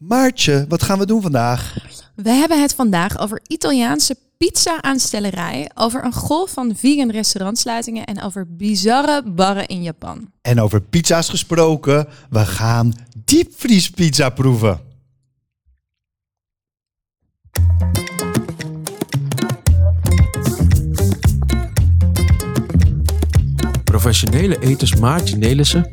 Maartje, 0.00 0.64
wat 0.68 0.82
gaan 0.82 0.98
we 0.98 1.06
doen 1.06 1.22
vandaag? 1.22 1.74
We 2.14 2.30
hebben 2.30 2.60
het 2.60 2.74
vandaag 2.74 3.18
over 3.18 3.40
Italiaanse 3.46 4.16
pizza-aanstellerij, 4.36 5.70
over 5.74 6.04
een 6.04 6.12
golf 6.12 6.50
van 6.50 6.76
vegan 6.76 7.10
restaurantsluitingen 7.10 8.04
en 8.04 8.22
over 8.22 8.56
bizarre 8.56 9.22
barren 9.22 9.66
in 9.66 9.82
Japan. 9.82 10.30
En 10.42 10.60
over 10.60 10.80
pizza's 10.80 11.28
gesproken, 11.28 12.06
we 12.30 12.46
gaan 12.46 12.92
diepvriespizza 13.24 14.30
proeven. 14.30 14.80
Professionele 23.84 24.58
eters 24.58 24.96
Maartje 24.96 25.36
Nelissen 25.36 25.92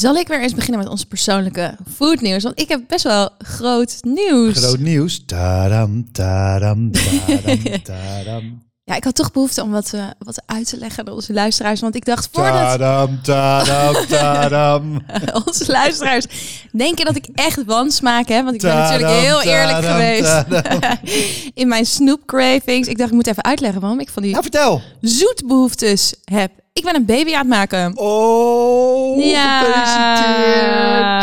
Zal 0.00 0.14
ik 0.16 0.28
weer 0.28 0.40
eens 0.42 0.54
beginnen 0.54 0.78
met 0.80 0.88
ons 0.88 1.04
persoonlijke 1.04 1.76
foodnieuws? 1.96 2.42
Want 2.42 2.60
ik 2.60 2.68
heb 2.68 2.80
best 2.86 3.04
wel 3.04 3.30
groot 3.38 3.96
nieuws. 4.00 4.58
Groot 4.58 4.78
nieuws. 4.78 5.22
Tadam, 5.26 6.12
tadam, 6.12 6.90
tadam, 6.92 7.82
tadam. 7.82 8.68
Ja, 8.84 8.96
ik 8.96 9.04
had 9.04 9.14
toch 9.14 9.32
behoefte 9.32 9.62
om 9.62 9.70
wat, 9.70 9.92
eh, 9.92 10.04
wat 10.18 10.42
uit 10.46 10.68
te 10.68 10.76
leggen 10.76 11.06
aan 11.06 11.14
onze 11.14 11.32
luisteraars. 11.32 11.80
Want 11.80 11.94
ik 11.94 12.04
dacht 12.04 12.28
voordat 12.32 12.52
Tadam, 12.52 13.22
tadam, 13.22 14.06
tadam. 14.08 15.00
onze 15.44 15.70
luisteraars 15.70 16.26
denken 16.72 17.04
dat 17.04 17.16
ik 17.16 17.26
echt 17.34 17.64
wansmaak 17.64 18.28
heb. 18.28 18.42
Want 18.44 18.54
ik 18.54 18.60
ben 18.60 18.70
Tadam, 18.70 19.00
natuurlijk 19.00 19.26
heel 19.26 19.42
eerlijk 19.42 19.80
tadam, 19.80 19.92
geweest 19.92 20.50
tadam. 20.50 20.98
in 21.62 21.68
mijn 21.68 21.86
snoep 21.86 22.26
cravings. 22.26 22.88
Ik 22.88 22.98
dacht, 22.98 23.08
ik 23.10 23.16
moet 23.16 23.26
even 23.26 23.44
uitleggen 23.44 23.80
waarom 23.80 24.00
ik 24.00 24.08
van 24.10 24.22
die 24.22 24.30
Nou, 24.32 24.42
vertel. 24.42 24.82
zoetbehoeftes 25.00 26.14
heb. 26.24 26.50
Ik 26.72 26.82
ben 26.84 26.94
een 26.94 27.04
baby 27.04 27.32
aan 27.32 27.38
het 27.38 27.48
maken. 27.48 27.96
Oh, 27.98 29.24
Ja. 29.24 29.58
gefeliciteerd. 29.62 31.22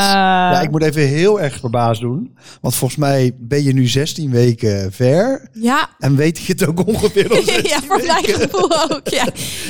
Ja, 0.53 0.61
ik 0.61 0.71
moet 0.71 0.83
even 0.83 1.01
heel 1.07 1.41
erg 1.41 1.59
verbaasd 1.59 2.01
doen. 2.01 2.37
Want 2.61 2.75
volgens 2.75 2.99
mij 2.99 3.31
ben 3.39 3.63
je 3.63 3.73
nu 3.73 3.87
16 3.87 4.31
weken 4.31 4.91
ver. 4.93 5.49
Ja, 5.53 5.89
En 5.99 6.15
weet 6.15 6.37
ik 6.39 6.47
het 6.47 6.67
ook 6.67 6.87
ongeveer 6.87 7.29
al 7.29 7.41
16 7.43 7.69
ja, 7.69 7.79
voor 7.81 8.01
mijn 8.05 8.21
weken. 8.25 8.39
gevoel 8.41 8.91
ook. 8.91 9.07
Ja. 9.07 9.25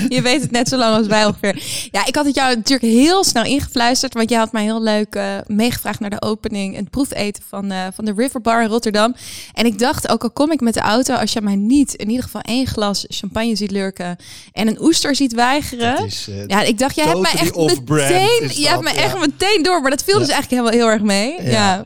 Je 0.10 0.22
weet 0.22 0.42
het 0.42 0.52
net 0.52 0.68
zo 0.68 0.78
lang 0.78 0.96
als 0.98 1.08
wij 1.08 1.26
ongeveer. 1.26 1.64
Ja, 1.92 2.06
ik 2.06 2.16
had 2.16 2.26
het 2.26 2.36
jou 2.36 2.56
natuurlijk 2.56 2.92
heel 2.94 3.24
snel 3.24 3.44
ingefluisterd. 3.44 4.14
Want 4.14 4.30
jij 4.30 4.40
had 4.40 4.52
mij 4.52 4.64
heel 4.64 4.82
leuk 4.82 5.16
eh, 5.16 5.24
meegevraagd 5.48 6.00
naar 6.00 6.10
de 6.10 6.22
opening. 6.22 6.76
Het 6.76 6.90
proefeten 6.90 7.44
van, 7.48 7.72
eh, 7.72 7.86
van 7.94 8.06
de 8.06 8.14
River 8.16 8.42
Bar 8.42 8.62
in 8.64 8.70
Rotterdam. 8.70 9.16
En 9.54 9.66
ik 9.66 9.80
dacht, 9.80 10.10
ook 10.10 10.24
al 10.24 10.32
kom 10.32 10.52
ik 10.52 10.62
met 10.62 10.74
de 10.74 10.80
auto. 10.82 11.14
Als 11.14 11.34
je 11.34 11.42
mij 11.42 11.56
niet 11.56 11.94
in 11.94 12.08
ieder 12.10 12.24
geval 12.24 12.42
één 12.42 12.68
glas 12.68 13.06
champagne 13.08 13.56
ziet 13.56 13.72
lurken. 13.72 14.16
En 14.54 14.68
een 14.68 14.82
oester 14.82 15.16
ziet 15.16 15.34
weigeren. 15.70 16.06
Is, 16.06 16.28
eh, 16.30 16.48
Ja, 16.48 16.62
ik 16.62 16.78
dacht, 16.80 16.96
jij 16.96 17.06
hebt 17.06 17.20
mij 17.20 17.32
echt 17.32 17.56
meteen, 17.56 18.50
je 18.62 18.68
hebt 18.68 18.82
me 18.82 18.90
echt 18.90 19.20
meteen 19.20 19.64
door. 19.64 19.82
Maar 19.82 19.92
dat 19.92 20.04
viel 20.04 20.20
dus 20.20 20.30
eigenlijk 20.30 20.64
heel, 20.64 20.80
heel 20.80 20.90
erg 20.92 21.02
mee. 21.02 21.44
Ja. 21.44 21.86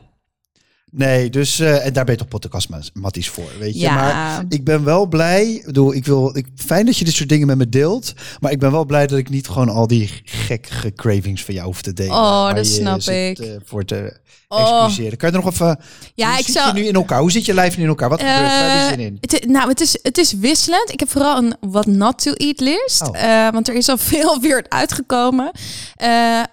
Nee, 0.94 1.30
dus 1.30 1.58
eh, 1.58 1.86
en 1.86 1.92
daar 1.92 2.04
ben 2.04 2.14
je 2.14 2.20
toch 2.20 2.28
podcastmatties 2.40 3.28
voor, 3.28 3.50
weet 3.58 3.74
je. 3.74 3.80
Ja. 3.80 3.94
Maar 3.94 4.44
ik 4.48 4.64
ben 4.64 4.84
wel 4.84 5.06
blij. 5.06 5.46
Ik 5.52 5.64
bedoel, 5.64 5.94
ik 5.94 6.04
wil, 6.06 6.36
ik, 6.36 6.46
fijn 6.56 6.86
dat 6.86 6.96
je 6.96 7.04
dit 7.04 7.14
soort 7.14 7.28
dingen 7.28 7.46
met 7.46 7.56
me 7.56 7.68
deelt. 7.68 8.12
Maar 8.40 8.52
ik 8.52 8.58
ben 8.58 8.70
wel 8.72 8.84
blij 8.84 9.06
dat 9.06 9.18
ik 9.18 9.28
niet 9.30 9.48
gewoon 9.48 9.68
al 9.68 9.86
die 9.86 10.10
gekke 10.24 10.92
cravings 10.92 11.44
van 11.44 11.54
jou 11.54 11.66
hoef 11.66 11.82
te 11.82 11.92
delen. 11.92 12.12
Oh, 12.12 12.54
dat 12.54 12.66
snap 12.66 13.00
zit, 13.00 13.38
ik. 13.40 13.46
eh, 13.46 13.50
voor 13.64 13.84
te 13.84 14.20
Oh. 14.48 14.84
excuseren. 14.84 15.18
Kan 15.18 15.30
je 15.30 15.36
er 15.36 15.42
nog 15.44 15.52
even... 15.52 15.78
Ja, 16.14 16.28
hoe 16.30 16.38
ik 16.38 16.44
zit 16.44 16.54
zou- 16.54 16.66
je 16.76 16.80
nu 16.82 16.86
in 16.88 16.94
elkaar? 16.94 17.20
Hoe 17.20 17.30
zit 17.30 17.44
je 17.44 17.54
lijf 17.54 17.76
nu 17.76 17.82
in 17.82 17.88
elkaar? 17.88 18.08
Wat 18.08 18.20
gebeurt 18.20 18.38
er? 18.38 18.44
Waar 18.44 18.70
heb 18.80 18.88
je 18.96 19.02
zin 19.02 19.06
in? 19.06 19.18
Het, 19.20 19.46
nou, 19.46 19.68
het 19.68 19.80
is, 19.80 19.98
het 20.02 20.18
is 20.18 20.32
wisselend. 20.32 20.92
Ik 20.92 21.00
heb 21.00 21.10
vooral 21.10 21.36
een 21.36 21.54
what 21.60 21.86
not 21.86 22.22
to 22.22 22.32
eat 22.32 22.60
list. 22.60 23.08
Oh. 23.08 23.22
Eh, 23.22 23.52
want 23.52 23.68
er 23.68 23.74
is 23.74 23.88
al 23.88 23.98
veel 24.12 24.40
weer 24.40 24.64
uitgekomen. 24.68 25.50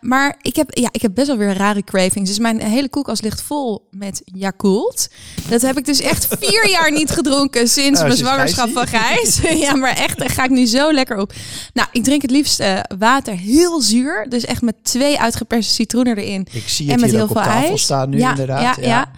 Maar 0.01 0.37
ik 0.41 0.55
heb, 0.55 0.77
ja, 0.77 0.89
ik 0.91 1.01
heb 1.01 1.11
best 1.15 1.27
wel 1.27 1.37
weer 1.37 1.53
rare 1.53 1.83
cravings. 1.83 2.29
Dus 2.29 2.39
mijn 2.39 2.61
hele 2.61 2.89
koelkast 2.89 3.21
ligt 3.23 3.41
vol 3.41 3.87
met 3.91 4.21
Yakult. 4.33 5.09
Dat 5.49 5.61
heb 5.61 5.77
ik 5.77 5.85
dus 5.85 6.01
echt 6.01 6.27
vier 6.39 6.69
jaar 6.75 6.91
niet 6.91 7.11
gedronken 7.11 7.67
sinds 7.67 7.99
Nou, 7.99 8.05
mijn 8.05 8.17
zwangerschap 8.17 8.69
van. 8.69 8.87
Gijs. 8.87 9.39
ja, 9.65 9.75
maar 9.75 9.95
echt, 9.95 10.17
daar 10.17 10.29
ga 10.29 10.43
ik 10.43 10.49
nu 10.49 10.65
zo 10.65 10.93
lekker 10.93 11.17
op. 11.17 11.33
Nou, 11.73 11.87
ik 11.91 12.03
drink 12.03 12.21
het 12.21 12.31
liefst 12.31 12.59
eh, 12.59 12.79
water 12.97 13.33
heel 13.33 13.81
zuur. 13.81 14.25
Dus 14.29 14.45
echt 14.45 14.61
met 14.61 14.75
twee 14.81 15.19
uitgeperste 15.19 15.73
citroenen 15.73 16.17
erin. 16.17 16.47
Ik 16.51 16.69
zie 16.69 16.91
En 16.91 16.99
met 16.99 17.11
heel 17.11 17.21
op 17.21 17.31
veel 17.31 17.41
tafel 17.41 17.69
ijs. 17.69 17.81
staan 17.81 18.09
nu 18.09 18.17
ja, 18.17 18.29
inderdaad. 18.29 18.61
Ja, 18.61 18.87
ja. 18.87 19.11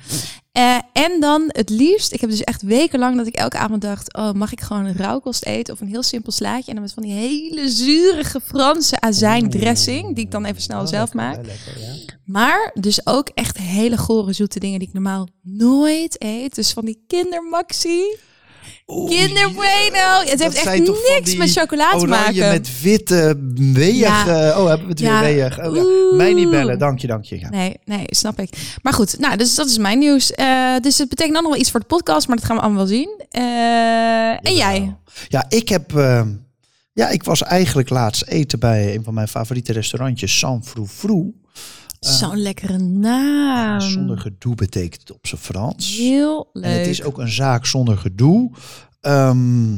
Eh, 0.51 0.78
en 0.94 1.19
dan 1.19 1.44
het 1.47 1.69
liefst, 1.69 2.13
ik 2.13 2.22
heb 2.22 2.29
dus 2.29 2.44
echt 2.44 2.62
wekenlang 2.62 3.17
dat 3.17 3.28
ik 3.28 3.35
elke 3.35 3.57
avond 3.57 3.81
dacht, 3.81 4.13
oh, 4.16 4.31
mag 4.31 4.51
ik 4.51 4.62
gewoon 4.62 4.85
een 4.85 4.95
rauwkost 4.95 5.45
eten 5.45 5.73
of 5.73 5.81
een 5.81 5.88
heel 5.88 6.03
simpel 6.03 6.31
slaatje 6.31 6.67
en 6.67 6.73
dan 6.73 6.81
met 6.84 6.94
van 6.94 7.03
die 7.03 7.12
hele 7.12 7.69
zurige 7.69 8.39
Franse 8.45 9.00
azijndressing, 9.01 10.16
die 10.16 10.25
ik 10.25 10.31
dan 10.31 10.45
even 10.45 10.62
snel 10.62 10.81
Oh, 10.81 10.88
zelf 10.88 11.13
lekker, 11.13 11.16
maak. 11.38 11.45
lekker, 11.45 11.81
ja. 11.81 11.94
Maar 12.25 12.72
dus 12.79 13.06
ook 13.06 13.29
echt 13.34 13.57
hele 13.57 13.97
gore 13.97 14.34
zoete 14.34 14.59
dingen 14.59 14.79
die 14.79 14.88
ik 14.88 14.94
normaal 14.94 15.28
nooit 15.41 16.23
eet. 16.23 16.56
Dus 16.56 16.72
van 16.73 16.85
die 16.85 17.03
kindermaxi, 17.07 18.01
Oeh, 18.88 19.10
kinderbueno. 19.10 20.20
Het 20.26 20.44
heeft 20.44 20.56
echt 20.66 20.80
niks 20.80 21.36
met 21.36 21.52
chocola 21.52 21.98
te 21.98 22.08
maken. 22.08 22.48
met 22.50 22.82
witte, 22.82 23.40
weeg. 23.74 23.96
Ja. 23.98 24.60
Oh, 24.60 24.68
hebben 24.68 24.86
we 24.86 24.92
het 24.92 25.00
Ja. 25.00 25.22
weer 25.22 25.34
weeg. 25.36 25.60
Oh, 25.66 25.76
ja. 25.76 26.16
Mij 26.18 26.34
niet 26.34 26.50
bellen, 26.50 26.80
dank 26.80 27.00
je, 27.00 27.08
dank 27.08 27.24
je. 27.26 27.48
Nee, 27.50 27.76
nee, 27.86 28.06
snap 28.10 28.40
ik. 28.40 28.78
Maar 28.82 28.94
goed, 28.94 29.20
nou, 29.20 29.38
dus 29.38 29.56
dat 29.56 29.68
is 29.70 29.78
mijn 29.78 30.00
nieuws. 30.00 30.32
Eh, 30.32 30.76
dus 30.82 30.98
het 30.98 31.10
betekent 31.10 31.34
dan 31.34 31.44
nog 31.44 31.52
wel 31.52 31.62
iets 31.62 31.72
voor 31.72 31.80
de 31.80 31.86
podcast, 31.86 32.28
maar 32.28 32.38
dat 32.38 32.46
gaan 32.46 32.56
we 32.56 32.62
allemaal 32.62 32.86
wel 32.88 32.96
zien. 32.98 33.22
Eh, 33.30 33.42
en 34.48 34.56
jij? 34.56 34.96
Ja, 35.28 35.46
ik 35.50 35.70
heb. 35.70 35.96
eh, 35.96 36.22
ja, 36.94 37.10
ik 37.10 37.24
was 37.24 37.44
eigenlijk 37.44 37.90
laatst 37.90 38.24
eten 38.28 38.60
bij 38.60 38.96
een 38.96 39.04
van 39.04 39.14
mijn 39.14 39.28
favoriete 39.28 39.74
restaurantjes, 39.74 40.38
San 40.40 40.64
Frou 40.66 40.88
Frou. 40.88 41.34
Zo'n 42.06 42.38
lekkere 42.41 42.78
naam. 42.78 43.79
Zonder 43.81 44.17
gedoe 44.19 44.56
betekent 44.56 45.01
het 45.01 45.12
op 45.12 45.28
zijn 45.28 45.41
Frans. 45.41 45.97
Heel 45.97 46.50
En 46.53 46.62
leuk. 46.62 46.78
het 46.78 46.88
is 46.88 47.03
ook 47.03 47.17
een 47.17 47.29
zaak 47.31 47.66
zonder 47.66 47.97
gedoe. 47.97 48.51
Ehm, 49.01 49.73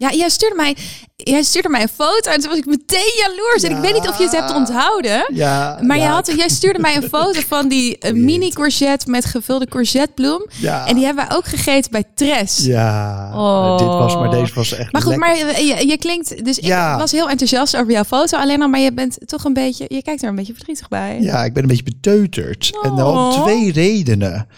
Ja, 0.00 0.10
jij 0.12 0.28
stuurde, 0.28 0.54
mij, 0.56 0.76
jij 1.16 1.42
stuurde 1.42 1.68
mij 1.68 1.82
een 1.82 1.88
foto 1.88 2.30
en 2.30 2.40
toen 2.40 2.48
was 2.50 2.58
ik 2.58 2.66
meteen 2.66 3.12
jaloers. 3.18 3.62
En 3.62 3.70
ik 3.76 3.82
weet 3.82 3.92
niet 4.02 4.08
of 4.08 4.18
je 4.18 4.24
het 4.24 4.32
hebt 4.36 4.54
onthouden. 4.54 5.24
ja, 5.34 5.78
Maar 5.82 5.96
ja, 5.96 6.02
jij, 6.02 6.12
had, 6.12 6.32
jij 6.36 6.48
stuurde 6.48 6.78
mij 6.78 6.96
een 6.96 7.08
foto 7.18 7.40
van 7.48 7.68
die 7.68 7.98
eh, 7.98 8.12
mini 8.12 8.50
courgette 8.50 9.10
met 9.10 9.24
gevulde 9.24 9.66
courgettebloem. 9.66 10.46
Ja, 10.58 10.86
En 10.86 10.94
die 10.94 11.04
hebben 11.04 11.26
wij 11.28 11.36
ook 11.36 11.44
gegeten 11.44 11.90
bij 11.90 12.04
Tres. 12.14 12.58
ja 12.64 13.30
Oh. 13.34 13.78
dit 13.78 13.86
was, 13.86 14.14
maar 14.14 14.30
deze 14.30 14.54
was 14.54 14.72
echt. 14.72 14.92
Maar 14.92 15.02
goed, 15.02 15.16
lekker. 15.16 15.46
maar 15.46 15.62
je, 15.64 15.86
je, 15.86 15.96
klinkt... 15.98 16.44
Dus 16.44 16.58
ik 16.58 16.72
was 16.98 17.12
heel 17.12 17.28
enthousiast 17.28 17.76
over 17.76 17.92
jouw 17.92 18.04
foto. 18.04 18.38
Alleen 18.38 18.62
al, 18.62 18.68
maar 18.68 18.80
je 18.80 18.92
bent 18.92 19.18
toch 19.28 19.44
een 19.44 19.52
beetje... 19.54 19.84
Je 19.88 20.02
kijkt 20.02 20.22
er 20.22 20.28
een 20.28 20.34
beetje 20.34 20.54
verdrietig 20.54 20.88
bij. 20.88 21.20
Ja, 21.20 21.44
ik 21.44 21.52
ben 21.52 21.62
een 21.62 21.68
beetje 21.68 21.82
beteuterd. 21.84 22.78
En 22.82 22.94
dan 22.96 23.06
om 23.06 23.16
Oh. 23.16 23.42
twee 23.42 23.72
redenen. 23.72 24.48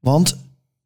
Want 0.00 0.36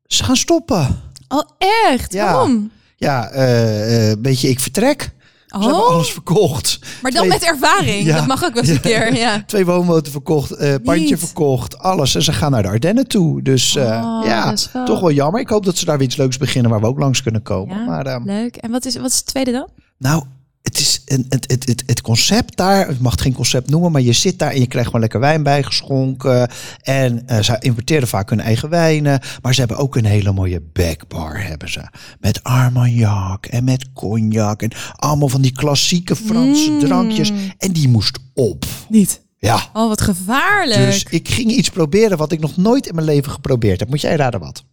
ze 0.07 0.25
gaan 0.25 0.37
stoppen. 0.37 1.01
Oh, 1.29 1.43
echt? 1.89 2.15
Waarom? 2.15 2.71
Ja, 3.05 3.29
eh, 3.31 4.11
eh, 4.11 4.19
weet 4.23 4.41
je, 4.41 4.49
ik 4.49 4.61
vertrek. 4.61 5.13
Ze 5.47 5.61
hebben 5.61 5.79
Oh, 5.79 5.91
alles 5.91 6.11
verkocht. 6.13 6.79
maar 7.03 7.11
dan 7.11 7.21
Twee- 7.27 7.39
met 7.39 7.49
ervaring. 7.49 8.07
Ja. 8.07 8.17
Dat 8.17 8.27
mag 8.27 8.45
ook 8.45 8.55
wel 8.55 8.63
eens 8.63 8.73
een 8.73 8.81
keer, 8.81 9.15
ja. 9.15 9.43
Twee 9.47 9.65
woonboten 9.65 10.13
verkocht, 10.13 10.51
eh 10.51 10.75
pandje 10.85 11.05
Niet. 11.11 11.19
verkocht, 11.19 11.79
alles. 11.79 12.15
En 12.15 12.23
ze 12.23 12.33
gaan 12.33 12.51
naar 12.51 12.63
de 12.63 12.69
Ardennen 12.69 13.07
toe. 13.07 13.43
Dus 13.43 13.77
Oh, 13.77 14.21
ja, 14.25 14.55
toch 14.85 15.01
wel 15.01 15.11
jammer. 15.11 15.41
Ik 15.41 15.49
hoop 15.49 15.65
dat 15.65 15.77
ze 15.77 15.85
daar 15.85 15.99
weer 15.99 16.07
iets 16.07 16.17
leuks 16.17 16.37
beginnen 16.39 16.71
waar 16.71 16.81
we 16.81 16.87
ook 16.87 16.99
langs 16.99 17.23
kunnen 17.23 17.43
komen. 17.43 17.85
Maar 17.85 18.07
ehm, 18.07 18.25
Leuk. 18.25 18.57
En 18.57 18.71
wat 18.71 18.85
is, 18.85 18.97
wat 18.97 19.11
is 19.11 19.17
het 19.17 19.27
tweede 19.27 19.53
dan? 19.53 19.69
nou, 19.99 20.23
het 20.65 20.79
is 20.79 21.03
een, 21.05 21.27
het, 21.29 21.51
het, 21.51 21.67
het, 21.67 21.83
het 21.87 22.01
concept 22.01 22.57
daar, 22.57 22.91
ik 22.91 22.99
mag 23.01 23.13
het 23.13 23.21
geen 23.21 23.33
concept 23.33 23.71
noemen, 23.71 23.93
maar 23.93 24.01
je 24.01 24.13
zit 24.13 24.39
daar 24.39 24.51
en 24.51 24.61
je 24.61 24.67
krijgt 24.67 24.87
gewoon 24.87 25.01
lekker 25.01 25.21
wijn 25.21 25.43
bijgeschonken. 25.43 26.51
En 26.83 27.27
eh, 27.27 27.43
ze 27.43 27.57
importeren 27.61 28.09
vaak 28.09 28.31
hun 28.31 28.41
eigen 28.41 28.69
wijnen, 28.69 29.21
maar 29.43 29.55
ze 29.55 29.61
hebben 29.61 29.79
ook 29.79 29.97
een 29.97 30.05
hele 30.05 30.33
mooie 30.33 30.63
backbar 30.73 31.47
hebben 31.47 31.71
ze. 31.71 31.81
Met 32.21 32.43
Armagnac 32.43 33.47
en 33.47 33.65
met 33.65 33.93
cognac 33.93 34.63
en 34.63 34.71
allemaal 34.97 35.29
van 35.29 35.41
die 35.43 35.53
klassieke 35.53 36.17
Franse 36.17 36.71
Mm. 36.71 36.79
drankjes. 36.81 37.33
En 37.59 37.73
die 37.73 37.89
moest 37.89 38.19
op. 38.35 38.65
Niet. 38.89 39.23
Ja. 39.39 39.69
Oh, 39.73 39.89
wat 39.89 40.01
gevaarlijk. 40.01 40.81
Dus 40.81 41.05
ik 41.11 41.29
ging 41.29 41.51
iets 41.51 41.71
proberen 41.71 42.19
wat 42.19 42.33
ik 42.33 42.41
nog 42.41 42.57
nooit 42.57 42.87
in 42.87 42.95
mijn 42.95 43.07
leven 43.07 43.33
geprobeerd 43.33 43.81
heb. 43.81 43.89
Moet 43.89 44.01
jij 44.01 44.17
raden 44.17 44.41
wat? 44.41 44.65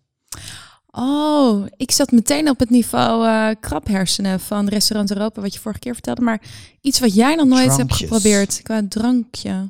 Oh, 0.92 1.66
ik 1.78 1.92
zat 1.92 2.12
meteen 2.12 2.50
op 2.50 2.60
het 2.60 2.70
niveau 2.70 3.28
eh 3.28 3.56
krabhersenen 3.60 4.40
van 4.40 4.68
Restaurant 4.68 5.12
Europa, 5.12 5.42
wat 5.42 5.54
je 5.54 5.60
vorige 5.60 5.80
keer 5.80 5.94
vertelde. 5.94 6.22
Maar 6.22 6.42
iets 6.82 7.00
wat 7.00 7.14
jij 7.14 7.36
nog 7.36 7.48
nooit 7.48 7.78
hebt 7.78 7.94
geprobeerd 7.96 8.60
qua 8.64 8.82
drankje. 8.90 9.70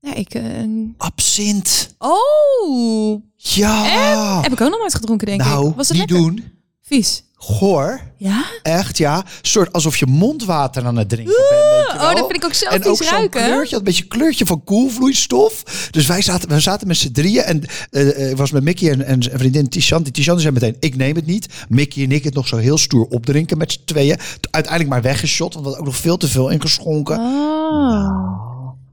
Ja, 0.00 0.14
ik... 0.14 0.34
eh, 0.34 0.62
Absint. 0.96 1.94
Oh, 1.98 3.22
Ja. 3.36 4.40
heb 4.42 4.52
ik 4.52 4.60
ook 4.60 4.70
nog 4.70 4.78
nooit 4.78 4.94
gedronken, 4.94 5.26
denk 5.26 5.40
nou, 5.40 5.68
ik. 5.68 5.74
Was 5.76 5.88
het 5.88 5.98
niet 5.98 6.10
lekker? 6.10 6.30
doen. 6.30 6.44
Vies. 6.88 7.22
Goor. 7.40 8.00
Ja? 8.16 8.44
Echt, 8.62 8.98
ja. 8.98 9.24
soort 9.42 9.72
alsof 9.72 9.96
je 9.96 10.06
mondwater 10.06 10.84
aan 10.84 10.96
het 10.96 11.08
drinken 11.08 11.34
bent. 11.34 11.48
weet 11.48 11.86
je 11.86 11.92
Oh, 11.94 12.00
wel. 12.00 12.14
dat 12.14 12.26
vind 12.26 12.36
ik 12.36 12.44
ook 12.44 12.52
zo 12.54 12.66
En 12.68 12.82
vies 12.82 12.90
ook 12.90 13.02
zo'n 13.02 13.10
ruiken. 13.16 13.44
kleurtje, 13.44 13.76
een 13.76 13.84
beetje 13.84 14.04
kleurtje 14.06 14.46
van 14.46 14.64
koelvloeistof. 14.64 15.62
Dus 15.90 16.06
wij 16.06 16.22
zaten, 16.22 16.48
we 16.48 16.60
zaten 16.60 16.86
met 16.86 16.96
z'n 16.96 17.12
drieën. 17.12 17.42
En 17.42 17.62
eh, 17.90 18.08
eh, 18.22 18.30
ik 18.30 18.36
was 18.36 18.50
met 18.50 18.62
Mickey 18.62 18.90
en, 18.90 19.02
en 19.04 19.22
zijn 19.22 19.38
vriendin 19.38 19.68
Tishanti. 19.68 20.10
Tishanti 20.10 20.40
zei 20.42 20.54
meteen, 20.54 20.76
ik 20.80 20.96
neem 20.96 21.14
het 21.16 21.26
niet. 21.26 21.46
Mickey 21.68 22.04
en 22.04 22.12
ik 22.12 22.24
het 22.24 22.34
nog 22.34 22.48
zo 22.48 22.56
heel 22.56 22.78
stoer 22.78 23.06
opdrinken 23.08 23.58
met 23.58 23.72
z'n 23.72 23.80
tweeën. 23.84 24.18
Uiteindelijk 24.50 24.92
maar 24.92 25.02
weggeschot, 25.02 25.54
want 25.54 25.66
we 25.66 25.70
hadden 25.72 25.86
ook 25.86 25.92
nog 25.92 26.02
veel 26.02 26.16
te 26.16 26.28
veel 26.28 26.48
ingeschonken. 26.48 27.18
Oh. 27.18 28.47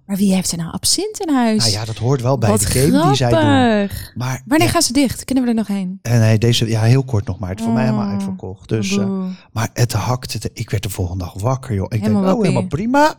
Maar 0.06 0.16
wie 0.16 0.34
heeft 0.34 0.52
er 0.52 0.58
nou 0.58 0.72
absint 0.72 1.20
in 1.20 1.34
huis? 1.34 1.58
Nou 1.58 1.72
ja, 1.72 1.86
dat 1.86 1.98
hoort 1.98 2.22
wel 2.22 2.38
bij 2.38 2.50
Wat 2.50 2.60
de 2.60 2.66
game 2.66 3.06
die 3.08 3.16
zij 3.16 3.30
doen. 3.30 3.40
Maar, 4.16 4.42
Wanneer 4.46 4.68
ja, 4.68 4.74
gaan 4.74 4.82
ze 4.82 4.94
dicht? 4.94 5.26
Kunnen 5.26 5.44
we 5.44 5.50
er 5.50 5.56
nog 5.56 5.68
heen? 5.68 6.00
en 6.02 6.20
nee, 6.20 6.38
deze, 6.38 6.70
ja, 6.70 6.82
heel 6.82 7.04
kort 7.04 7.26
nog 7.26 7.40
maar. 7.40 7.50
Het 7.50 7.60
is 7.60 7.66
voor 7.66 7.74
mij 7.74 7.84
helemaal 7.84 8.06
Oh. 8.06 8.12
uitverkocht. 8.12 8.70
Dus, 8.70 8.98
eh, 8.98 9.24
maar 9.52 9.70
het 9.74 9.94
hakte. 9.94 10.40
te- 10.40 10.50
ik 10.54 10.70
werd 10.70 10.84
de 10.84 10.90
volgende 10.90 11.24
dag 11.24 11.34
wakker, 11.42 11.76
joh. 11.76 11.86
Ik 11.90 12.02
Helemaal 12.02 12.24
denk, 12.24 12.36
oh, 12.36 12.42
helemaal 12.42 12.68
prima. 12.68 13.16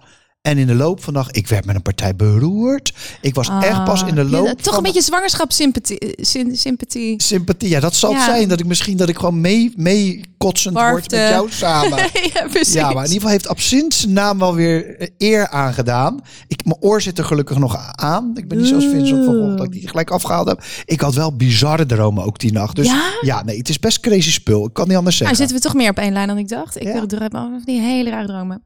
En 0.46 0.58
in 0.58 0.66
de 0.66 0.74
loop 0.74 1.02
van 1.04 1.12
de 1.12 1.18
dag, 1.18 1.30
ik 1.30 1.46
werd 1.46 1.64
met 1.64 1.74
een 1.74 1.82
partij 1.82 2.16
beroerd. 2.16 2.92
Ik 3.20 3.34
was 3.34 3.48
echt 3.60 3.84
pas 3.84 4.02
in 4.02 4.14
de 4.14 4.20
Ah, 4.20 4.30
loop 4.30 4.46
ja, 4.46 4.54
toch 4.54 4.64
van 4.64 4.76
een 4.76 4.82
beetje 4.82 5.00
zwangerschapssympathie. 5.02 5.98
eh, 5.98 6.24
sym- 6.24 6.54
sympathie. 6.54 7.22
sympathie. 7.22 7.68
Ja, 7.68 7.80
dat 7.80 7.94
zal 7.94 8.10
Ja. 8.10 8.24
zijn. 8.24 8.48
Dat 8.48 8.60
ik 8.60 8.66
misschien 8.66 8.96
dat 8.96 9.08
ik 9.08 9.16
gewoon 9.16 9.40
mee, 9.40 9.72
mee 9.76 10.20
kotsend 10.38 10.74
word 10.74 11.10
met 11.10 11.20
jou 11.20 11.50
samen. 11.50 11.98
ja, 12.34 12.46
precies. 12.50 12.72
Ja, 12.72 12.82
maar 12.82 12.92
in 13.04 13.12
ieder 13.12 13.12
geval 13.14 13.30
heeft 13.30 13.48
Absint 13.48 13.94
zijn 13.94 14.12
naam 14.12 14.38
wel 14.38 14.54
weer 14.54 14.96
eh, 14.98 15.08
eer 15.18 15.48
aangedaan. 15.48 16.20
Ik, 16.48 16.64
mijn 16.64 16.76
oor 16.80 17.00
zit 17.02 17.18
er 17.18 17.24
gelukkig 17.24 17.58
nog 17.58 17.76
aan. 17.96 18.30
Ik 18.34 18.48
ben 18.48 18.58
niet 18.58 18.66
zoals 18.66 18.84
Vincent 18.84 19.24
van 19.24 19.34
Gogh 19.34 19.56
dat 19.56 19.66
ik 19.66 19.72
die 19.72 19.88
gelijk 19.88 20.10
afgehaald 20.10 20.48
heb. 20.48 20.64
Ik 20.84 21.00
had 21.00 21.14
wel 21.14 21.36
bizarre 21.36 21.86
dromen 21.86 22.24
ook 22.24 22.38
die 22.38 22.52
nacht. 22.52 22.76
Dus 22.76 22.86
ja, 22.86 23.02
Ja? 23.20 23.42
nee, 23.44 23.58
het 23.58 23.68
is 23.68 23.78
best 23.78 24.00
crazy 24.00 24.30
spul. 24.30 24.66
Ik 24.66 24.72
kan 24.72 24.88
niet 24.88 24.96
anders 24.96 25.18
Nou, 25.20 25.28
zeggen. 25.28 25.36
zitten 25.48 25.56
we 25.56 25.62
toch 25.62 25.82
meer 25.82 25.90
op 25.90 25.98
één 26.04 26.12
lijn 26.12 26.28
dan 26.28 26.38
ik 26.38 26.48
dacht. 26.48 26.76
Ik 26.76 26.82
ja. 26.82 27.06
droom 27.06 27.28
van 27.30 27.62
die 27.64 27.80
hele 27.80 28.10
rare 28.10 28.26
dromen. 28.26 28.62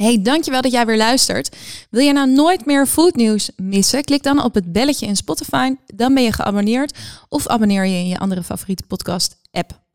Hey, 0.00 0.22
dankjewel 0.22 0.60
dat 0.60 0.72
jij 0.72 0.86
weer 0.86 0.96
luistert. 0.96 1.56
Wil 1.90 2.02
je 2.02 2.12
nou 2.12 2.30
nooit 2.30 2.66
meer 2.66 2.86
foodnieuws 2.86 3.50
missen? 3.56 4.04
Klik 4.04 4.22
dan 4.22 4.42
op 4.42 4.54
het 4.54 4.72
belletje 4.72 5.06
in 5.06 5.16
Spotify. 5.16 5.74
Dan 5.86 6.14
ben 6.14 6.22
je 6.22 6.32
geabonneerd. 6.32 6.98
Of 7.28 7.46
abonneer 7.46 7.84
je 7.84 7.96
in 7.96 8.08
je 8.08 8.18
andere 8.18 8.42
favoriete 8.42 8.86
podcast 8.86 9.36
app. 9.50 9.89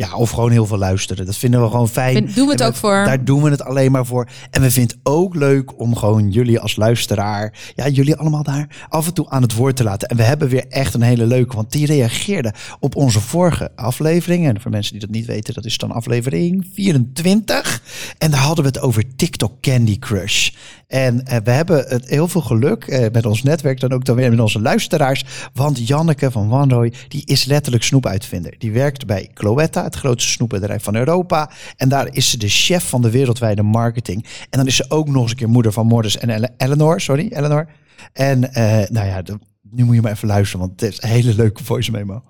Ja, 0.00 0.14
of 0.14 0.30
gewoon 0.30 0.50
heel 0.50 0.66
veel 0.66 0.78
luisteren. 0.78 1.26
Dat 1.26 1.36
vinden 1.36 1.62
we 1.62 1.68
gewoon 1.68 1.88
fijn. 1.88 2.14
Vind- 2.14 2.34
doen 2.34 2.46
we 2.46 2.52
het 2.52 2.62
ook 2.62 2.74
voor. 2.74 3.04
Daar 3.04 3.24
doen 3.24 3.42
we 3.42 3.50
het 3.50 3.64
alleen 3.64 3.92
maar 3.92 4.06
voor. 4.06 4.28
En 4.50 4.62
we 4.62 4.70
vinden 4.70 4.96
het 4.96 5.06
ook 5.12 5.34
leuk 5.34 5.80
om 5.80 5.96
gewoon 5.96 6.30
jullie 6.30 6.60
als 6.60 6.76
luisteraar, 6.76 7.72
ja, 7.74 7.88
jullie 7.88 8.16
allemaal 8.16 8.42
daar 8.42 8.86
af 8.88 9.06
en 9.06 9.14
toe 9.14 9.30
aan 9.30 9.42
het 9.42 9.54
woord 9.54 9.76
te 9.76 9.84
laten. 9.84 10.08
En 10.08 10.16
we 10.16 10.22
hebben 10.22 10.48
weer 10.48 10.66
echt 10.68 10.94
een 10.94 11.02
hele 11.02 11.26
leuke, 11.26 11.56
want 11.56 11.72
die 11.72 11.86
reageerde 11.86 12.54
op 12.78 12.96
onze 12.96 13.20
vorige 13.20 13.70
aflevering. 13.76 14.46
En 14.46 14.60
voor 14.60 14.70
mensen 14.70 14.92
die 14.92 15.00
dat 15.00 15.10
niet 15.10 15.26
weten, 15.26 15.54
dat 15.54 15.64
is 15.64 15.78
dan 15.78 15.92
aflevering 15.92 16.66
24. 16.72 17.82
En 18.18 18.30
daar 18.30 18.40
hadden 18.40 18.64
we 18.64 18.70
het 18.70 18.80
over 18.80 19.16
TikTok 19.16 19.52
Candy 19.60 19.98
Crush. 19.98 20.50
En 20.86 21.26
eh, 21.26 21.36
we 21.44 21.50
hebben 21.50 21.84
het 21.88 22.08
heel 22.08 22.28
veel 22.28 22.40
geluk 22.40 22.84
eh, 22.84 23.06
met 23.12 23.26
ons 23.26 23.42
netwerk, 23.42 23.80
dan 23.80 23.92
ook 23.92 24.04
dan 24.04 24.16
weer 24.16 24.30
met 24.30 24.40
onze 24.40 24.60
luisteraars. 24.60 25.24
Want 25.54 25.88
Janneke 25.88 26.30
van 26.30 26.48
Wanrooy, 26.48 26.92
die 27.08 27.22
is 27.24 27.44
letterlijk 27.44 27.84
snoepuitvinder. 27.84 28.54
Die 28.58 28.72
werkt 28.72 29.06
bij 29.06 29.30
Cloetta, 29.34 29.88
het 29.90 30.00
grootste 30.00 30.30
snoepbedrijf 30.30 30.82
van 30.82 30.96
Europa. 30.96 31.50
En 31.76 31.88
daar 31.88 32.08
is 32.12 32.30
ze 32.30 32.38
de 32.38 32.48
chef 32.48 32.88
van 32.88 33.02
de 33.02 33.10
wereldwijde 33.10 33.62
marketing. 33.62 34.24
En 34.24 34.58
dan 34.58 34.66
is 34.66 34.76
ze 34.76 34.84
ook 34.88 35.08
nog 35.08 35.22
eens 35.22 35.30
een 35.30 35.36
keer 35.36 35.48
moeder 35.48 35.72
van 35.72 35.86
Morris 35.86 36.18
en 36.18 36.30
Ele- 36.30 36.54
Eleanor. 36.56 37.00
Sorry, 37.00 37.28
Eleanor. 37.32 37.68
En 38.12 38.52
eh, 38.52 38.88
nou 38.88 39.06
ja, 39.06 39.22
nu 39.70 39.84
moet 39.84 39.94
je 39.94 40.00
maar 40.00 40.12
even 40.12 40.28
luisteren, 40.28 40.66
want 40.66 40.80
het 40.80 40.92
is 40.92 41.02
een 41.02 41.08
hele 41.08 41.34
leuke 41.34 41.64
voice 41.64 41.90
memo. 41.90 42.22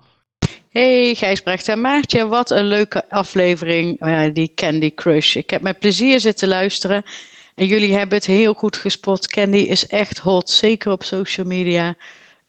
Hey 0.69 1.15
Gijsbrecht 1.15 1.67
en 1.67 1.81
Maartje, 1.81 2.27
wat 2.27 2.51
een 2.51 2.65
leuke 2.65 3.09
aflevering, 3.09 3.99
eh, 3.99 4.33
die 4.33 4.51
Candy 4.55 4.93
Crush. 4.93 5.35
Ik 5.35 5.49
heb 5.49 5.61
met 5.61 5.79
plezier 5.79 6.19
zitten 6.19 6.47
luisteren 6.47 7.03
en 7.55 7.65
jullie 7.65 7.93
hebben 7.93 8.17
het 8.17 8.25
heel 8.25 8.53
goed 8.53 8.77
gespot. 8.77 9.27
Candy 9.27 9.57
is 9.57 9.87
echt 9.87 10.17
hot, 10.17 10.49
zeker 10.49 10.91
op 10.91 11.03
social 11.03 11.45
media. 11.45 11.95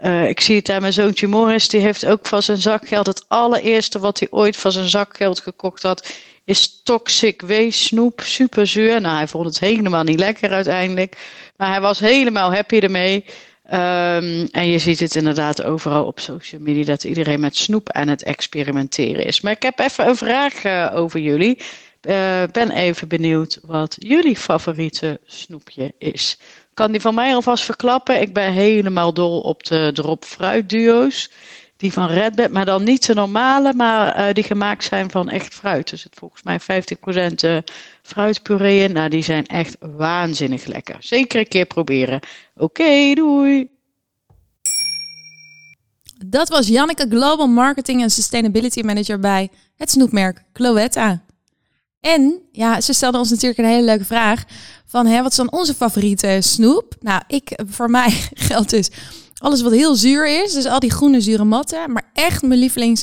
Eh, 0.03 0.29
ik 0.29 0.41
zie 0.41 0.57
het 0.57 0.69
aan 0.69 0.81
mijn 0.81 0.93
zoontje 0.93 1.27
Morris, 1.27 1.69
die 1.69 1.81
heeft 1.81 2.07
ook 2.07 2.27
van 2.27 2.43
zijn 2.43 2.59
zakgeld, 2.59 3.07
het 3.07 3.25
allereerste 3.29 3.99
wat 3.99 4.19
hij 4.19 4.29
ooit 4.31 4.57
van 4.57 4.73
zijn 4.73 4.89
zakgeld 4.89 5.41
gekocht 5.41 5.83
had, 5.83 6.13
is 6.45 6.81
Toxic 6.83 7.41
Waste 7.41 7.71
snoep, 7.71 8.21
super 8.21 8.67
zuur. 8.67 9.01
Nou, 9.01 9.17
hij 9.17 9.29
vond 9.29 9.47
het 9.47 9.59
helemaal 9.59 10.03
niet 10.03 10.19
lekker 10.19 10.51
uiteindelijk, 10.51 11.17
maar 11.57 11.69
hij 11.69 11.81
was 11.81 11.99
helemaal 11.99 12.55
happy 12.55 12.79
ermee. 12.79 13.25
Ehm, 13.65 14.47
en 14.51 14.69
je 14.69 14.79
ziet 14.79 15.01
het 15.01 15.17
inderdaad 15.17 15.63
overal 15.63 16.05
op 16.05 16.21
social 16.21 16.61
media 16.61 16.85
dat 16.85 17.05
iedereen 17.05 17.41
met 17.41 17.57
snoep 17.57 17.91
aan 17.91 18.09
het 18.09 18.23
experimenteren 18.23 19.25
is. 19.25 19.41
Maar 19.41 19.53
ik 19.53 19.63
heb 19.63 19.79
even 19.79 20.09
een 20.09 20.17
vraag 20.17 20.65
eh, 20.65 20.91
over 20.95 21.21
jullie. 21.21 21.59
Eh 22.01 22.43
ben 22.53 22.71
even 22.71 23.09
benieuwd 23.09 23.59
wat 23.63 23.97
jullie 23.99 24.37
favoriete 24.37 25.21
snoepje 25.27 25.95
is. 25.99 26.39
Kan 26.75 26.93
die 26.93 27.01
van 27.01 27.15
mij 27.15 27.35
alvast 27.35 27.65
verklappen? 27.65 28.21
Ik 28.21 28.33
ben 28.33 28.53
helemaal 28.53 29.15
dol 29.15 29.41
op 29.41 29.65
de 29.65 29.91
drop 29.95 30.25
fruit 30.25 30.69
duo's. 30.69 31.31
Die 31.77 31.93
van 31.93 32.09
Redbed, 32.09 32.53
maar 32.53 32.65
dan 32.65 32.85
niet 32.85 33.07
de 33.07 33.15
normale, 33.15 33.75
maar 33.75 34.15
eh, 34.15 34.35
die 34.35 34.45
gemaakt 34.45 34.85
zijn 34.85 35.11
van 35.11 35.29
echt 35.29 35.55
fruit. 35.55 35.91
Er 35.91 35.99
zit 35.99 36.15
volgens 36.19 36.43
mij 36.43 36.61
50% 36.61 37.35
eh, 37.35 37.57
fruitpuree 38.03 38.83
in. 38.83 38.93
Nou, 38.93 39.09
die 39.09 39.23
zijn 39.23 39.47
echt 39.47 39.77
waanzinnig 39.81 40.65
lekker. 40.65 40.97
Zeker 40.99 41.41
een 41.41 41.49
keer 41.49 41.67
proberen. 41.67 42.21
Oké, 42.57 43.15
doei! 43.15 43.71
Dat 46.27 46.49
was 46.49 46.69
Janneke, 46.69 47.07
Global 47.09 47.47
Marketing 47.47 48.03
en 48.03 48.11
Sustainability 48.11 48.81
Manager 48.81 49.19
bij 49.19 49.51
het 49.77 49.91
snoepmerk 49.91 50.43
Cloetta. 50.53 51.23
En 52.03 52.41
ja, 52.53 52.81
ze 52.81 52.93
stelde 52.93 53.19
ons 53.19 53.31
natuurlijk 53.31 53.59
een 53.59 53.65
hele 53.65 53.85
leuke 53.85 54.05
vraag 54.05 54.45
van 54.87 55.07
hè, 55.07 55.23
wat 55.23 55.31
is 55.31 55.37
dan 55.37 55.53
onze 55.53 55.75
favoriete 55.75 56.39
snoep? 56.41 56.95
Nou, 57.01 57.23
ik, 57.27 57.59
voor 57.71 57.91
mij 58.01 58.11
geldt 58.35 58.71
dus 58.71 58.91
alles 59.39 59.63
wat 59.63 59.73
heel 59.73 59.95
zuur 59.95 60.43
is, 60.45 60.53
dus 60.53 60.67
al 60.67 60.81
die 60.81 60.91
groene 60.91 61.21
zure 61.21 61.45
matten. 61.45 61.93
Maar 61.93 62.11
echt 62.13 62.43
mijn 62.43 62.61
lievelings 62.61 63.03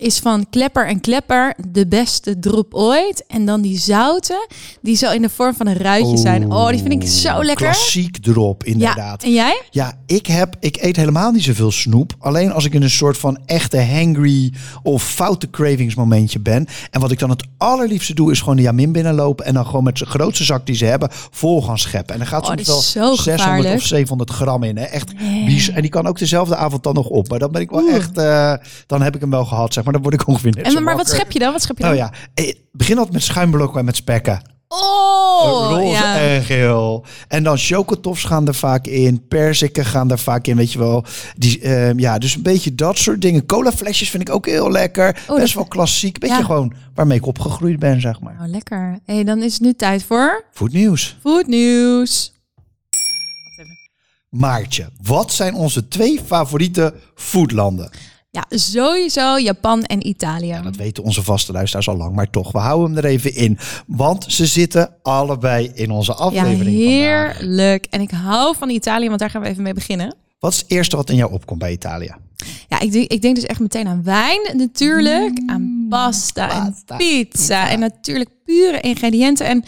is 0.00 0.18
van 0.18 0.46
Klepper 0.50 0.86
en 0.86 1.00
Klepper 1.00 1.54
de 1.68 1.86
beste 1.86 2.38
drop 2.38 2.74
ooit. 2.74 3.24
En 3.26 3.46
dan 3.46 3.60
die 3.60 3.78
zouten, 3.78 4.46
die 4.82 4.96
zo 4.96 5.12
in 5.12 5.22
de 5.22 5.28
vorm 5.28 5.54
van 5.54 5.66
een 5.66 5.76
ruitje 5.76 6.16
zijn. 6.16 6.52
Oh, 6.52 6.68
die 6.68 6.80
vind 6.82 7.02
ik 7.02 7.08
zo 7.08 7.44
lekker. 7.44 7.66
Klassiek 7.66 8.18
drop, 8.22 8.64
inderdaad. 8.64 9.22
Ja, 9.22 9.28
en 9.28 9.32
jij? 9.34 9.62
Ja, 9.70 9.92
ik, 10.06 10.26
heb, 10.26 10.56
ik 10.60 10.76
eet 10.82 10.96
helemaal 10.96 11.30
niet 11.30 11.42
zoveel 11.42 11.70
snoep. 11.70 12.12
Alleen 12.18 12.52
als 12.52 12.64
ik 12.64 12.74
in 12.74 12.82
een 12.82 12.90
soort 12.90 13.18
van 13.18 13.38
echte 13.46 13.82
hangry 13.82 14.52
of 14.82 15.02
foute 15.02 15.50
cravings 15.50 15.94
momentje 15.94 16.40
ben. 16.40 16.66
En 16.90 17.00
wat 17.00 17.10
ik 17.10 17.18
dan 17.18 17.30
het 17.30 17.44
allerliefste 17.58 18.14
doe, 18.14 18.30
is 18.30 18.40
gewoon 18.40 18.56
de 18.56 18.62
Jamin 18.62 18.92
binnenlopen. 18.92 19.44
En 19.44 19.54
dan 19.54 19.66
gewoon 19.66 19.84
met 19.84 19.96
de 19.96 20.06
grootste 20.06 20.44
zak 20.44 20.66
die 20.66 20.76
ze 20.76 20.84
hebben, 20.84 21.08
vol 21.30 21.62
gaan 21.62 21.78
scheppen. 21.78 22.12
En 22.14 22.18
dan 22.20 22.28
gaat 22.28 22.42
Oh, 22.42 22.56
soms 22.56 22.66
wel 22.66 22.78
is 22.78 22.90
zo 22.90 23.14
600 23.14 23.40
gevaarlijk. 23.40 23.74
of 23.74 23.82
700 23.86 24.30
gram 24.30 24.62
in. 24.62 24.76
Hè? 24.76 24.84
Echt 24.84 25.12
bies. 25.46 25.68
En 25.70 25.80
die 25.82 25.90
kan 25.90 26.06
ook 26.06 26.18
dezelfde 26.18 26.56
avond 26.56 26.82
dan 26.82 26.94
nog 26.94 27.06
op. 27.06 27.28
Maar 27.28 27.38
dan 27.38 27.52
ben 27.52 27.60
ik 27.60 27.70
wel 27.70 27.82
Oeh. 27.82 27.94
echt, 27.94 28.18
eh, 28.18 28.54
dan 28.86 29.02
heb 29.02 29.14
ik 29.14 29.20
hem 29.20 29.30
wel 29.30 29.44
gehad, 29.44 29.72
zeg 29.72 29.83
maar. 29.84 29.92
Dan 29.92 30.02
word 30.02 30.14
ik 30.14 30.26
ongeveer 30.26 30.52
net 30.56 30.70
zo 30.70 30.76
En, 30.76 30.82
maar 30.82 30.96
wat 30.96 31.08
schep 31.08 31.30
je 31.30 31.38
dan? 31.38 31.52
Wat 31.52 31.62
schep 31.62 31.76
je 31.76 31.82
dan? 31.82 31.94
Nou 31.94 32.04
ja, 32.04 32.18
eh, 32.34 32.54
begin 32.72 32.96
altijd 32.96 33.14
met 33.14 33.22
schuimblokken 33.22 33.78
en 33.78 33.84
met 33.84 33.96
spekken. 33.96 34.52
Oh, 34.68 35.70
Roze 35.70 35.90
ja. 35.90 36.18
en 36.18 36.42
geel. 36.42 37.04
En 37.28 37.42
dan 37.42 37.58
chocotofs 37.58 38.24
gaan 38.24 38.46
er 38.46 38.54
vaak 38.54 38.86
in. 38.86 39.26
Perziken 39.28 39.84
gaan 39.84 40.10
er 40.10 40.18
vaak 40.18 40.46
in, 40.46 40.56
weet 40.56 40.72
je 40.72 40.78
wel. 40.78 41.04
Die, 41.36 41.60
ehm, 41.60 41.98
ja, 41.98 42.18
dus 42.18 42.34
een 42.34 42.42
beetje 42.42 42.74
dat 42.74 42.98
soort 42.98 43.20
dingen. 43.22 43.46
Colaflesjes 43.46 44.10
vind 44.10 44.28
ik 44.28 44.34
ook 44.34 44.46
heel 44.46 44.70
lekker. 44.70 45.22
Oh, 45.28 45.36
Best 45.36 45.54
wel 45.54 45.64
klassiek. 45.64 46.18
Beetje 46.18 46.36
Ja. 46.36 46.44
gewoon 46.44 46.72
waarmee 46.94 47.18
ik 47.18 47.26
opgegroeid 47.26 47.78
ben, 47.78 48.00
zeg 48.00 48.20
maar. 48.20 48.34
Nou, 48.38 48.48
lekker. 48.48 48.98
hey, 49.04 49.24
dan 49.24 49.42
is 49.42 49.52
het 49.52 49.62
nu 49.62 49.72
tijd 49.74 50.04
voor 50.04 50.44
Goed 50.54 50.72
nieuws. 50.72 51.16
Food 51.22 51.46
News. 51.46 52.32
Maartje, 54.30 54.88
wat 55.02 55.32
zijn 55.32 55.54
onze 55.54 55.88
twee 55.88 56.20
favoriete 56.26 56.94
foodlanden? 57.14 57.90
Ja, 58.34 58.44
sowieso 58.48 59.38
Japan 59.38 59.82
en 59.84 60.06
Italië. 60.06 60.46
Ja, 60.46 60.60
dat 60.62 60.76
weten 60.76 61.02
onze 61.02 61.22
vaste 61.22 61.52
luisteraars 61.52 61.88
al 61.88 61.96
lang, 61.96 62.14
maar 62.14 62.30
toch, 62.30 62.52
we 62.52 62.58
houden 62.58 62.94
hem 62.94 63.04
er 63.04 63.10
even 63.10 63.34
in. 63.34 63.58
Want 63.86 64.24
ze 64.28 64.46
zitten 64.46 64.94
allebei 65.02 65.70
in 65.74 65.90
onze 65.90 66.12
Ja, 66.12 66.18
aflevering 66.18 66.58
vandaag. 66.82 67.36
heerlijk. 67.38 67.86
En 67.90 68.00
ik 68.00 68.10
hou 68.10 68.56
van 68.58 68.70
Italië, 68.70 69.06
want 69.08 69.18
daar 69.20 69.30
gaan 69.30 69.42
we 69.42 69.48
even 69.48 69.62
mee 69.62 69.74
beginnen. 69.74 70.14
Wat 70.38 70.52
is 70.52 70.58
het 70.58 70.70
eerste 70.70 70.96
wat 70.96 71.10
in 71.10 71.16
jou 71.16 71.32
opkomt 71.32 71.58
bij 71.58 71.72
Italië? 71.72 72.14
Ja, 72.68 72.80
ik 72.80 72.92
denk, 72.92 73.10
ik 73.10 73.22
denk 73.22 73.34
dus 73.34 73.44
echt 73.44 73.60
meteen 73.60 73.86
aan 73.86 74.02
wijn 74.04 74.50
natuurlijk, 74.56 75.42
aan 75.46 75.86
pasta, 75.88 76.46
pasta, 76.46 76.72
en 76.86 76.96
pizza, 76.96 77.70
en 77.70 77.78
natuurlijk 77.80 78.30
pure 78.44 78.80
ingrediënten. 78.80 79.46
En 79.46 79.64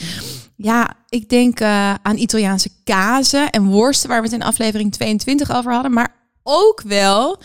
ja, 0.56 0.94
ik 1.08 1.28
denk 1.28 1.61
eh, 1.61 1.94
aan 2.02 2.16
Italiaanse 2.16 2.70
kazen 2.85 3.50
en 3.50 3.64
worsten, 3.66 4.08
waar 4.08 4.18
we 4.20 4.25
het 4.28 4.35
in 4.37 4.42
aflevering 4.42 4.92
22 4.92 5.56
over 5.56 5.73
hadden. 5.73 5.92
Maar 5.92 6.14
ook 6.42 6.82
wel 6.87 7.38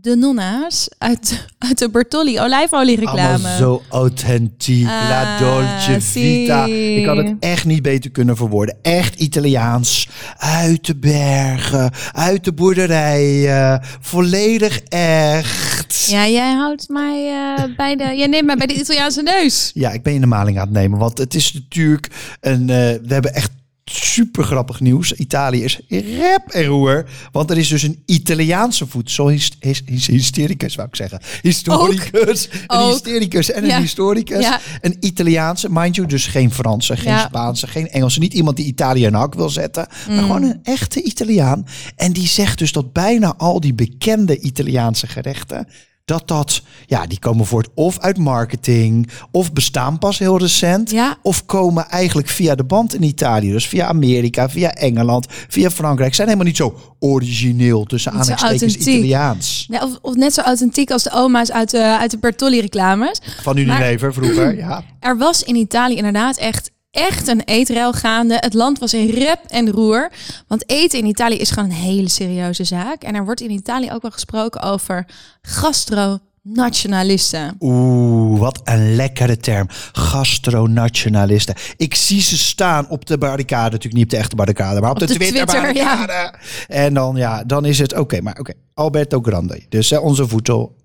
de 0.00 0.16
nonna's 0.16 0.88
uit, 0.98 1.46
uit 1.58 1.78
de 1.78 1.90
Bertolli 1.90 2.40
olijfoliereclame. 2.40 3.20
Allemaal 3.28 3.56
zo 3.58 3.82
authentiek. 3.88 4.84
La 4.86 5.34
Ah, 5.34 5.38
Dolce 5.40 6.00
Vita. 6.00 6.64
Ik 6.66 7.06
had 7.06 7.16
het 7.16 7.34
echt 7.40 7.64
niet 7.64 7.82
beter 7.82 8.10
kunnen 8.10 8.36
verwoorden. 8.36 8.76
Echt 8.82 9.14
Italiaans. 9.20 10.08
Uit 10.38 10.86
de 10.86 10.96
bergen. 10.96 11.90
Uit 12.12 12.44
de 12.44 12.52
boerderijen. 12.52 13.80
Volledig 14.00 14.80
echt. 14.88 16.06
Ja, 16.10 16.28
jij 16.28 16.52
houdt 16.54 16.88
mij 16.88 17.28
eh, 17.28 17.76
bij 17.76 17.96
de. 17.96 18.04
Jij 18.16 18.26
neemt 18.26 18.46
mij 18.46 18.56
bij 18.56 18.66
de 18.66 18.74
Italiaanse 18.80 19.22
neus. 19.22 19.70
Ja, 19.74 19.90
ik 19.90 20.02
ben 20.02 20.12
je 20.12 20.18
in 20.18 20.24
de 20.24 20.30
maling 20.34 20.58
aan 20.58 20.64
het 20.64 20.72
nemen. 20.74 20.98
Want 20.98 21.18
het 21.18 21.34
is 21.34 21.52
natuurlijk 21.52 22.08
een. 22.40 22.60
eh, 22.70 22.76
we 22.76 23.12
hebben 23.14 23.34
echt 23.34 23.50
super 23.94 24.44
grappig 24.44 24.80
nieuws. 24.80 25.12
Italië 25.12 25.64
is 25.64 25.80
rep 25.88 26.48
en 26.48 26.64
roer. 26.64 27.04
Want 27.32 27.50
er 27.50 27.58
is 27.58 27.68
dus 27.68 27.82
een 27.82 28.02
Italiaanse 28.06 28.86
voedselhystericus, 28.86 30.74
wou 30.74 30.88
ik 30.88 30.96
zeggen. 30.96 31.20
Historicus. 31.42 32.48
Een 32.66 32.78
Ook. 32.78 32.92
historicus 32.92 33.50
en 33.50 33.70
een 33.70 33.80
historicus. 33.80 34.44
Ja. 34.44 34.60
Een 34.80 34.96
Italiaanse, 35.00 35.68
mind 35.70 35.94
you, 35.94 36.08
dus 36.08 36.26
geen 36.26 36.52
Franse, 36.52 36.96
geen 36.96 37.12
Ja. 37.12 37.26
Spaanse, 37.26 37.66
geen 37.66 37.88
Engelse. 37.88 38.18
Niet 38.18 38.34
iemand 38.34 38.56
die 38.56 38.66
Italië 38.66 39.04
in 39.04 39.14
hak 39.14 39.34
wil 39.34 39.50
zetten. 39.50 39.86
Mm. 40.08 40.14
Maar 40.14 40.24
gewoon 40.24 40.42
een 40.42 40.60
echte 40.62 41.02
Italiaan. 41.02 41.66
En 41.96 42.12
die 42.12 42.26
zegt 42.26 42.58
dus 42.58 42.72
dat 42.72 42.92
bijna 42.92 43.34
al 43.36 43.60
die 43.60 43.74
bekende 43.74 44.40
Italiaanse 44.40 45.06
gerechten 45.06 45.66
dat 46.04 46.28
dat, 46.28 46.62
ja, 46.86 47.06
die 47.06 47.18
komen 47.18 47.46
voort 47.46 47.68
of 47.74 47.98
uit 47.98 48.18
marketing, 48.18 49.08
of 49.30 49.52
bestaan 49.52 49.98
pas 49.98 50.18
heel 50.18 50.38
recent, 50.38 50.90
Ja. 50.90 51.16
of 51.22 51.46
komen 51.46 51.88
eigenlijk 51.88 52.28
via 52.28 52.54
de 52.54 52.64
band 52.64 52.94
in 52.94 53.02
Italië. 53.02 53.50
Dus 53.50 53.66
via 53.68 53.86
Amerika, 53.86 54.48
via 54.48 54.72
Engeland, 54.74 55.26
via 55.48 55.70
Frankrijk. 55.70 56.14
Zijn 56.14 56.26
helemaal 56.28 56.48
niet 56.48 56.56
zo 56.56 56.94
origineel 56.98 57.84
tussen 57.84 58.12
aanhalingstekens. 58.12 58.76
Italiaans. 58.76 59.66
Ja, 59.68 59.84
of, 59.84 59.98
of 60.02 60.14
net 60.14 60.34
zo 60.34 60.40
authentiek 60.40 60.90
als 60.90 61.02
de 61.02 61.10
oma's 61.12 61.50
uit 61.50 61.70
de, 61.70 61.82
uit 61.98 62.10
de 62.10 62.18
Bertolli-reclames. 62.18 63.20
Van 63.42 63.56
Unilever 63.56 64.14
vroeger, 64.14 64.56
ja. 64.66 64.84
Er 65.00 65.16
was 65.18 65.42
in 65.42 65.56
Italië 65.56 65.94
inderdaad 65.96 66.36
echt, 66.36 66.70
echt 66.92 67.28
een 67.28 67.42
eetrel 67.44 67.92
gaande. 67.92 68.36
Het 68.40 68.54
land 68.54 68.78
was 68.78 68.94
in 68.94 69.10
rep 69.10 69.40
en 69.48 69.70
roer. 69.70 70.10
Want 70.46 70.70
eten 70.70 70.98
in 70.98 71.06
Italië 71.06 71.36
is 71.36 71.50
gewoon 71.50 71.70
een 71.70 71.76
hele 71.76 72.08
serieuze 72.08 72.64
zaak. 72.64 73.02
En 73.02 73.14
er 73.14 73.24
wordt 73.24 73.40
in 73.40 73.50
Italië 73.50 73.92
ook 73.92 74.02
wel 74.02 74.10
gesproken 74.10 74.62
over 74.62 75.06
gastronationalisten. 75.42 77.56
Oeh, 77.60 78.40
wat 78.40 78.60
een 78.64 78.94
lekkere 78.94 79.36
term. 79.36 79.66
Gastronationalisten. 79.92 81.54
Ik 81.76 81.94
zie 81.94 82.20
ze 82.20 82.38
staan 82.38 82.88
op 82.88 83.06
de 83.06 83.18
barricade. 83.18 83.70
Natuurlijk 83.70 83.94
niet 83.94 84.04
op 84.04 84.10
de 84.10 84.16
echte 84.16 84.36
barricade, 84.36 84.80
maar 84.80 84.90
op, 84.90 84.98
de, 84.98 85.06
de 85.06 85.14
Twitter, 85.14 85.46
Twitter, 85.46 85.74
ja. 85.74 85.96
barricade. 85.96 86.38
En 86.68 86.94
dan, 86.94 87.16
ja, 87.16 87.44
dan 87.44 87.64
is 87.64 87.78
het 87.78 87.98
oké. 87.98 88.20
maar 88.20 88.38
oké, 88.38 88.52
Alberto 88.74 89.20
Grande, 89.20 89.62
dus 89.68 89.90
hè, 89.90 89.96
onze 89.96 90.28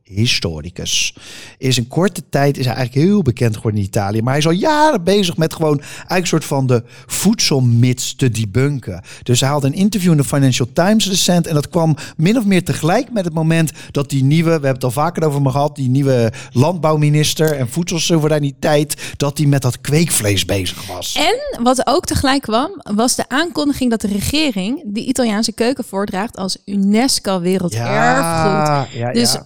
voedselhistoricus, 0.07 1.13
is 1.57 1.77
in 1.77 1.87
korte 1.87 2.23
tijd 2.29 2.57
is 2.57 2.65
hij 2.65 2.75
eigenlijk 2.75 3.07
heel 3.07 3.21
bekend 3.21 3.55
geworden 3.55 3.79
in 3.79 3.87
Italië. 3.87 4.21
Maar 4.21 4.29
hij 4.29 4.39
is 4.39 4.47
al 4.47 4.51
jaren 4.51 5.03
bezig 5.03 5.37
met 5.37 5.53
gewoon 5.53 5.79
eigenlijk 5.79 6.21
een 6.21 6.27
soort 6.27 6.45
van 6.45 6.67
de 6.67 6.83
voedselmits 7.05 8.15
te 8.15 8.29
debunken. 8.29 9.03
Dus 9.23 9.39
hij 9.39 9.49
had 9.49 9.63
een 9.63 9.73
interview 9.73 10.11
in 10.11 10.17
de 10.17 10.23
Financial 10.23 10.67
Times 10.73 11.07
recent 11.07 11.47
en 11.47 11.53
dat 11.53 11.69
kwam 11.69 11.95
min 12.17 12.37
of 12.37 12.45
meer 12.45 12.63
tegelijk 12.63 13.11
met 13.11 13.25
het 13.25 13.33
moment 13.33 13.71
dat 13.91 14.09
die 14.09 14.23
nieuwe, 14.23 14.45
we 14.45 14.51
hebben 14.51 14.73
het 14.73 14.83
al 14.83 14.91
vaker 14.91 15.25
over 15.25 15.41
me 15.41 15.49
gehad, 15.49 15.75
die 15.75 15.89
nieuwe 15.89 16.31
landbouwminister 16.51 17.57
en 17.57 17.69
voedselsoevereiniteit, 17.69 19.13
dat 19.17 19.35
die 19.35 19.47
met 19.47 19.61
dat 19.61 19.81
kweekvlees 19.81 20.45
bezig 20.45 20.87
was. 20.87 21.15
En 21.15 21.63
wat 21.63 21.87
ook 21.87 22.05
tegelijk 22.05 22.41
kwam, 22.41 22.81
was 22.95 23.15
de 23.15 23.29
aankondiging 23.29 23.89
dat 23.89 24.01
de 24.01 24.07
regering 24.07 24.83
de 24.85 25.05
Italiaanse 25.05 25.51
keuken 25.51 25.83
voordraagt 25.83 26.37
als 26.37 26.57
UNESCO 26.65 27.39
Werelderfgoed. 27.39 28.91
ja, 28.93 29.11
Dus 29.11 29.31
ja. 29.31 29.45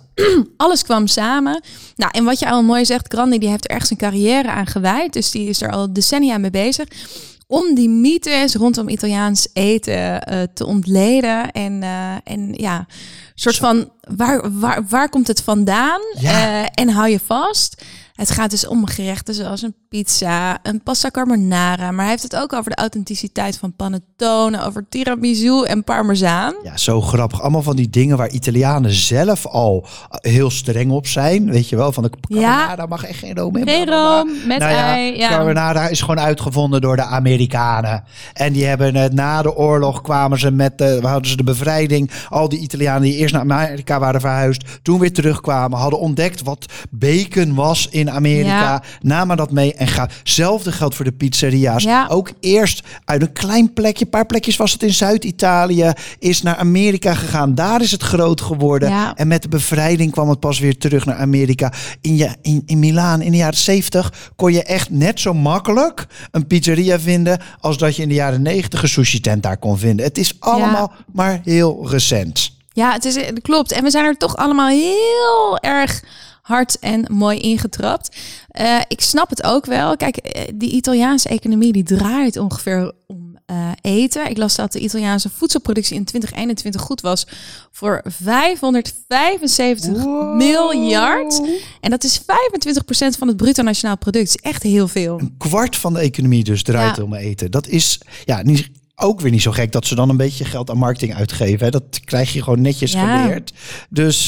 Alles 0.57 0.83
kwam 0.83 1.07
samen. 1.07 1.63
Nou, 1.95 2.11
en 2.11 2.23
wat 2.23 2.39
je 2.39 2.49
al 2.49 2.63
mooi 2.63 2.85
zegt, 2.85 3.13
Grandi 3.13 3.37
die 3.37 3.49
heeft 3.49 3.69
er 3.69 3.75
echt 3.75 3.87
zijn 3.87 3.99
carrière 3.99 4.49
aan 4.49 4.67
gewijd. 4.67 5.13
Dus 5.13 5.31
die 5.31 5.49
is 5.49 5.61
er 5.61 5.71
al 5.71 5.93
decennia 5.93 6.37
mee 6.37 6.49
bezig. 6.49 6.87
Om 7.47 7.75
die 7.75 7.89
mythes 7.89 8.55
rondom 8.55 8.89
Italiaans 8.89 9.47
eten 9.53 10.23
eh, 10.23 10.41
te 10.53 10.65
ontleden. 10.65 11.51
En, 11.51 11.83
eh, 11.83 12.15
en 12.23 12.53
ja, 12.53 12.85
soort 13.35 13.57
van 13.57 13.91
waar, 14.15 14.59
waar, 14.59 14.85
waar 14.89 15.09
komt 15.09 15.27
het 15.27 15.41
vandaan? 15.41 16.01
Ja. 16.19 16.63
Eh, 16.63 16.69
en 16.73 16.89
hou 16.89 17.09
je 17.09 17.19
vast. 17.25 17.83
Het 18.15 18.31
gaat 18.31 18.49
dus 18.49 18.67
om 18.67 18.85
gerechten 18.85 19.33
zoals 19.33 19.61
een 19.61 19.75
pizza, 19.89 20.59
een 20.63 20.81
pasta 20.83 21.09
carbonara. 21.09 21.91
Maar 21.91 22.01
hij 22.01 22.09
heeft 22.09 22.23
het 22.23 22.35
ook 22.35 22.53
over 22.53 22.69
de 22.69 22.77
authenticiteit 22.77 23.57
van 23.57 23.73
panettone, 23.73 24.65
over 24.65 24.85
tiramisu 24.89 25.63
en 25.63 25.83
parmezaan. 25.83 26.53
Ja, 26.63 26.77
zo 26.77 27.01
grappig. 27.01 27.41
Allemaal 27.41 27.61
van 27.61 27.75
die 27.75 27.89
dingen 27.89 28.17
waar 28.17 28.29
Italianen 28.29 28.91
zelf 28.91 29.45
al 29.45 29.85
heel 30.09 30.49
streng 30.49 30.91
op 30.91 31.07
zijn. 31.07 31.51
Weet 31.51 31.69
je 31.69 31.75
wel, 31.75 31.91
van 31.91 32.03
de 32.03 32.09
carbonara 32.09 32.85
mag 32.85 33.03
echt 33.03 33.19
geen 33.19 33.35
room 33.35 33.55
in. 33.55 33.67
Geen 33.67 33.89
room, 33.89 34.29
met 34.47 34.59
Nou 34.59 34.71
ja, 34.71 34.93
ei, 34.93 35.17
ja. 35.17 35.29
Carbonara 35.29 35.87
is 35.87 35.99
gewoon 36.01 36.19
uitgevonden 36.19 36.81
door 36.81 36.95
de 36.95 37.03
Amerikanen. 37.03 38.03
En 38.33 38.53
die 38.53 38.65
hebben 38.65 38.95
het 38.95 39.13
na 39.13 39.41
de 39.41 39.55
oorlog 39.55 40.01
kwamen 40.01 40.39
ze 40.39 40.51
met 40.51 40.77
de, 40.77 40.99
hadden 41.01 41.29
ze 41.29 41.37
de 41.37 41.43
bevrijding. 41.43 42.11
Al 42.29 42.49
die 42.49 42.59
Italianen 42.59 43.01
die 43.01 43.15
eerst 43.15 43.33
naar 43.33 43.41
Amerika 43.41 43.99
waren 43.99 44.21
verhuisd, 44.21 44.63
toen 44.81 44.99
weer 44.99 45.13
terugkwamen, 45.13 45.79
hadden 45.79 45.99
ontdekt 45.99 46.43
wat 46.43 46.65
bacon 46.89 47.55
was 47.55 47.87
in 47.89 48.10
Amerika. 48.11 48.83
Namen 49.01 49.37
dat 49.37 49.51
mee 49.51 49.73
en 49.73 49.87
gaan. 49.87 50.09
Hetzelfde 50.19 50.71
geldt 50.71 50.95
voor 50.95 51.05
de 51.05 51.11
pizzeria's. 51.11 51.83
Ja. 51.83 52.07
Ook 52.09 52.31
eerst 52.39 52.83
uit 53.05 53.21
een 53.21 53.33
klein 53.33 53.73
plekje, 53.73 54.03
een 54.03 54.09
paar 54.09 54.25
plekjes 54.25 54.57
was 54.57 54.71
het 54.71 54.83
in 54.83 54.93
Zuid-Italië, 54.93 55.91
is 56.19 56.41
naar 56.41 56.55
Amerika 56.55 57.13
gegaan. 57.13 57.55
Daar 57.55 57.81
is 57.81 57.91
het 57.91 58.03
groot 58.03 58.41
geworden. 58.41 59.15
En 59.15 59.27
met 59.27 59.41
de 59.41 59.49
bevrijding 59.49 60.11
kwam 60.11 60.29
het 60.29 60.39
pas 60.39 60.59
weer 60.59 60.77
terug 60.77 61.05
naar 61.05 61.15
Amerika. 61.15 61.73
In, 62.01 62.15
je, 62.15 62.29
in, 62.41 62.63
in 62.65 62.79
Milaan 62.79 63.21
in 63.21 63.31
de 63.31 63.37
jaren 63.37 63.57
70 63.57 64.13
kon 64.35 64.53
je 64.53 64.63
echt 64.63 64.89
net 64.89 65.19
zo 65.19 65.33
makkelijk 65.33 66.07
een 66.31 66.47
pizzeria 66.47 66.99
vinden 66.99 67.41
als 67.59 67.77
dat 67.77 67.95
je 67.95 68.01
in 68.01 68.09
de 68.09 68.15
jaren 68.15 68.41
90 68.41 68.81
een 68.81 68.89
sushi 68.89 69.19
tent 69.19 69.43
daar 69.43 69.57
kon 69.57 69.77
vinden. 69.77 70.05
Het 70.05 70.17
is 70.17 70.35
allemaal 70.39 70.91
maar 71.13 71.41
heel 71.43 71.89
recent. 71.89 72.51
Ja, 72.73 72.91
het 72.91 73.05
is, 73.05 73.15
het 73.15 73.41
klopt. 73.41 73.71
En 73.71 73.83
we 73.83 73.89
zijn 73.89 74.05
er 74.05 74.17
toch 74.17 74.35
allemaal 74.35 74.69
heel 74.69 75.57
erg 75.59 76.03
hard 76.51 76.79
en 76.79 77.05
mooi 77.11 77.39
ingetrapt. 77.39 78.15
Eh, 78.47 78.79
ik 78.87 79.01
snap 79.01 79.29
het 79.29 79.43
ook 79.43 79.65
wel. 79.65 79.97
Kijk, 79.97 80.17
eh, 80.17 80.41
die 80.55 80.71
Italiaanse 80.71 81.29
economie 81.29 81.71
die 81.71 81.83
draait 81.83 82.37
ongeveer 82.37 82.91
om 83.07 83.29
eh, 83.45 83.69
eten. 83.81 84.29
Ik 84.29 84.37
las 84.37 84.55
dat 84.55 84.71
de 84.71 84.79
Italiaanse 84.79 85.29
voedselproductie 85.29 85.95
in 85.95 86.03
2021 86.05 86.81
goed 86.81 87.01
was 87.01 87.27
voor 87.71 88.01
575 88.05 90.05
miljard. 90.35 91.41
En 91.81 91.89
dat 91.89 92.03
is 92.03 92.19
25% 92.19 93.17
van 93.17 93.27
het 93.27 93.37
bruto 93.37 93.63
nationaal 93.63 93.97
product. 93.97 94.27
Is 94.27 94.37
echt 94.37 94.63
heel 94.63 94.87
veel. 94.87 95.19
Een 95.19 95.35
kwart 95.37 95.75
van 95.75 95.93
de 95.93 95.99
economie 95.99 96.43
dus 96.43 96.63
draait 96.63 96.97
Ja. 96.97 97.03
om 97.03 97.13
eten. 97.13 97.51
Dat 97.51 97.67
is 97.67 97.99
ja, 98.25 98.41
niet, 98.41 98.69
ook 98.95 99.21
weer 99.21 99.31
niet 99.31 99.41
zo 99.41 99.51
gek 99.51 99.71
dat 99.71 99.85
ze 99.85 99.95
dan 99.95 100.09
een 100.09 100.17
beetje 100.17 100.45
geld 100.45 100.69
aan 100.69 100.77
marketing 100.77 101.15
uitgeven. 101.15 101.65
Hè. 101.65 101.71
Dat 101.71 101.99
krijg 102.05 102.33
je 102.33 102.43
gewoon 102.43 102.61
netjes 102.61 102.91
Ja. 102.91 103.21
geleerd. 103.21 103.53
Dus 103.89 104.27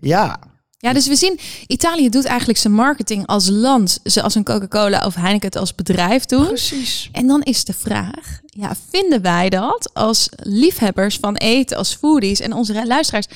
ja, 0.00 0.38
Ja, 0.86 0.92
dus 0.92 1.06
we 1.06 1.16
zien, 1.16 1.38
Italië 1.66 2.08
doet 2.08 2.24
eigenlijk 2.24 2.58
zijn 2.58 2.72
marketing 2.72 3.26
als 3.26 3.48
land, 3.48 4.00
zoals 4.02 4.34
een 4.34 4.44
Coca-Cola 4.44 5.06
of 5.06 5.14
Heineken 5.14 5.48
het 5.48 5.56
als 5.56 5.74
bedrijf 5.74 6.24
doen. 6.24 6.46
precies. 6.46 7.08
En 7.12 7.26
dan 7.26 7.42
is 7.42 7.64
de 7.64 7.72
vraag, 7.72 8.40
ja, 8.46 8.76
vinden 8.90 9.22
wij 9.22 9.48
dat 9.48 9.90
als 9.94 10.28
liefhebbers 10.36 11.16
van 11.16 11.36
eten, 11.36 11.76
als 11.76 11.94
foodies 11.94 12.40
en 12.40 12.52
onze 12.52 12.86
luisteraars, 12.86 13.26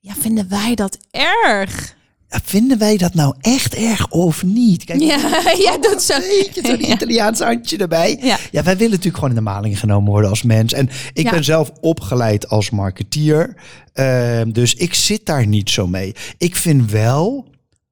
ja, 0.00 0.14
vinden 0.14 0.48
wij 0.48 0.74
dat 0.74 0.98
erg? 1.10 1.96
Ja, 2.30 2.40
vinden 2.44 2.78
wij 2.78 2.96
dat 2.96 3.14
nou 3.14 3.34
echt 3.40 3.74
erg 3.74 4.08
of 4.10 4.42
niet? 4.44 4.84
Kijk, 4.84 5.00
Ja, 5.00 5.18
jij 5.58 5.78
doet 5.80 6.02
zo. 6.02 6.14
Een 6.14 6.20
beetje 6.44 6.60
zo'n 6.64 6.80
Ja. 6.88 6.94
Italiaans 6.94 7.40
handje 7.40 7.76
erbij. 7.76 8.18
Ja. 8.22 8.38
Ja. 8.50 8.62
wij 8.62 8.74
willen 8.76 8.90
natuurlijk 8.90 9.14
gewoon 9.14 9.30
in 9.30 9.36
de 9.36 9.50
maling 9.50 9.78
genomen 9.78 10.10
worden 10.10 10.30
als 10.30 10.42
mens. 10.42 10.72
En 10.72 10.88
ik 11.12 11.24
Ja. 11.24 11.30
ben 11.30 11.44
zelf 11.44 11.70
opgeleid 11.80 12.48
als 12.48 12.70
marketeer. 12.70 13.54
Ehm, 13.92 14.50
dus 14.50 14.74
ik 14.74 14.94
zit 14.94 15.26
daar 15.26 15.46
niet 15.46 15.70
zo 15.70 15.86
mee. 15.86 16.14
Ik 16.38 16.56
vind 16.56 16.90
wel, 16.90 17.46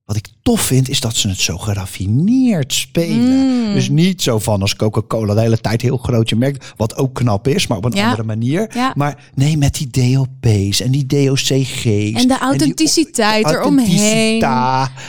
wat 0.05 0.17
ik 0.17 0.27
tof 0.47 0.61
vind, 0.61 0.89
is 0.89 1.01
dat 1.01 1.17
ze 1.17 1.29
het 1.29 1.41
zo 1.41 1.59
geraffineerd 1.59 2.73
spelen. 2.73 3.67
Mm. 3.67 3.75
Dus 3.75 3.89
niet 3.89 4.23
zo 4.23 4.39
van 4.39 4.61
als 4.61 4.77
Coca-Cola 4.77 5.35
de 5.35 5.41
hele 5.41 5.61
tijd 5.61 5.83
heel 5.83 5.97
groot 5.97 6.29
je 6.29 6.37
merkt. 6.37 6.73
Wat 6.77 6.97
ook 6.97 7.15
knap 7.15 7.49
is, 7.49 7.67
maar 7.67 7.79
op 7.79 7.85
een 7.85 7.93
Ja. 7.93 8.05
andere 8.05 8.23
manier. 8.23 8.71
Ja. 8.75 8.93
Maar 8.97 9.31
nee, 9.35 9.57
met 9.57 9.75
die 9.75 9.89
DOP's 9.91 10.81
en 10.81 10.91
die 10.91 11.07
DOCG's. 11.07 12.23
En 12.23 12.29
de 12.29 12.39
authenticiteit 12.41 13.51
eromheen. 13.51 14.43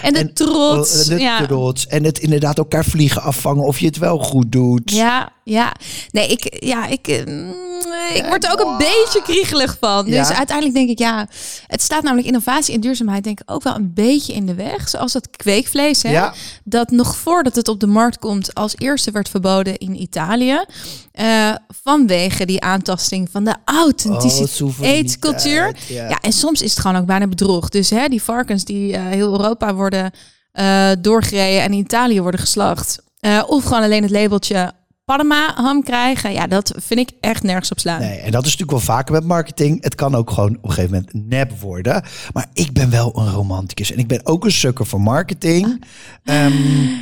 En 0.01 0.13
de 0.13 0.33
trots, 0.33 1.05
De 1.05 1.19
ja. 1.19 1.45
trots. 1.45 1.87
En 1.87 2.03
het 2.03 2.19
inderdaad 2.19 2.57
elkaar 2.57 2.85
vliegen 2.85 3.21
afvangen 3.21 3.63
of 3.63 3.79
je 3.79 3.85
het 3.85 3.97
wel 3.97 4.17
goed 4.17 4.51
doet. 4.51 4.91
Ja, 4.91 5.31
ja. 5.43 5.73
Nee, 6.11 6.27
ik, 6.27 6.63
ja, 6.65 6.87
ik, 6.87 7.07
eh, 7.07 7.25
mm, 7.25 7.53
ik 8.15 8.25
word 8.27 8.43
er 8.45 8.51
ook 8.51 8.59
een 8.59 8.77
beetje 8.77 9.21
kriegelig 9.23 9.77
van. 9.79 10.05
Dus 10.05 10.29
uiteindelijk 10.31 10.75
denk 10.75 10.89
ik, 10.89 10.99
ja, 10.99 11.27
het 11.67 11.81
staat 11.81 12.03
namelijk 12.03 12.27
innovatie 12.27 12.73
en 12.73 12.79
duurzaamheid 12.81 13.23
denk 13.23 13.39
ik 13.39 13.51
ook 13.51 13.63
wel 13.63 13.75
een 13.75 13.93
beetje 13.93 14.33
in 14.33 14.45
de 14.45 14.53
weg. 14.53 14.89
Zoals 14.89 15.13
dat 15.13 15.26
kweekvlees, 15.35 16.03
hè? 16.03 16.11
Ja. 16.11 16.33
dat 16.63 16.89
nog 16.91 17.15
voordat 17.17 17.55
het 17.55 17.67
op 17.67 17.79
de 17.79 17.87
markt 17.87 18.19
komt, 18.19 18.53
als 18.53 18.73
eerste 18.77 19.11
werd 19.11 19.29
verboden 19.29 19.77
in 19.77 20.01
Italië. 20.01 20.63
eh, 21.11 21.53
vanwege 21.83 22.45
die 22.45 22.61
aantasting 22.61 23.29
van 23.31 23.43
de 23.43 23.55
authentische 23.65 24.63
Oh, 24.63 24.73
eetcultuur. 24.81 25.75
Ja. 25.87 26.09
Ja, 26.09 26.17
en 26.21 26.31
soms 26.33 26.61
is 26.61 26.69
het 26.71 26.79
gewoon 26.79 26.97
ook 26.97 27.05
bijna 27.05 27.27
bedrog. 27.27 27.69
Dus 27.69 27.89
hè, 27.89 28.07
die 28.07 28.23
varkens 28.23 28.63
die 28.65 28.93
eh, 28.93 29.05
heel 29.05 29.31
Europa 29.31 29.73
worden 29.73 30.11
eh, 30.51 30.89
doorgereden 30.99 31.61
en 31.61 31.71
in 31.71 31.79
Italië 31.79 32.21
worden 32.21 32.39
geslacht. 32.39 32.99
of 33.47 33.63
gewoon 33.63 33.83
alleen 33.83 34.01
het 34.01 34.11
labeltje 34.11 34.71
Panama 35.11 35.53
ham 35.55 35.83
krijgen. 35.83 36.31
Ja, 36.33 36.47
dat 36.47 36.73
vind 36.77 36.99
ik 36.99 37.09
echt 37.19 37.43
nergens 37.43 37.71
op 37.71 37.79
slaan. 37.79 37.99
Nee, 37.99 38.17
en 38.19 38.31
dat 38.31 38.45
is 38.45 38.51
natuurlijk 38.57 38.85
wel 38.85 38.95
vaker 38.95 39.13
met 39.13 39.23
marketing. 39.23 39.83
Het 39.83 39.95
kan 39.95 40.15
ook 40.15 40.31
gewoon 40.31 40.55
op 40.57 40.63
een 40.63 40.69
gegeven 40.71 40.91
moment 41.13 41.29
nep 41.29 41.59
worden. 41.59 42.03
Maar 42.33 42.45
ik 42.53 42.73
ben 42.73 42.89
wel 42.89 43.19
een 43.19 43.31
romanticus. 43.31 43.91
En 43.91 43.97
ik 43.99 44.07
ben 44.07 44.25
ook 44.25 44.45
een 44.45 44.51
sukker 44.51 44.85
voor 44.85 45.01
marketing. 45.01 45.83
Ehm, 46.23 46.51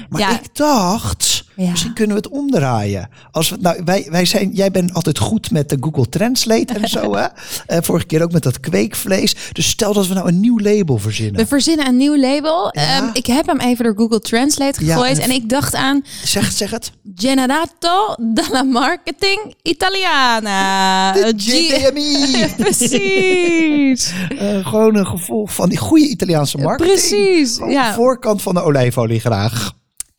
maar 0.09 0.21
Ja. 0.21 0.29
ik 0.39 0.55
dacht, 0.55 1.44
Ja. 1.55 1.69
misschien 1.69 1.93
kunnen 1.93 2.15
we 2.17 2.21
het 2.23 2.31
omdraaien. 2.31 3.09
Als 3.31 3.49
we, 3.49 3.57
nou, 3.59 3.81
wij, 3.85 4.07
wij 4.09 4.25
zijn, 4.25 4.49
jij 4.53 4.71
bent 4.71 4.93
altijd 4.93 5.17
goed 5.19 5.51
met 5.51 5.69
de 5.69 5.77
Google 5.79 6.09
Translate 6.09 6.73
en 6.73 6.87
zo. 6.89 7.13
Hè? 7.15 7.25
Eh, 7.67 7.77
vorige 7.81 8.05
keer 8.05 8.23
ook 8.23 8.31
met 8.31 8.43
dat 8.43 8.59
kweekvlees. 8.59 9.35
Dus 9.51 9.67
stel 9.69 9.93
dat 9.93 10.07
we 10.07 10.13
nou 10.13 10.27
een 10.27 10.39
nieuw 10.39 10.59
label 10.59 10.97
verzinnen. 10.97 11.35
We 11.41 11.47
verzinnen 11.47 11.87
een 11.87 11.97
nieuw 11.97 12.17
label. 12.17 12.69
Ja. 12.71 12.97
Ehm, 12.97 13.09
ik 13.13 13.25
heb 13.25 13.45
hem 13.47 13.59
even 13.59 13.83
door 13.85 13.93
Google 13.95 14.19
Translate 14.19 14.85
Ja, 14.85 14.93
gegooid. 14.93 15.17
en- 15.17 15.23
en 15.23 15.31
ik 15.31 15.49
dacht 15.49 15.75
aan 15.75 16.03
Zeg, 16.23 16.51
zeg 16.51 16.71
het. 16.71 16.91
Generato 17.15 18.15
dalla 18.33 18.63
Marketing 18.63 19.55
Italiana. 19.61 21.11
De 21.13 21.33
G- 21.37 21.43
GDMI. 21.51 22.45
Precies. 22.63 24.13
Eh, 24.39 24.67
gewoon 24.67 24.95
een 24.95 25.07
gevolg 25.07 25.53
van 25.53 25.69
die 25.69 25.77
goede 25.77 26.07
Italiaanse 26.07 26.57
marketing. 26.57 26.95
Precies, 26.97 27.55
Gewoon 27.55 27.71
ja. 27.71 27.87
de 27.87 27.93
voorkant 27.93 28.41
van 28.41 28.53
de 28.53 28.61
olijfolie 28.61 29.19
graag. 29.19 29.71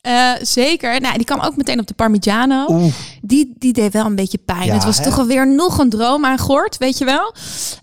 Eh, 0.06 0.30
zeker. 0.42 1.00
Nou, 1.00 1.16
die 1.16 1.24
kwam 1.24 1.40
ook 1.40 1.56
meteen 1.56 1.80
op 1.80 1.86
de 1.86 1.94
Parmigiano. 1.94 2.66
Oeh. 2.68 2.92
Die, 3.22 3.54
die 3.58 3.72
deed 3.72 3.92
wel 3.92 4.04
een 4.04 4.14
beetje 4.14 4.38
pijn. 4.38 4.64
Ja, 4.64 4.72
het 4.74 4.84
was 4.84 4.98
hè? 4.98 5.04
toch 5.04 5.18
alweer 5.18 5.54
nog 5.54 5.78
een 5.78 5.90
droom 5.90 6.24
aan 6.24 6.38
Gort, 6.38 6.76
weet 6.78 6.98
je 6.98 7.04
wel. 7.04 7.34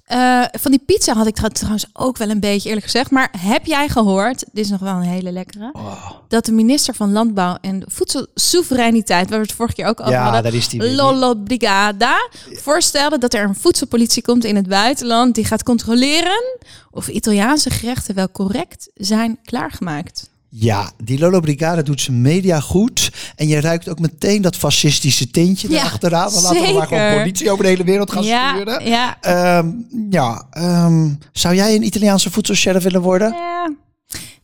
Eh, 0.06 0.42
van 0.60 0.72
die 0.72 0.80
pizza 0.86 1.14
had 1.14 1.28
ik 1.28 1.36
trouw- 1.36 1.50
trouwens 1.50 1.86
ook 1.94 2.18
wel 2.18 2.30
een 2.30 2.40
beetje 2.40 2.68
eerlijk 2.68 2.86
gezegd. 2.86 3.12
Maar 3.12 3.34
heb 3.38 3.66
jij 3.66 3.90
gehoord, 3.90 4.40
dit 4.52 4.66
is 4.66 4.70
nog 4.72 4.80
wel 4.80 4.94
een 4.94 5.02
hele 5.02 5.32
lekkere, 5.32 5.70
Oh. 5.74 6.12
dat 6.28 6.46
de 6.46 6.52
minister 6.52 6.96
van 6.96 7.12
Landbouw 7.12 7.58
en 7.62 7.84
Voedselsoevereiniteit, 7.88 9.30
waar 9.30 9.40
we 9.40 9.46
het 9.46 9.56
vorige 9.56 9.76
keer 9.76 9.86
ook 9.86 10.00
over 10.00 10.12
Ja, 10.14 10.24
hadden, 10.24 10.44
daar 10.44 10.54
is 10.54 10.68
die. 10.70 10.92
Lollo 10.96 11.34
Brigada, 11.36 12.28
voorstelde 12.54 13.18
dat 13.18 13.34
er 13.34 13.44
een 13.44 13.56
voedselpolitie 13.56 14.24
komt 14.24 14.44
in 14.46 14.56
het 14.56 14.68
buitenland 14.68 15.36
die 15.36 15.46
gaat 15.46 15.64
controleren 15.64 16.58
of 16.92 17.08
Italiaanse 17.08 17.70
gerechten 17.70 18.16
wel 18.16 18.32
correct 18.32 18.90
zijn 18.94 19.38
klaargemaakt. 19.44 20.32
Ja, 20.56 20.92
die 21.04 21.20
Lolo 21.20 21.40
Brigada 21.40 21.82
doet 21.82 22.02
zijn 22.02 22.22
media 22.22 22.60
goed. 22.60 23.12
En 23.36 23.48
je 23.48 23.62
ruikt 23.62 23.90
ook 23.90 24.00
meteen 24.00 24.42
dat 24.42 24.56
fascistische 24.56 25.32
tintje 25.32 25.70
Ja, 25.70 25.80
erachteraan. 25.80 26.32
Dan 26.34 26.42
laten 26.44 26.62
we 26.62 26.74
maar 26.74 26.88
gewoon 26.88 27.18
politie 27.18 27.52
over 27.52 27.64
de 27.64 27.70
hele 27.70 27.84
wereld 27.84 28.12
gaan 28.12 28.24
ja, 28.24 28.54
sturen. 28.54 28.86
ja, 28.86 29.18
Ehm, 29.22 29.68
ja, 30.10 30.48
ehm, 30.52 31.10
zou 31.32 31.56
jij 31.56 31.76
een 31.76 31.86
Italiaanse 31.86 32.32
voedselchef 32.32 32.84
willen 32.84 33.02
worden? 33.02 33.30
Ja. 33.30 33.74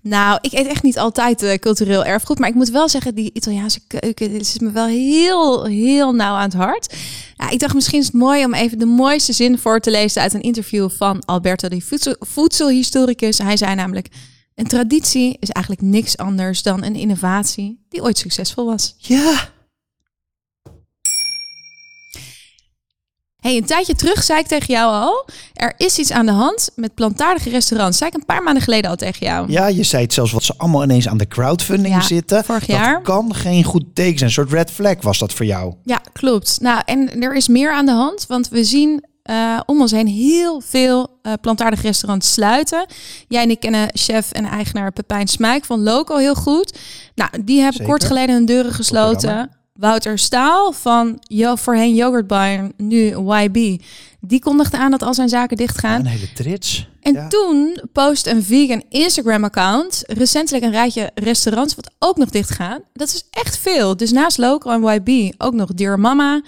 Nou, 0.02 0.38
ik 0.42 0.52
eet 0.52 0.68
echt 0.68 0.84
niet 0.84 1.00
altijd 1.00 1.44
eh, 1.44 1.58
cultureel 1.58 2.06
erfgoed. 2.06 2.40
Maar 2.40 2.50
ik 2.50 2.56
moet 2.56 2.70
wel 2.70 2.90
zeggen, 2.90 3.16
die 3.16 3.30
Italiaanse 3.34 3.80
keuken 3.88 4.32
dit 4.32 4.42
is 4.42 4.60
me 4.60 4.72
wel 4.72 4.88
heel, 4.88 5.66
heel 5.66 6.14
nauw 6.14 6.36
aan 6.36 6.50
het 6.50 6.54
hart. 6.54 6.96
Ja, 7.38 7.50
ik 7.50 7.60
dacht 7.60 7.74
misschien 7.74 8.00
is 8.00 8.06
het 8.06 8.16
mooi 8.16 8.46
om 8.46 8.54
even 8.54 8.80
de 8.80 8.86
mooiste 8.86 9.34
zin 9.34 9.58
voor 9.58 9.80
te 9.80 9.92
lezen 9.92 10.22
uit 10.22 10.34
een 10.34 10.42
interview 10.42 10.90
van 10.90 11.26
Alberto, 11.26 11.68
die 11.68 11.86
voedsel, 11.86 12.16
voedselhistoricus. 12.20 13.38
Hij 13.38 13.58
zei 13.58 13.76
namelijk, 13.76 14.08
een 14.60 14.68
traditie 14.68 15.38
is 15.40 15.50
eigenlijk 15.50 15.86
niks 15.86 16.18
anders 16.18 16.62
dan 16.64 16.84
een 16.84 16.96
innovatie 16.96 17.86
die 17.90 18.02
ooit 18.02 18.18
succesvol 18.18 18.66
was. 18.66 18.96
Ja. 18.98 19.50
Hey, 23.40 23.58
een 23.58 23.66
tijdje 23.66 23.96
terug 23.96 24.24
zei 24.24 24.40
ik 24.40 24.48
tegen 24.48 24.74
jou 24.74 24.92
al, 24.94 25.26
er 25.54 25.74
is 25.78 25.98
iets 26.00 26.12
aan 26.12 26.26
de 26.26 26.32
hand 26.32 26.70
met 26.76 26.94
plantaardige 26.94 27.50
restaurants. 27.50 27.98
Zei 27.98 28.10
ik 28.10 28.16
een 28.16 28.26
paar 28.26 28.44
maanden 28.44 28.64
geleden 28.64 28.90
al 28.90 28.96
tegen 28.96 29.26
jou. 29.26 29.52
ja, 29.52 29.68
je 29.68 29.84
zei 29.84 30.04
het 30.04 30.14
zelfs 30.14 30.32
wat 30.32 30.44
ze 30.44 30.54
allemaal 30.58 30.84
ineens 30.84 31.08
aan 31.08 31.18
de 31.18 31.28
crowdfunding 31.28 31.94
Ja, 31.96 32.02
zitten. 32.02 32.44
vorig 32.44 32.66
dat 32.66 32.76
jaar. 32.76 33.02
kan 33.02 33.36
geen 33.36 33.64
goed 33.64 33.84
teken 33.94 34.18
zijn. 34.18 34.30
Een 34.30 34.36
soort 34.36 34.52
red 34.52 34.72
flag 34.72 35.02
was 35.02 35.18
dat 35.20 35.34
voor 35.34 35.46
jou. 35.46 35.74
Ja, 35.84 36.02
klopt. 36.14 36.58
Nou, 36.62 36.82
en 36.86 37.22
er 37.22 37.36
is 37.36 37.48
meer 37.48 37.72
aan 37.74 37.86
de 37.86 37.92
hand, 37.92 38.26
want 38.28 38.50
we 38.50 38.64
zien 38.64 39.04
eh, 39.30 39.60
om 39.66 39.82
ons 39.82 39.92
heen 39.92 40.08
heel 40.08 40.62
veel 40.66 41.08
eh 41.22 41.34
plantaardige 41.42 41.82
restaurants 41.88 42.34
sluiten. 42.34 42.86
Jij 43.28 43.44
en 43.44 43.50
ik 43.50 43.60
kennen 43.60 43.90
chef 43.94 44.32
en 44.32 44.46
eigenaar 44.46 44.92
Pepijn 44.92 45.28
Smijk 45.28 45.66
van 45.66 45.84
Loco 45.84 46.18
heel 46.18 46.36
goed. 46.36 46.78
Nou, 47.16 47.30
die 47.44 47.56
hebben 47.58 47.74
Zeker. 47.78 47.90
kort 47.90 48.04
geleden 48.04 48.36
hun 48.36 48.46
deuren 48.46 48.74
gesloten. 48.74 49.50
Wouter 49.74 50.20
Staal 50.20 50.72
van 50.72 51.18
jo, 51.20 51.56
voorheen 51.56 51.96
Yogurt 51.96 52.34
nu 52.78 53.16
YB, 53.18 53.82
die 54.22 54.40
kondigde 54.40 54.78
aan 54.78 54.92
dat 54.92 55.04
al 55.04 55.14
zijn 55.14 55.30
zaken 55.30 55.58
dichtgaan. 55.58 56.00
Een 56.00 56.06
hele 56.06 56.34
trits. 56.34 56.88
En 57.02 57.14
Ja. 57.14 57.28
toen 57.28 57.82
post 57.94 58.28
een 58.28 58.44
vegan 58.44 58.84
Instagram-account 58.90 60.04
recentelijk 60.08 60.64
een 60.64 60.72
rijtje 60.72 61.12
restaurants 61.16 61.76
wat 61.76 61.92
ook 62.00 62.18
nog 62.18 62.30
dicht 62.30 62.50
gaan. 62.50 62.80
Dat 62.94 63.08
is 63.08 63.24
echt 63.32 63.58
veel. 63.58 63.98
Dus 63.98 64.12
naast 64.12 64.38
Local 64.38 64.72
en 64.72 65.02
YB 65.04 65.34
ook 65.38 65.54
nog 65.54 65.74
Dear 65.74 66.00
Mama, 66.00 66.42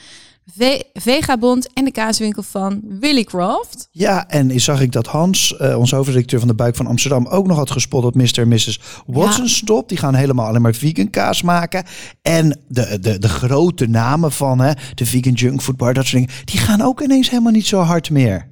Ve 0.46 0.84
Vegabond 0.94 1.74
en 1.74 1.84
de 1.86 1.92
kaaswinkel 1.92 2.44
van 2.44 2.82
Willy 3.00 3.24
Croft. 3.24 3.88
Ja, 3.92 4.28
en 4.28 4.60
zag 4.62 4.82
ik 4.82 4.92
dat 4.92 5.08
Hans, 5.08 5.58
eh, 5.58 5.78
onze 5.78 5.96
hoofdredacteur 5.96 6.40
van 6.40 6.48
de 6.48 6.54
Buik 6.56 6.76
van 6.76 6.88
Amsterdam, 6.88 7.28
ook 7.28 7.48
nog 7.48 7.58
had 7.58 7.72
gespot 7.72 8.04
dat 8.04 8.16
Mr. 8.16 8.40
en 8.40 8.48
Mrs. 8.48 8.80
Watson 9.06 9.44
Ja. 9.44 9.50
stopt. 9.50 9.90
Die 9.90 9.98
gaan 9.98 10.16
helemaal 10.16 10.48
alleen 10.48 10.62
maar 10.62 10.74
vegan 10.74 11.10
kaas 11.10 11.42
maken. 11.42 11.84
En 12.22 12.60
de, 12.68 12.98
de, 13.02 13.20
de 13.20 13.30
grote 13.30 13.88
namen 13.88 14.32
van 14.32 14.60
hè, 14.60 14.72
de 14.96 15.06
vegan 15.06 15.34
junkfood 15.34 15.78
bar, 15.78 15.94
dat 15.94 16.06
soort 16.06 16.16
dingen, 16.28 16.44
die 16.46 16.60
gaan 16.60 16.82
ook 16.82 17.02
ineens 17.02 17.30
helemaal 17.30 17.52
niet 17.52 17.68
zo 17.68 17.80
hard 17.80 18.10
meer. 18.10 18.50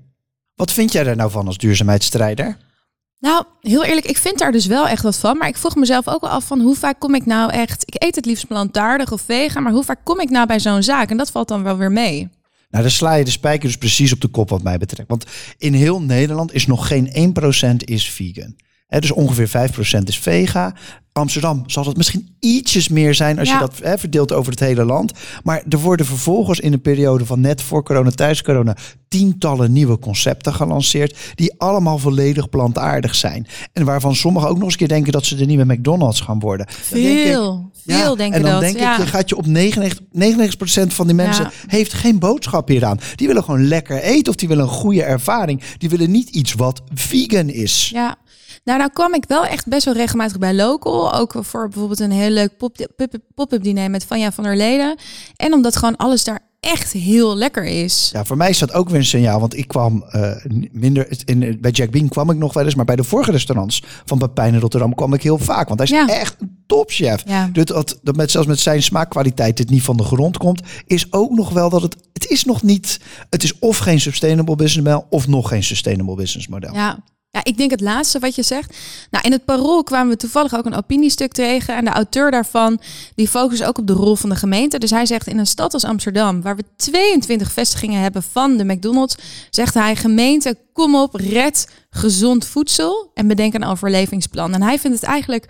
Wat 0.56 0.71
vind 0.71 0.91
jij 0.91 1.04
daar 1.04 1.15
nou 1.15 1.32
van 1.32 1.47
als 1.47 1.58
duurzaamheidsstrijder? 1.58 2.58
Nou, 3.19 3.45
heel 3.62 3.84
eerlijk, 3.84 4.05
ik 4.05 4.17
vind 4.17 4.38
daar 4.38 4.51
dus 4.51 4.65
wel 4.65 4.88
echt 4.88 5.03
wat 5.03 5.17
van. 5.17 5.38
Maar 5.38 5.47
ik 5.47 5.58
vroeg 5.58 5.75
mezelf 5.75 6.08
ook 6.08 6.21
wel 6.21 6.29
af 6.29 6.45
van 6.45 6.62
hoe 6.62 6.75
vaak 6.75 6.99
kom 6.99 7.15
ik 7.15 7.25
nou 7.25 7.51
echt... 7.51 7.84
Ik 7.86 8.03
eet 8.03 8.15
het 8.15 8.25
liefst 8.25 8.47
plantaardig 8.47 9.12
of 9.12 9.21
vegan, 9.21 9.63
maar 9.63 9.71
hoe 9.71 9.84
vaak 9.84 9.99
kom 10.03 10.19
ik 10.19 10.29
nou 10.29 10.47
bij 10.47 10.60
zo'n 10.60 10.84
zaak? 10.84 11.10
En 11.10 11.17
dat 11.17 11.32
valt 11.32 11.47
dan 11.47 11.63
wel 11.63 11.77
weer 11.77 11.91
mee. 11.91 12.29
Nou, 12.69 12.84
dan 12.84 12.91
sla 12.91 13.13
je 13.13 13.25
de 13.25 13.32
spijker 13.32 13.67
dus 13.67 13.77
precies 13.77 14.13
op 14.13 14.21
de 14.21 14.27
kop 14.27 14.49
wat 14.49 14.63
mij 14.63 14.77
betreft. 14.77 15.10
Want 15.10 15.25
in 15.58 15.73
heel 15.73 16.01
Nederland 16.01 16.53
is 16.53 16.67
nog 16.67 16.88
geen 16.88 17.34
1% 17.73 17.75
is 17.77 18.10
vegan. 18.10 18.55
Dus 18.89 19.12
ongeveer 19.12 19.47
5% 19.47 20.04
is 20.04 20.17
vega. 20.19 20.73
Amsterdam 21.13 21.63
zal 21.67 21.84
dat 21.84 21.97
misschien 21.97 22.36
ietsjes 22.39 22.88
meer 22.88 23.15
zijn 23.15 23.39
als 23.39 23.47
Ja. 23.49 23.54
je 23.54 23.60
dat 23.84 23.99
verdeelt 23.99 24.32
over 24.32 24.52
het 24.52 24.60
hele 24.60 24.84
land. 24.86 25.12
Maar 25.43 25.63
er 25.69 25.80
worden 25.80 26.06
vervolgens 26.06 26.60
in 26.60 26.73
een 26.73 26.82
periode 26.82 27.25
van 27.25 27.39
net 27.39 27.62
voor 27.62 27.84
corona, 27.84 28.10
tijdens 28.10 28.41
corona, 28.41 28.75
tientallen 29.08 29.71
nieuwe 29.71 29.99
concepten 29.99 30.54
gelanceerd. 30.54 31.17
Die 31.36 31.54
allemaal 31.58 31.97
volledig 31.97 32.49
plantaardig 32.49 33.15
zijn. 33.15 33.47
En 33.73 33.86
waarvan 33.86 34.15
sommigen 34.15 34.49
ook 34.49 34.56
nog 34.56 34.63
eens 34.63 34.71
een 34.73 34.80
keer 34.80 34.88
denken 34.88 35.12
dat 35.12 35.25
ze 35.25 35.36
de 35.36 35.45
nieuwe 35.45 35.65
McDonald's 35.73 36.21
gaan 36.21 36.39
worden. 36.39 36.65
Dan 36.89 37.02
denk 37.02 37.17
ik, 37.19 37.25
Veel, 37.25 37.71
veel 37.86 38.15
denken 38.15 38.38
en 38.38 38.41
dan 38.43 38.52
dat. 38.52 38.62
denk 38.62 38.78
ja. 38.80 38.93
ik, 38.97 38.99
je 39.04 39.08
gaat 39.10 39.30
je 39.30 39.38
op 39.38 39.45
99, 39.45 40.88
99% 40.89 40.93
van 40.93 41.06
die 41.08 41.15
mensen 41.15 41.52
heeft 41.67 41.93
geen 41.93 42.19
boodschap 42.19 42.67
hieraan. 42.67 42.99
Die 43.15 43.28
willen 43.28 43.43
gewoon 43.43 43.67
lekker 43.67 44.02
eten 44.02 44.30
of 44.30 44.36
die 44.36 44.47
willen 44.47 44.63
een 44.63 44.69
goede 44.69 45.04
ervaring. 45.04 45.62
Die 45.78 45.89
willen 45.89 46.12
niet 46.12 46.30
iets 46.30 46.54
wat 46.54 46.82
vegan 46.93 47.49
is. 47.49 47.89
Ja. 47.93 48.15
Nou, 48.69 48.82
nou 48.82 48.91
kwam 48.93 49.13
ik 49.13 49.23
wel 49.27 49.45
echt 49.45 49.67
best 49.67 49.86
wel 49.86 49.93
regelmatig 49.93 50.38
bij 50.38 50.53
Local. 50.53 51.13
Ook 51.13 51.34
voor 51.39 51.67
bijvoorbeeld 51.69 51.99
een 51.99 52.12
heel 52.12 52.29
leuk 52.29 52.58
pop- 52.58 52.88
pop- 52.95 53.17
pop-up 53.36 53.63
diner 53.63 53.89
met 53.89 54.05
Vanja 54.05 54.32
van 54.32 54.43
der 54.43 54.55
Leden. 54.58 54.95
En 55.36 55.53
omdat 55.53 55.75
gewoon 55.75 55.95
alles 55.97 56.23
daar 56.23 56.39
echt 56.60 56.91
heel 56.91 57.36
lekker 57.36 57.63
is. 57.65 58.10
Ja, 58.13 58.25
voor 58.25 58.38
mij 58.38 58.49
is 58.49 58.60
dat 58.60 58.73
ook 58.73 58.89
weer 58.89 58.99
een 58.99 59.05
signaal. 59.05 59.39
Want 59.39 59.58
ik 59.58 59.67
kwam 59.67 60.03
eh, 60.03 60.32
minder. 60.71 61.08
In, 61.25 61.58
bij 61.62 61.71
Jack 61.71 61.89
Bean 61.91 62.08
kwam 62.10 62.29
ik 62.29 62.38
nog 62.38 62.53
wel 62.53 62.65
eens. 62.65 62.75
Maar 62.75 62.86
bij 62.86 62.95
de 62.95 63.03
vorige 63.03 63.32
restaurants 63.32 63.84
van 64.05 64.17
Pepijn 64.17 64.53
in 64.53 64.60
Rotterdam 64.60 64.95
kwam 64.95 65.13
ik 65.13 65.23
heel 65.23 65.38
vaak. 65.38 65.67
Want 65.67 65.79
hij 65.79 65.88
is 65.99 66.05
Ja. 66.08 66.19
echt 66.19 66.36
een 66.39 66.63
topchef. 66.67 67.23
Ja. 67.27 67.49
Dus 67.53 67.65
dat, 67.65 67.99
dat 68.03 68.15
met, 68.15 68.32
zelfs 68.32 68.47
met 68.47 68.60
zijn 68.60 68.84
smaakkwaliteit 68.84 69.58
dit 69.58 69.69
niet 69.69 69.84
van 69.84 69.97
de 69.97 70.03
grond 70.03 70.38
komt. 70.38 70.62
Is 70.86 71.13
ook 71.13 71.32
nog 71.32 71.49
wel 71.49 71.69
dat 71.69 71.82
het. 71.82 71.95
Het 72.13 72.27
is 72.27 72.43
nog 72.43 72.63
niet. 72.63 72.99
Het 73.29 73.43
is 73.43 73.60
of 73.60 73.77
geen 73.77 73.99
sustainable 73.99 74.55
business 74.55 74.88
model. 74.89 75.05
Of 75.10 75.27
nog 75.27 75.47
geen 75.47 75.63
sustainable 75.63 76.15
business 76.15 76.47
model. 76.47 76.73
Ja. 76.73 76.99
Ja, 77.31 77.43
ik 77.43 77.57
denk 77.57 77.71
het 77.71 77.81
laatste 77.81 78.19
wat 78.19 78.35
je 78.35 78.43
zegt. 78.43 78.77
Nou, 79.11 79.25
in 79.25 79.31
het 79.31 79.45
parool 79.45 79.83
kwamen 79.83 80.09
we 80.09 80.17
toevallig 80.17 80.55
ook 80.55 80.65
een 80.65 80.75
opiniestuk 80.75 81.31
tegen. 81.31 81.75
En 81.75 81.85
de 81.85 81.91
auteur 81.91 82.31
daarvan, 82.31 82.79
die 83.15 83.27
focust 83.27 83.63
ook 83.63 83.77
op 83.77 83.87
de 83.87 83.93
rol 83.93 84.15
van 84.15 84.29
de 84.29 84.35
gemeente. 84.35 84.79
Dus 84.79 84.89
hij 84.89 85.05
zegt, 85.05 85.27
in 85.27 85.37
een 85.37 85.47
stad 85.47 85.73
als 85.73 85.83
Amsterdam, 85.83 86.41
waar 86.41 86.55
we 86.55 86.63
22 86.75 87.51
vestigingen 87.51 88.01
hebben 88.01 88.23
van 88.23 88.57
de 88.57 88.63
McDonald's, 88.63 89.15
zegt 89.49 89.73
hij, 89.73 89.95
gemeente, 89.95 90.57
kom 90.73 90.95
op, 90.95 91.15
red 91.15 91.69
gezond 91.89 92.45
voedsel 92.45 93.11
en 93.13 93.27
bedenk 93.27 93.53
een 93.53 93.65
overlevingsplan. 93.65 94.53
En 94.53 94.61
hij 94.61 94.79
vindt 94.79 94.99
het 94.99 95.09
eigenlijk 95.09 95.45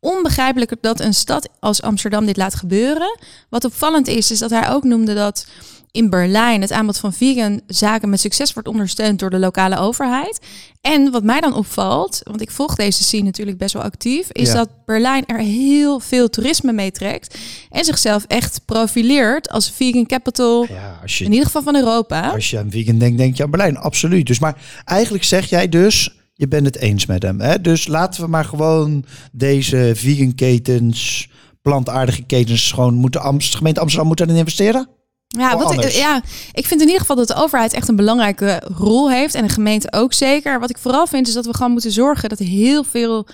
onbegrijpelijk 0.00 0.74
dat 0.80 1.00
een 1.00 1.14
stad 1.14 1.48
als 1.60 1.82
Amsterdam 1.82 2.26
dit 2.26 2.36
laat 2.36 2.54
gebeuren. 2.54 3.18
Wat 3.48 3.64
opvallend 3.64 4.06
is, 4.06 4.30
is 4.30 4.38
dat 4.38 4.50
hij 4.50 4.70
ook 4.70 4.84
noemde 4.84 5.14
dat 5.14 5.46
in 5.94 6.10
Berlijn 6.10 6.60
het 6.60 6.72
aanbod 6.72 6.98
van 6.98 7.12
vegan 7.12 7.60
zaken 7.66 8.08
met 8.08 8.20
succes 8.20 8.52
wordt 8.52 8.68
ondersteund 8.68 9.18
door 9.18 9.30
de 9.30 9.38
lokale 9.38 9.78
overheid. 9.78 10.40
En 10.80 11.10
wat 11.10 11.22
mij 11.22 11.40
dan 11.40 11.54
opvalt, 11.54 12.20
want 12.24 12.40
ik 12.40 12.50
volg 12.50 12.74
deze 12.74 13.02
scene 13.02 13.22
natuurlijk 13.22 13.58
best 13.58 13.72
wel 13.72 13.82
actief, 13.82 14.28
is 14.32 14.48
Ja. 14.48 14.54
dat 14.54 14.68
Berlijn 14.84 15.26
er 15.26 15.38
heel 15.38 16.00
veel 16.00 16.30
toerisme 16.30 16.72
mee 16.72 16.90
trekt 16.90 17.38
en 17.70 17.84
zichzelf 17.84 18.24
echt 18.26 18.60
profileert 18.64 19.48
als 19.50 19.70
vegan 19.70 20.06
capital, 20.06 20.66
Ja, 20.68 20.98
als 21.02 21.18
je 21.18 21.24
in 21.24 21.30
ieder 21.30 21.46
geval 21.46 21.62
van 21.62 21.76
Europa. 21.76 22.30
Als 22.30 22.50
je 22.50 22.58
aan 22.58 22.70
vegan 22.70 22.98
denkt, 22.98 23.18
denk 23.18 23.36
je 23.36 23.42
aan 23.42 23.50
Berlijn. 23.50 23.76
Absoluut. 23.76 24.26
Dus 24.26 24.38
maar 24.38 24.56
eigenlijk 24.84 25.24
zeg 25.24 25.48
jij 25.48 25.68
dus, 25.68 26.16
je 26.34 26.48
bent 26.48 26.66
het 26.66 26.76
eens 26.76 27.06
met 27.06 27.22
hem. 27.22 27.40
Hè? 27.40 27.60
Dus 27.60 27.86
laten 27.86 28.22
we 28.22 28.28
maar 28.28 28.44
gewoon 28.44 29.04
deze 29.32 29.92
vegan 29.94 30.34
ketens, 30.34 31.28
plantaardige 31.62 32.22
ketens, 32.22 32.72
gewoon 32.72 32.94
moeten 32.94 33.20
Amst- 33.22 33.54
gemeente 33.54 33.80
Amsterdam 33.80 34.06
moeten 34.08 34.26
erin 34.26 34.38
investeren? 34.38 34.88
Ja, 35.38 35.56
wat 35.56 35.72
ik, 35.72 35.88
ja, 35.88 36.22
ik 36.52 36.66
vind 36.66 36.80
in 36.80 36.86
ieder 36.86 37.00
geval 37.00 37.16
dat 37.16 37.28
de 37.28 37.34
overheid 37.34 37.72
echt 37.72 37.88
een 37.88 37.96
belangrijke 37.96 38.62
rol 38.76 39.10
heeft. 39.10 39.34
En 39.34 39.42
de 39.46 39.52
gemeente 39.52 39.92
ook 39.92 40.12
zeker. 40.12 40.60
Wat 40.60 40.70
ik 40.70 40.78
vooral 40.78 41.06
vind 41.06 41.28
is 41.28 41.34
dat 41.34 41.46
we 41.46 41.54
gewoon 41.54 41.72
moeten 41.72 41.92
zorgen 41.92 42.28
dat 42.28 42.38
heel 42.38 42.84
veel 42.84 43.26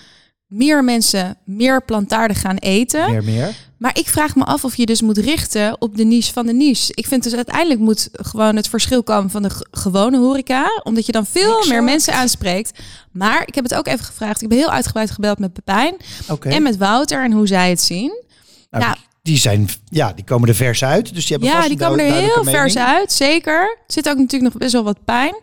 meer 0.46 0.84
mensen 0.84 1.38
meer 1.44 1.84
plantaardig 1.84 2.40
gaan 2.40 2.56
eten. 2.56 3.10
Meer, 3.10 3.24
meer. 3.24 3.54
Maar 3.78 3.98
ik 3.98 4.08
vraag 4.08 4.36
me 4.36 4.44
af 4.44 4.64
of 4.64 4.76
je 4.76 4.86
dus 4.86 5.02
moet 5.02 5.18
richten 5.18 5.80
op 5.80 5.96
de 5.96 6.04
niche 6.04 6.32
van 6.32 6.46
de 6.46 6.52
niche. 6.52 6.92
Ik 6.94 7.06
vind 7.06 7.22
dus 7.22 7.34
uiteindelijk 7.34 7.80
moet 7.80 8.08
gewoon 8.12 8.56
het 8.56 8.68
verschil 8.68 9.02
komen 9.02 9.30
van 9.30 9.42
de 9.42 9.50
gewone 9.70 10.18
horeca. 10.18 10.80
Omdat 10.82 11.06
je 11.06 11.12
dan 11.12 11.26
veel 11.26 11.50
Exact. 11.50 11.68
meer 11.68 11.84
mensen 11.84 12.14
aanspreekt. 12.14 12.78
Maar 13.12 13.42
ik 13.46 13.54
heb 13.54 13.64
het 13.64 13.74
ook 13.74 13.86
even 13.86 14.04
gevraagd. 14.04 14.42
Ik 14.42 14.48
ben 14.48 14.58
heel 14.58 14.70
uitgebreid 14.70 15.10
gebeld 15.10 15.38
met 15.38 15.52
Pepijn 15.52 15.96
en 16.40 16.62
met 16.62 16.76
Wouter 16.76 17.24
en 17.24 17.32
hoe 17.32 17.46
zij 17.46 17.70
het 17.70 17.80
zien. 17.80 18.22
Nou, 18.70 18.84
ja. 18.84 18.96
Die 19.22 19.38
zijn, 19.38 19.68
ja, 19.88 20.12
die 20.12 20.24
komen 20.24 20.48
er 20.48 20.54
vers 20.54 20.84
uit. 20.84 21.14
Dus 21.14 21.26
die 21.26 21.36
hebben 21.36 21.60
Ja, 21.60 21.68
die 21.68 21.78
komen 21.78 21.98
er 21.98 22.12
heel 22.12 22.44
vers 22.44 22.76
uit, 22.76 23.12
zeker. 23.12 23.60
Er 23.62 23.78
zit 23.94 24.08
ook 24.08 24.16
natuurlijk 24.16 24.52
nog 24.52 24.62
best 24.62 24.72
wel 24.72 24.84
wat 24.84 25.04
pijn. 25.04 25.34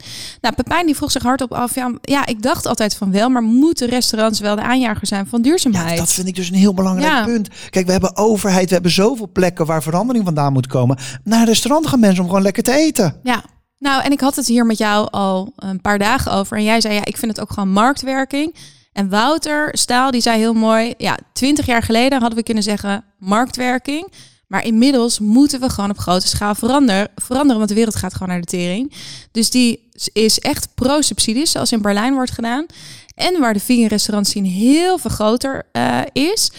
Nou, 0.41 0.55
Pepijn 0.55 0.85
die 0.85 0.95
vroeg 0.95 1.11
zich 1.11 1.23
hardop 1.23 1.53
af, 1.53 1.75
ja, 1.75 1.91
ja, 2.01 2.25
ik 2.25 2.41
dacht 2.41 2.65
altijd 2.65 2.95
van 2.95 3.11
wel, 3.11 3.29
maar 3.29 3.41
moeten 3.41 3.87
restaurants 3.89 4.39
wel 4.39 4.55
de 4.55 4.61
aanjager 4.61 5.07
zijn 5.07 5.27
van 5.27 5.39
Ja, 5.43 5.49
duurzaamheid? 5.49 5.97
dat 5.97 6.11
vind 6.13 6.27
ik 6.27 6.35
dus 6.35 6.49
een 6.49 6.55
heel 6.55 6.73
belangrijk 6.73 7.11
Ja. 7.13 7.23
punt. 7.25 7.49
Kijk, 7.69 7.85
we 7.85 7.91
hebben 7.91 8.15
overheid, 8.17 8.67
we 8.67 8.73
hebben 8.73 8.91
zoveel 8.91 9.29
plekken 9.33 9.65
waar 9.65 9.83
verandering 9.83 10.25
vandaan 10.25 10.53
moet 10.53 10.67
komen. 10.67 10.97
Naar 11.23 11.39
een 11.39 11.45
restaurant 11.45 11.87
gaan 11.87 11.99
mensen 11.99 12.21
om 12.23 12.27
gewoon 12.29 12.43
lekker 12.43 12.63
te 12.63 12.73
eten. 12.73 13.19
Ja. 13.23 13.43
Nou, 13.79 14.03
en 14.03 14.11
ik 14.11 14.19
had 14.19 14.35
het 14.35 14.47
hier 14.47 14.65
met 14.65 14.77
jou 14.77 15.07
al 15.11 15.53
een 15.55 15.81
paar 15.81 15.99
dagen 15.99 16.31
over. 16.31 16.57
En 16.57 16.63
jij 16.63 16.81
zei, 16.81 16.93
ja, 16.93 17.05
ik 17.05 17.17
vind 17.17 17.31
het 17.31 17.41
ook 17.41 17.51
gewoon 17.51 17.69
marktwerking. 17.71 18.55
En 18.97 19.10
Wouter 19.10 19.69
Staal, 19.71 20.12
die 20.12 20.21
zei 20.21 20.38
heel 20.38 20.53
mooi, 20.53 20.93
ja, 20.97 21.17
twintig 21.33 21.65
jaar 21.65 21.81
geleden 21.81 22.19
hadden 22.19 22.38
we 22.38 22.43
kunnen 22.43 22.63
zeggen 22.63 23.03
marktwerking. 23.17 24.12
Maar 24.47 24.65
inmiddels 24.65 25.19
moeten 25.19 25.60
we 25.60 25.69
gewoon 25.69 25.89
op 25.89 25.97
grote 25.97 26.27
schaal 26.27 26.55
veranderen, 26.55 27.07
veranderen 27.15 27.57
want 27.57 27.69
de 27.69 27.75
wereld 27.75 27.95
gaat 27.95 28.13
gewoon 28.13 28.27
naar 28.27 28.39
de 28.39 28.45
tering. 28.45 28.93
Dus 29.31 29.49
die 29.49 29.89
is 30.13 30.39
echt 30.39 30.67
pro-subsidies, 30.75 31.51
zoals 31.51 31.71
in 31.71 31.81
Berlijn 31.81 32.13
wordt 32.13 32.31
gedaan. 32.31 32.65
En 33.15 33.39
waar 33.39 33.53
de 33.53 33.60
vegan 33.60 34.25
zien 34.25 34.45
heel 34.45 34.97
veel 34.97 35.12
groter 35.12 35.63
eh, 35.71 35.99
is. 36.13 36.51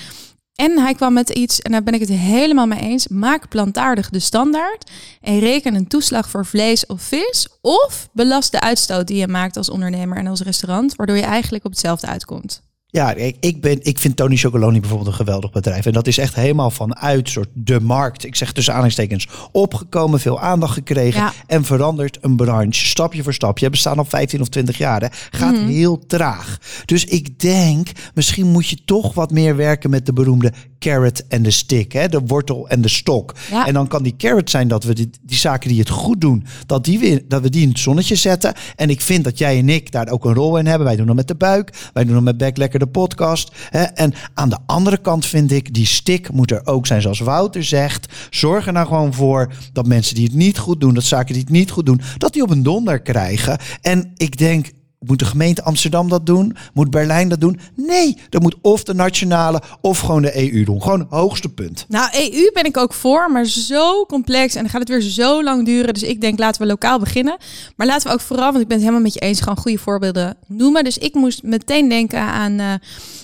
En 0.60 0.78
hij 0.78 0.94
kwam 0.94 1.12
met 1.12 1.30
iets, 1.30 1.60
en 1.60 1.72
daar 1.72 1.82
ben 1.82 1.94
ik 1.94 2.00
het 2.00 2.08
helemaal 2.08 2.66
mee 2.66 2.80
eens. 2.80 3.08
Maak 3.08 3.48
plantaardig 3.48 4.10
de 4.10 4.18
standaard. 4.18 4.90
En 5.20 5.38
reken 5.38 5.74
een 5.74 5.86
toeslag 5.86 6.28
voor 6.28 6.46
vlees 6.46 6.86
of 6.86 7.02
vis. 7.02 7.48
Of 7.60 8.08
belast 8.12 8.52
de 8.52 8.60
uitstoot 8.60 9.06
die 9.06 9.16
je 9.16 9.28
maakt 9.28 9.56
als 9.56 9.70
ondernemer 9.70 10.16
en 10.16 10.26
als 10.26 10.40
restaurant. 10.40 10.96
Waardoor 10.96 11.16
je 11.16 11.22
eigenlijk 11.22 11.64
op 11.64 11.70
hetzelfde 11.70 12.06
uitkomt. 12.06 12.62
Ja, 12.90 13.14
ik, 13.14 13.36
ik, 13.40 13.60
ben, 13.60 13.78
ik 13.82 13.98
vind 13.98 14.16
Tony 14.16 14.36
Chocoloni 14.36 14.80
bijvoorbeeld 14.80 15.08
een 15.10 15.14
geweldig 15.16 15.50
bedrijf. 15.52 15.86
En 15.86 15.92
dat 15.92 16.06
is 16.06 16.18
echt 16.18 16.34
helemaal 16.34 16.70
vanuit 16.70 17.28
soort 17.28 17.48
de 17.54 17.80
markt, 17.80 18.24
ik 18.24 18.36
zeg 18.36 18.52
tussen 18.52 18.72
aanhalingstekens, 18.72 19.28
opgekomen, 19.52 20.20
veel 20.20 20.40
aandacht 20.40 20.72
gekregen 20.72 21.20
Ja. 21.20 21.32
en 21.46 21.64
verandert 21.64 22.18
een 22.20 22.36
branche 22.36 22.86
stapje 22.86 23.22
voor 23.22 23.34
stapje. 23.34 23.64
We 23.64 23.70
bestaan 23.70 23.98
al 23.98 24.04
15 24.04 24.40
of 24.40 24.48
20 24.48 24.78
jaar. 24.78 25.00
Hè. 25.00 25.06
Gaat 25.30 25.54
Mhm. 25.54 25.66
heel 25.66 26.06
traag. 26.06 26.58
Dus 26.84 27.04
ik 27.04 27.38
denk, 27.40 27.88
misschien 28.14 28.46
moet 28.46 28.68
je 28.68 28.84
toch 28.84 29.14
wat 29.14 29.30
meer 29.30 29.56
werken 29.56 29.90
met 29.90 30.06
de 30.06 30.12
beroemde 30.12 30.52
carrot 30.78 31.26
en 31.28 31.42
de 31.42 31.50
stick. 31.50 31.92
Hè? 31.92 32.08
De 32.08 32.20
wortel 32.26 32.68
en 32.68 32.80
de 32.80 32.88
stok. 32.88 33.34
Ja. 33.50 33.66
En 33.66 33.74
dan 33.74 33.88
kan 33.88 34.02
die 34.02 34.16
carrot 34.16 34.50
zijn 34.50 34.68
dat 34.68 34.84
we 34.84 34.94
die, 34.94 35.10
die 35.22 35.36
zaken 35.36 35.68
die 35.68 35.78
het 35.78 35.88
goed 35.88 36.20
doen, 36.20 36.44
dat, 36.66 36.84
die 36.84 36.98
weer, 36.98 37.22
dat 37.28 37.42
we 37.42 37.50
die 37.50 37.62
in 37.62 37.68
het 37.68 37.78
zonnetje 37.78 38.14
zetten. 38.14 38.54
En 38.76 38.90
ik 38.90 39.00
vind 39.00 39.24
dat 39.24 39.38
jij 39.38 39.58
en 39.58 39.68
ik 39.68 39.92
daar 39.92 40.08
ook 40.08 40.24
een 40.24 40.34
rol 40.34 40.58
in 40.58 40.66
hebben. 40.66 40.86
Wij 40.86 40.96
doen 40.96 41.06
dat 41.06 41.16
met 41.16 41.28
de 41.28 41.34
buik. 41.34 41.90
Wij 41.92 42.04
doen 42.04 42.14
dat 42.14 42.22
met 42.22 42.36
Back 42.36 42.56
Lekker 42.56 42.78
de 42.78 42.86
podcast. 42.86 43.52
Hè? 43.70 43.82
En 43.82 44.14
aan 44.34 44.48
de 44.48 44.58
andere 44.66 44.98
kant 44.98 45.26
vind 45.26 45.52
ik, 45.52 45.74
die 45.74 45.86
stick 45.86 46.32
moet 46.32 46.50
er 46.50 46.66
ook 46.66 46.86
zijn. 46.86 47.02
Zoals 47.02 47.20
Wouter 47.20 47.64
zegt, 47.64 48.12
zorg 48.30 48.66
er 48.66 48.72
nou 48.72 48.86
gewoon 48.86 49.14
voor 49.14 49.52
dat 49.72 49.86
mensen 49.86 50.14
die 50.14 50.24
het 50.24 50.34
niet 50.34 50.58
goed 50.58 50.80
doen, 50.80 50.94
dat 50.94 51.04
zaken 51.04 51.32
die 51.32 51.42
het 51.42 51.52
niet 51.52 51.70
goed 51.70 51.86
doen, 51.86 52.00
dat 52.18 52.32
die 52.32 52.42
op 52.42 52.50
een 52.50 52.62
donder 52.62 53.00
krijgen. 53.00 53.58
En 53.80 54.12
ik 54.16 54.36
denk, 54.36 54.70
moet 54.98 55.18
de 55.18 55.24
gemeente 55.24 55.62
Amsterdam 55.62 56.08
dat 56.08 56.26
doen? 56.26 56.56
Moet 56.72 56.90
Berlijn 56.90 57.28
dat 57.28 57.40
doen? 57.40 57.60
Nee, 57.74 58.18
dat 58.28 58.42
moet 58.42 58.56
of 58.60 58.82
de 58.82 58.94
nationale 58.94 59.62
of 59.80 59.98
gewoon 59.98 60.22
de 60.22 60.52
EU 60.52 60.64
doen. 60.64 60.82
Gewoon 60.82 61.06
hoogste 61.10 61.48
punt. 61.48 61.84
Nou, 61.88 62.08
EU 62.12 62.50
ben 62.52 62.64
ik 62.64 62.76
ook 62.76 62.92
voor, 62.92 63.30
maar 63.30 63.44
zo 63.44 64.06
complex 64.06 64.54
en 64.54 64.60
dan 64.60 64.70
gaat 64.70 64.80
het 64.80 64.88
weer 64.88 65.00
zo 65.00 65.42
lang 65.42 65.64
duren. 65.64 65.94
Dus 65.94 66.02
ik 66.02 66.20
denk, 66.20 66.38
laten 66.38 66.62
we 66.62 66.66
lokaal 66.66 66.98
beginnen. 66.98 67.36
Maar 67.76 67.86
laten 67.86 68.06
we 68.06 68.12
ook 68.12 68.20
vooral, 68.20 68.50
want 68.50 68.60
ik 68.60 68.68
ben 68.68 68.76
het 68.76 68.86
helemaal 68.86 69.04
met 69.04 69.14
je 69.14 69.20
eens, 69.20 69.40
gewoon 69.40 69.58
goede 69.58 69.78
voorbeelden 69.78 70.36
noemen. 70.46 70.84
Dus 70.84 70.98
ik 70.98 71.14
moest 71.14 71.42
meteen 71.42 71.88
denken 71.88 72.20
aan 72.20 72.58
eh 72.58 72.74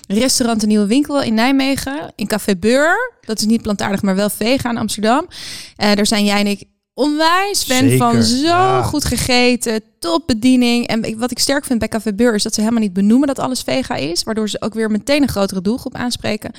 restaurant 0.06 0.60
De 0.60 0.66
Nieuwe 0.66 0.86
Winkel 0.86 1.22
in 1.22 1.34
Nijmegen, 1.34 2.12
in 2.16 2.26
Café 2.26 2.56
Beur. 2.56 3.12
Dat 3.20 3.38
is 3.38 3.46
niet 3.46 3.62
plantaardig, 3.62 4.02
maar 4.02 4.16
wel 4.16 4.30
vegan 4.30 4.70
in 4.70 4.78
Amsterdam. 4.78 5.26
Eh 5.76 5.94
daar 5.94 6.06
zijn 6.06 6.24
jij 6.24 6.40
en 6.40 6.46
ik 6.46 6.64
onwijs 6.94 7.62
fan 7.62 7.78
Zeker, 7.78 7.96
van. 7.96 8.22
Zo 8.22 8.46
ja. 8.46 8.82
goed 8.82 9.04
gegeten, 9.04 9.82
topbediening. 10.04 10.86
En 10.86 11.18
wat 11.18 11.30
ik 11.30 11.38
sterk 11.38 11.64
vind 11.64 11.78
bij 11.78 11.88
Café 11.88 12.14
Beur 12.14 12.34
is 12.34 12.42
dat 12.42 12.54
ze 12.54 12.60
helemaal 12.60 12.82
niet 12.82 12.92
benoemen 12.92 13.26
dat 13.26 13.38
alles 13.38 13.60
vega 13.60 13.94
is. 13.96 14.22
Waardoor 14.22 14.48
ze 14.48 14.60
ook 14.60 14.74
weer 14.74 14.90
meteen 14.90 15.22
een 15.22 15.28
grotere 15.28 15.60
doelgroep 15.60 15.94
aanspreken. 15.94 16.52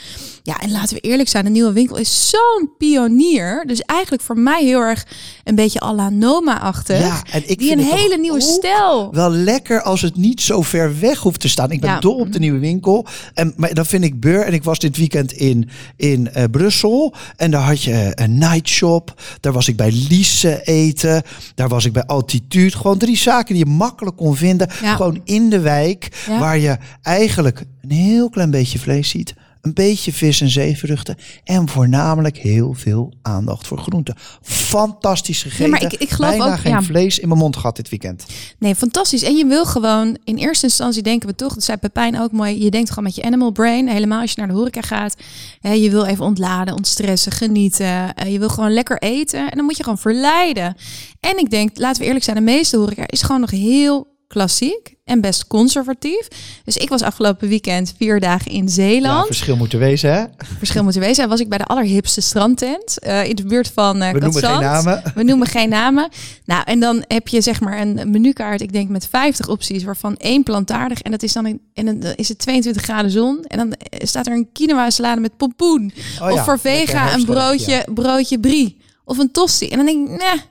Ja, 0.43 0.59
en 0.59 0.71
laten 0.71 0.95
we 0.95 1.01
eerlijk 1.01 1.29
zijn, 1.29 1.43
de 1.43 1.49
nieuwe 1.49 1.71
winkel 1.73 1.97
is 1.97 2.29
zo'n 2.29 2.69
pionier. 2.77 3.63
Dus 3.67 3.81
eigenlijk 3.81 4.23
voor 4.23 4.37
mij 4.37 4.63
heel 4.63 4.79
erg 4.79 5.05
een 5.43 5.55
beetje 5.55 5.81
à 5.81 5.93
la 5.93 6.09
Noma-achtig. 6.09 6.99
Ja, 6.99 7.21
en 7.31 7.49
ik 7.49 7.59
die 7.59 7.67
vind 7.67 7.79
een 7.81 7.97
hele 7.97 8.17
nieuwe 8.17 8.41
stijl. 8.41 9.09
Wel 9.11 9.29
lekker 9.31 9.81
als 9.81 10.01
het 10.01 10.15
niet 10.15 10.41
zo 10.41 10.61
ver 10.61 10.99
weg 10.99 11.19
hoeft 11.19 11.39
te 11.39 11.49
staan. 11.49 11.71
Ik 11.71 11.81
ben 11.81 11.89
Ja. 11.89 11.99
dol 11.99 12.15
op 12.15 12.31
de 12.31 12.39
nieuwe 12.39 12.59
winkel. 12.59 13.05
En, 13.33 13.53
maar 13.57 13.73
dan 13.73 13.85
vind 13.85 14.03
ik 14.03 14.19
Beur. 14.19 14.41
En 14.41 14.53
ik 14.53 14.63
was 14.63 14.79
dit 14.79 14.97
weekend 14.97 15.31
in, 15.31 15.69
in 15.95 16.29
eh, 16.31 16.43
Brussel. 16.51 17.13
En 17.35 17.51
daar 17.51 17.61
had 17.61 17.81
je 17.83 17.91
eh, 17.91 18.25
een 18.25 18.37
night 18.37 18.67
shop. 18.67 19.21
Daar 19.39 19.53
was 19.53 19.67
ik 19.67 19.75
bij 19.75 19.91
Liese 20.09 20.61
eten. 20.63 21.23
Daar 21.55 21.69
was 21.69 21.85
ik 21.85 21.93
bij 21.93 22.05
Altitude. 22.05 22.77
Gewoon 22.77 22.97
drie 22.97 23.17
zaken 23.17 23.33
die 23.43 23.57
je 23.57 23.65
makkelijk 23.65 24.15
kon 24.15 24.35
vinden. 24.35 24.69
Gewoon 24.71 25.21
in 25.23 25.49
de 25.49 25.59
wijk. 25.59 26.25
Waar 26.39 26.57
je 26.57 26.77
eigenlijk 27.01 27.63
een 27.81 27.91
heel 27.91 28.29
klein 28.29 28.51
beetje 28.51 28.79
vlees 28.79 29.09
ziet. 29.09 29.33
Een 29.65 29.73
beetje 29.73 30.13
vis 30.13 30.41
en 30.41 30.49
zeevruchten. 30.49 31.17
En 31.43 31.69
voornamelijk 31.69 32.37
heel 32.37 32.73
veel 32.73 33.13
aandacht 33.21 33.67
voor 33.67 33.77
groenten. 33.77 34.15
Fantastisch 34.41 35.41
gegeten. 35.43 35.69
maar 35.69 35.81
ik- 35.83 35.93
ik 35.93 36.09
geloof 36.09 36.29
Bijna 36.37 36.51
ook, 36.53 36.59
geen 36.59 36.71
ja. 36.71 36.81
vlees 36.81 37.19
in 37.19 37.27
mijn 37.27 37.39
mond 37.39 37.55
gehad 37.57 37.75
dit 37.75 37.89
weekend. 37.89 38.25
Nee, 38.59 38.75
fantastisch. 38.75 39.23
En 39.23 39.35
je 39.35 39.45
wil 39.45 39.65
gewoon, 39.65 40.17
in 40.23 40.35
eerste 40.37 40.65
instantie 40.65 41.01
denken 41.01 41.29
we 41.29 41.35
toch, 41.35 41.53
dat 41.53 41.63
zei 41.63 41.77
Pepijn 41.77 42.19
ook 42.19 42.31
mooi, 42.31 42.63
je 42.63 42.71
denkt 42.71 42.89
gewoon 42.89 43.03
met 43.03 43.15
je 43.15 43.23
animal 43.23 43.51
brain, 43.51 43.87
helemaal 43.89 44.21
als 44.21 44.31
je 44.31 44.39
naar 44.39 44.47
de 44.47 44.53
horeca 44.53 44.81
gaat. 44.81 45.15
Hè, 45.59 45.71
je 45.71 45.89
wil 45.89 46.05
even 46.05 46.25
ontladen, 46.25 46.75
ontstressen, 46.75 47.31
genieten. 47.31 48.13
Eh, 48.15 48.31
je 48.31 48.39
wil 48.39 48.49
gewoon 48.49 48.73
lekker 48.73 48.97
eten 48.97 49.39
en 49.51 49.55
dan 49.57 49.65
moet 49.65 49.77
je 49.77 49.83
gewoon 49.83 49.97
verleiden. 49.99 50.75
En 51.19 51.37
ik 51.39 51.49
denk, 51.49 51.77
laten 51.77 51.99
we 52.01 52.05
eerlijk 52.07 52.25
zijn, 52.25 52.35
de 52.37 52.43
meeste 52.43 52.77
horeca 52.77 53.03
is 53.05 53.21
gewoon 53.21 53.41
nog 53.41 53.51
heel 53.51 54.13
klassiek 54.27 54.93
en 55.03 55.21
best 55.21 55.47
conservatief. 55.47 56.27
Dus 56.63 56.77
ik 56.77 56.89
was 56.89 57.01
afgelopen 57.01 57.47
weekend 57.47 57.93
vier 57.97 58.19
dagen 58.19 58.51
in 58.51 58.63
Ja, 58.63 58.69
Zeeland. 58.71 59.25
verschil 59.25 59.55
moeten 59.55 59.79
wezen, 59.79 60.13
hè? 60.13 60.23
Verschil 60.57 60.83
moeten 60.83 61.01
wezen. 61.01 61.23
En 61.23 61.29
was 61.29 61.39
ik 61.39 61.49
bij 61.49 61.57
de 61.57 61.65
allerhipste 61.65 62.21
strandtent 62.21 62.99
eh, 62.99 63.29
in 63.29 63.35
de 63.35 63.45
buurt 63.45 63.71
van 63.73 64.01
eh 64.01 64.11
We 64.11 64.19
noemen 64.19 64.43
geen 64.43 64.59
namen. 64.59 65.01
We 65.15 65.23
noemen 65.23 65.47
geen 65.47 65.69
namen. 65.69 66.09
Nou, 66.45 66.61
en 66.65 66.79
dan 66.79 67.03
heb 67.07 67.27
je 67.27 67.41
zeg 67.41 67.61
maar 67.61 67.81
een 67.81 68.11
menukaart, 68.11 68.61
ik 68.61 68.73
denk 68.73 68.89
met 68.89 69.07
50 69.07 69.47
opties, 69.47 69.83
waarvan 69.83 70.15
één 70.17 70.43
plantaardig. 70.43 71.01
En 71.01 71.11
dat 71.11 71.23
is 71.23 71.33
dan 71.33 71.45
een, 71.45 71.61
en 71.73 71.85
dan 71.85 72.13
is 72.15 72.29
het 72.29 72.39
22 72.39 72.83
graden 72.83 73.11
zon. 73.11 73.43
En 73.47 73.57
dan 73.57 73.73
eh, 73.73 74.07
staat 74.07 74.27
er 74.27 74.33
een 74.33 74.49
quinoa 74.53 74.89
salade 74.89 75.21
met 75.21 75.37
pompoen. 75.37 75.93
Oh 76.21 76.27
of 76.27 76.33
ja, 76.35 76.43
voor 76.43 76.59
vega 76.59 77.13
een 77.13 77.25
broodje, 77.25 77.71
ja. 77.71 77.83
broodje 77.93 78.39
brie. 78.39 78.77
Of 79.05 79.17
een 79.17 79.31
tosti. 79.31 79.67
En 79.67 79.77
dan 79.77 79.85
denk 79.85 80.09
ik, 80.09 80.17
nee, 80.17 80.41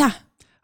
ja. 0.00 0.14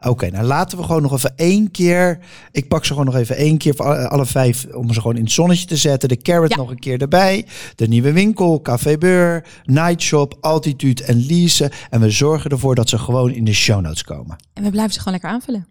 Oké, 0.07 0.29
nou 0.29 0.43
laten 0.45 0.77
we 0.77 0.83
gewoon 0.83 1.01
nog 1.01 1.13
even 1.13 1.33
één 1.35 1.71
keer. 1.71 2.19
Ik 2.51 2.67
pak 2.67 2.85
ze 2.85 2.91
gewoon 2.91 3.05
nog 3.05 3.15
even 3.15 3.35
één 3.35 3.57
keer 3.57 3.75
voor 3.75 4.07
alle, 4.07 4.25
vijf 4.25 4.65
om 4.65 4.93
ze 4.93 5.01
gewoon 5.01 5.15
in 5.15 5.23
het 5.23 5.31
zonnetje 5.31 5.65
te 5.65 5.75
zetten. 5.77 6.09
De 6.09 6.17
carrot 6.17 6.49
Ja. 6.49 6.55
nog 6.55 6.69
een 6.69 6.79
keer 6.79 7.01
erbij. 7.01 7.45
De 7.75 7.87
nieuwe 7.87 8.11
winkel, 8.11 8.61
Café 8.61 8.97
Beur, 8.97 9.45
Night 9.63 10.01
Shop, 10.01 10.37
Altitude 10.41 11.03
en 11.03 11.15
Lise. 11.25 11.71
En 11.89 11.99
we 12.01 12.09
zorgen 12.09 12.51
ervoor 12.51 12.75
dat 12.75 12.89
ze 12.89 12.97
gewoon 12.97 13.31
in 13.31 13.43
de 13.45 13.53
show 13.53 13.81
notes 13.81 14.03
komen. 14.03 14.35
En 14.53 14.63
we 14.63 14.69
blijven 14.69 14.93
ze 14.93 14.99
gewoon 14.99 15.13
lekker 15.13 15.29
aanvullen. 15.31 15.67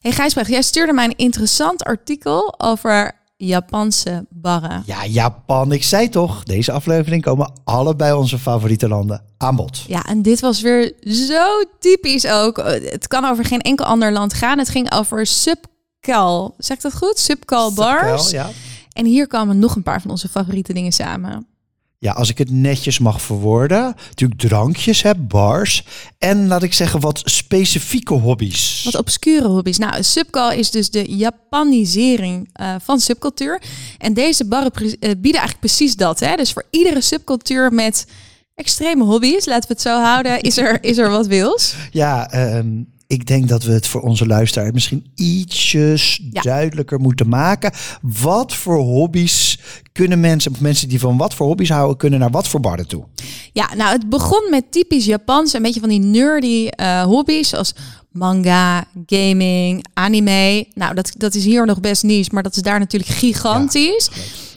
Hey 0.00 0.12
Gijsbrecht, 0.12 0.50
jij 0.50 0.62
stuurde 0.62 0.92
mij 0.92 1.04
een 1.04 1.16
interessant 1.16 1.84
artikel 1.84 2.54
over 2.60 3.12
Japanse 3.46 4.26
barren. 4.30 4.82
Ja, 4.86 5.06
Japan. 5.06 5.72
Ik 5.72 5.84
zei 5.84 6.08
toch, 6.08 6.42
deze 6.42 6.72
aflevering 6.72 7.22
komen 7.22 7.52
allebei 7.64 8.12
onze 8.12 8.38
favoriete 8.38 8.88
landen 8.88 9.22
aan 9.36 9.56
bod. 9.56 9.84
Ja, 9.86 10.04
en 10.04 10.22
dit 10.22 10.40
was 10.40 10.60
weer 10.60 10.92
zo 11.02 11.64
typisch 11.78 12.26
ook. 12.26 12.56
Het 12.82 13.08
kan 13.08 13.24
over 13.24 13.44
geen 13.44 13.60
enkel 13.60 13.84
ander 13.84 14.12
land 14.12 14.34
gaan. 14.34 14.58
Het 14.58 14.68
ging 14.68 14.92
over 14.92 15.26
Subcal. 15.26 16.54
Zeg 16.58 16.76
ik 16.76 16.82
dat 16.82 16.96
goed? 16.96 17.18
Subcal 17.18 17.72
bars. 17.72 18.30
Ja. 18.30 18.50
En 18.92 19.06
hier 19.06 19.26
kwamen 19.26 19.58
nog 19.58 19.76
een 19.76 19.82
paar 19.82 20.00
van 20.00 20.10
onze 20.10 20.28
favoriete 20.28 20.72
dingen 20.72 20.92
samen. 20.92 21.46
Ja, 22.02 22.12
als 22.12 22.28
ik 22.30 22.38
het 22.38 22.50
netjes 22.50 22.98
mag 22.98 23.22
verwoorden. 23.22 23.94
Natuurlijk 24.08 24.40
drankjes, 24.40 25.02
hè, 25.02 25.14
bars. 25.14 25.84
En 26.18 26.46
laat 26.46 26.62
ik 26.62 26.72
zeggen, 26.72 27.00
wat 27.00 27.22
specifieke 27.24 28.14
hobby's. 28.14 28.82
Wat 28.84 28.98
obscure 28.98 29.48
hobby's. 29.48 29.78
Nou, 29.78 30.02
subcal 30.02 30.52
is 30.52 30.70
dus 30.70 30.90
de 30.90 31.16
Japanisering 31.16 32.48
eh, 32.52 32.74
van 32.82 33.00
subcultuur. 33.00 33.62
En 33.98 34.14
deze 34.14 34.44
barren 34.44 34.72
eh, 34.74 34.86
bieden 35.00 35.40
eigenlijk 35.40 35.58
precies 35.58 35.96
dat. 35.96 36.20
Hè? 36.20 36.36
Dus 36.36 36.52
voor 36.52 36.64
iedere 36.70 37.00
subcultuur 37.00 37.72
met 37.72 38.06
extreme 38.54 39.04
hobby's, 39.04 39.46
laten 39.46 39.68
we 39.68 39.74
het 39.74 39.82
zo 39.82 40.00
houden, 40.02 40.40
is 40.40 40.56
er, 40.58 40.84
is 40.84 40.98
er 40.98 41.10
wat 41.10 41.26
wils. 41.26 41.74
Ja, 41.90 42.30
ehm, 42.30 42.68
ik 43.06 43.26
denk 43.26 43.48
dat 43.48 43.62
we 43.62 43.72
het 43.72 43.86
voor 43.86 44.00
onze 44.00 44.26
luisteraar 44.26 44.72
misschien 44.72 45.06
ietsjes 45.14 46.20
Ja. 46.30 46.42
duidelijker 46.42 47.00
moeten 47.00 47.28
maken. 47.28 47.72
Wat 48.00 48.54
voor 48.54 48.76
hobby's 48.78 49.58
kunnen 49.92 50.20
mensen, 50.20 50.52
of 50.52 50.60
mensen 50.60 50.88
die 50.88 51.00
van 51.00 51.16
wat 51.16 51.34
voor 51.34 51.46
hobby's 51.46 51.68
houden, 51.68 51.96
kunnen 51.96 52.18
naar 52.18 52.30
wat 52.30 52.48
voor 52.48 52.60
barren 52.60 52.88
toe? 52.88 53.04
Ja, 53.52 53.74
nou, 53.74 53.92
het 53.92 54.08
begon 54.08 54.46
met 54.50 54.72
typisch 54.72 55.04
Japans, 55.04 55.52
een 55.52 55.62
beetje 55.62 55.80
van 55.80 55.88
die 55.88 56.00
nerdy 56.00 56.66
eh, 56.66 57.02
hobby's, 57.02 57.48
zoals 57.48 57.74
manga, 58.12 58.84
gaming, 59.06 59.86
anime. 59.94 60.66
Nou, 60.74 60.94
dat, 60.94 61.12
dat 61.16 61.34
is 61.34 61.44
hier 61.44 61.66
nog 61.66 61.80
best 61.80 62.02
niche, 62.02 62.30
maar 62.32 62.42
dat 62.42 62.56
is 62.56 62.62
daar 62.62 62.78
natuurlijk 62.78 63.12
gigantisch. 63.12 64.10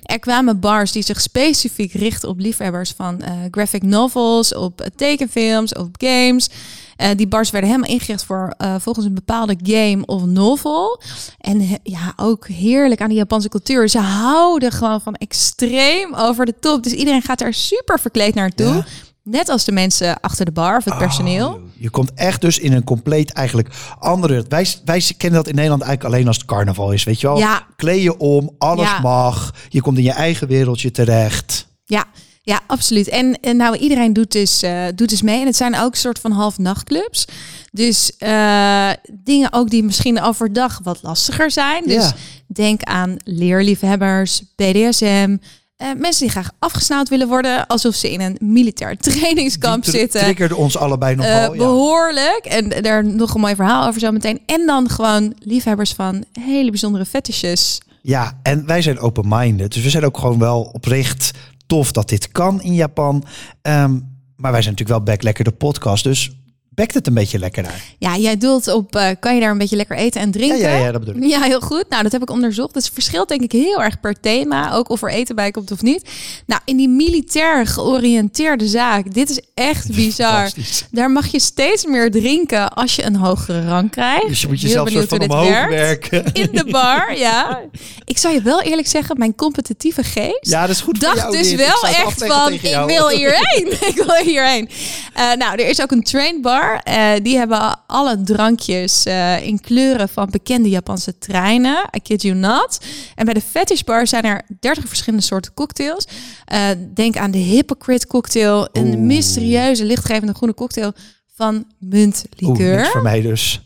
Er 0.05 0.19
kwamen 0.19 0.59
bars 0.59 0.91
die 0.91 1.03
zich 1.03 1.21
specifiek 1.21 1.93
richten 1.93 2.29
op 2.29 2.39
liefhebbers 2.39 2.91
van 2.91 3.21
eh, 3.21 3.31
graphic 3.51 3.83
novels, 3.83 4.53
op 4.55 4.81
eh, 4.81 4.87
tekenfilms, 4.95 5.73
op 5.73 5.95
games. 5.97 6.49
Eh, 6.95 7.09
die 7.15 7.27
bars 7.27 7.49
werden 7.49 7.69
helemaal 7.69 7.91
ingericht 7.91 8.23
voor 8.23 8.53
volgens 8.79 9.05
een 9.05 9.13
bepaalde 9.13 9.57
game 9.63 10.05
of 10.05 10.25
novel. 10.25 11.01
En 11.39 11.79
ja, 11.83 12.13
ook 12.15 12.47
heerlijk 12.47 13.01
aan 13.01 13.09
de 13.09 13.15
Japanse 13.15 13.49
cultuur. 13.49 13.89
Ze 13.89 13.99
houden 13.99 14.71
gewoon 14.71 15.01
van 15.01 15.15
extreem 15.15 16.13
over 16.13 16.45
de 16.45 16.53
top. 16.59 16.83
Dus 16.83 16.93
iedereen 16.93 17.21
gaat 17.21 17.41
er 17.41 17.53
super 17.53 17.99
verkleed 17.99 18.35
naartoe. 18.35 18.83
Net 19.29 19.49
als 19.49 19.65
de 19.65 19.71
mensen 19.71 20.19
achter 20.19 20.45
de 20.45 20.51
bar 20.51 20.77
of 20.77 20.85
het 20.85 20.97
personeel. 20.97 21.47
Oh, 21.53 21.61
je 21.77 21.89
komt 21.89 22.13
echt 22.13 22.41
dus 22.41 22.59
in 22.59 22.73
een 22.73 22.83
compleet 22.83 23.31
eigenlijk 23.31 23.69
andere... 23.99 24.45
Wij, 24.47 24.67
wij 24.85 25.03
kennen 25.17 25.39
dat 25.39 25.47
in 25.49 25.55
Nederland 25.55 25.81
eigenlijk 25.81 26.13
alleen 26.13 26.27
als 26.27 26.37
het 26.37 26.45
carnaval 26.45 26.91
is, 26.91 27.03
weet 27.03 27.21
je 27.21 27.27
wel? 27.27 27.37
Ja. 27.37 27.67
Kleed 27.75 28.01
je 28.01 28.17
om, 28.17 28.49
alles 28.57 28.87
Ja. 28.89 28.99
mag. 28.99 29.53
Je 29.69 29.81
komt 29.81 29.97
in 29.97 30.03
je 30.03 30.11
eigen 30.11 30.47
wereldje 30.47 30.91
terecht. 30.91 31.67
Ja, 31.83 32.05
ja, 32.41 32.59
absoluut. 32.67 33.07
En, 33.07 33.39
en 33.41 33.57
nou, 33.57 33.75
iedereen 33.77 34.13
doet 34.13 34.31
dus, 34.31 34.61
eh, 34.61 34.83
doet 34.95 35.09
dus 35.09 35.21
mee. 35.21 35.39
En 35.39 35.45
het 35.45 35.55
zijn 35.55 35.77
ook 35.79 35.95
soort 35.95 36.19
van 36.19 36.31
half 36.31 36.57
nachtclubs. 36.57 37.25
Dus 37.71 38.17
eh, 38.17 38.89
dingen 39.11 39.53
ook 39.53 39.69
die 39.69 39.83
misschien 39.83 40.21
overdag 40.21 40.79
wat 40.83 40.99
lastiger 41.01 41.51
zijn. 41.51 41.83
Dus 41.87 42.03
Ja. 42.03 42.13
denk 42.47 42.83
aan 42.83 43.15
leerliefhebbers, 43.23 44.43
BDSM. 44.55 45.37
Eh, 45.77 45.87
mensen 45.97 46.21
die 46.21 46.29
graag 46.29 46.51
afgesnauwd 46.59 47.09
willen 47.09 47.27
worden, 47.27 47.67
alsof 47.67 47.95
ze 47.95 48.11
in 48.11 48.21
een 48.21 48.37
militair 48.39 48.97
trainingskamp 49.07 49.83
Die 49.83 49.93
zitten. 49.93 50.21
triggerde 50.21 50.55
ons 50.55 50.77
allebei 50.77 51.15
nogal. 51.15 51.53
Ja. 51.53 51.57
behoorlijk. 51.57 52.45
En 52.45 52.81
daar 52.81 53.05
nog 53.05 53.33
een 53.33 53.41
mooi 53.41 53.55
verhaal 53.55 53.87
over 53.87 53.99
zo 53.99 54.11
meteen. 54.11 54.39
En 54.45 54.65
dan 54.65 54.89
gewoon 54.89 55.33
liefhebbers 55.39 55.91
van 55.93 56.23
hele 56.39 56.69
bijzondere 56.69 57.05
fetishes. 57.05 57.77
Ja, 58.01 58.39
en 58.43 58.65
wij 58.65 58.81
zijn 58.81 58.99
open-minded. 58.99 59.73
Dus 59.73 59.83
we 59.83 59.89
zijn 59.89 60.05
ook 60.05 60.17
gewoon 60.17 60.39
wel 60.39 60.69
oprecht 60.73 61.31
tof 61.67 61.91
dat 61.91 62.09
dit 62.09 62.31
kan 62.31 62.61
in 62.61 62.73
Japan. 62.73 63.23
Ehm, 63.61 63.91
maar 64.35 64.51
wij 64.51 64.61
zijn 64.61 64.73
natuurlijk 64.75 64.89
wel 65.05 65.13
Back 65.15 65.23
Lekker 65.23 65.43
de 65.43 65.51
podcast. 65.51 66.03
Dus 66.03 66.31
bekt 66.75 66.93
het 66.93 67.07
een 67.07 67.13
beetje 67.13 67.39
lekker 67.39 67.63
daar. 67.63 67.83
Ja, 67.97 68.17
jij 68.17 68.37
doelt 68.37 68.67
op, 68.67 68.95
eh, 68.95 69.09
kan 69.19 69.35
je 69.35 69.41
daar 69.41 69.51
een 69.51 69.57
beetje 69.57 69.75
lekker 69.75 69.97
eten 69.97 70.21
en 70.21 70.31
drinken? 70.31 70.57
ja, 70.59 70.75
ja, 70.75 70.91
dat 70.91 71.05
bedoel 71.05 71.23
ik. 71.23 71.29
Ja, 71.29 71.41
heel 71.41 71.61
goed. 71.61 71.85
Nou, 71.89 72.03
dat 72.03 72.11
heb 72.11 72.21
ik 72.21 72.29
onderzocht. 72.29 72.73
Dus 72.73 72.83
het 72.83 72.93
verschilt 72.93 73.27
denk 73.27 73.41
ik 73.41 73.51
heel 73.51 73.83
erg 73.83 73.99
per 73.99 74.19
thema. 74.19 74.73
Ook 74.73 74.89
of 74.89 75.01
er 75.01 75.09
eten 75.09 75.35
bij 75.35 75.51
komt 75.51 75.71
of 75.71 75.81
niet. 75.81 76.09
Nou, 76.45 76.61
in 76.65 76.77
die 76.77 76.89
militair 76.89 77.67
georiënteerde 77.67 78.67
zaak. 78.67 79.13
Dit 79.13 79.29
is 79.29 79.39
echt 79.53 79.91
bizar. 79.95 80.51
Daar 80.91 81.11
mag 81.11 81.27
je 81.27 81.39
steeds 81.39 81.85
meer 81.85 82.11
drinken 82.11 82.73
als 82.73 82.95
je 82.95 83.03
een 83.03 83.15
hogere 83.15 83.67
rang 83.67 83.91
krijgt. 83.91 84.27
Dus 84.27 84.41
je 84.41 84.47
moet 84.47 84.61
jezelf 84.61 84.89
soort 84.89 85.07
van 85.07 85.21
omhoog 85.21 85.49
werkt. 85.49 86.09
werken. 86.09 86.33
In 86.43 86.49
de 86.51 86.65
bar, 86.65 87.17
ja. 87.27 87.61
Ik 88.05 88.17
zou 88.17 88.33
je 88.33 88.41
wel 88.41 88.61
eerlijk 88.61 88.87
zeggen, 88.87 89.17
mijn 89.17 89.35
competitieve 89.35 90.03
geest... 90.03 90.37
Ja, 90.49 90.61
dat 90.61 90.69
is 90.69 90.81
goed 90.81 90.99
dacht 90.99 91.31
dus 91.31 91.53
wel 91.53 91.83
echt 91.83 92.25
van, 92.25 92.53
ik 92.53 92.61
wil 92.85 93.09
hierheen. 93.09 93.71
ik 93.71 94.03
wil 94.05 94.15
hierheen. 94.15 94.69
Nou, 95.13 95.51
er 95.61 95.67
is 95.67 95.81
ook 95.81 95.91
een 95.91 96.03
train 96.03 96.41
bar. 96.65 96.79
Eh, 96.83 97.23
die 97.23 97.37
hebben 97.37 97.79
alle 97.87 98.21
drankjes 98.21 99.05
eh, 99.05 99.45
in 99.47 99.59
kleuren 99.59 100.09
van 100.09 100.29
bekende 100.29 100.69
Japanse 100.69 101.17
treinen. 101.17 101.89
I 101.95 101.99
kid 102.01 102.21
you 102.21 102.35
not. 102.35 102.79
En 103.15 103.25
bij 103.25 103.33
de 103.33 103.41
fetish 103.41 103.81
bar 103.81 104.07
zijn 104.07 104.23
er 104.23 104.41
30 104.59 104.87
verschillende 104.87 105.25
soorten 105.25 105.53
cocktails. 105.53 106.07
Eh, 106.45 106.67
denk 106.93 107.17
aan 107.17 107.31
de 107.31 107.37
Hypocrite 107.37 108.07
cocktail. 108.07 108.67
Een 108.71 108.87
Oeh. 108.87 108.97
mysterieuze, 108.97 109.85
lichtgevende 109.85 110.33
groene 110.33 110.53
cocktail 110.53 110.93
van 111.35 111.53
Oeh, 111.55 111.63
muntlikeur. 111.79 112.75
niks 112.77 112.89
voor 112.89 113.01
mij 113.01 113.21
dus. 113.21 113.65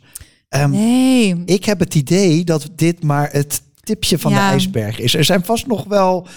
Ehm, 0.49 0.69
Nee. 0.69 1.41
Ik 1.45 1.65
heb 1.65 1.79
het 1.79 1.95
idee 1.95 2.43
dat 2.43 2.69
dit 2.75 3.03
maar 3.03 3.29
het 3.31 3.61
tipje 3.83 4.19
van 4.19 4.31
Ja. 4.31 4.37
de 4.45 4.51
ijsberg 4.51 4.99
is. 4.99 5.15
Er 5.15 5.23
zijn 5.23 5.45
vast 5.45 5.67
nog 5.67 5.83
wel... 5.83 6.27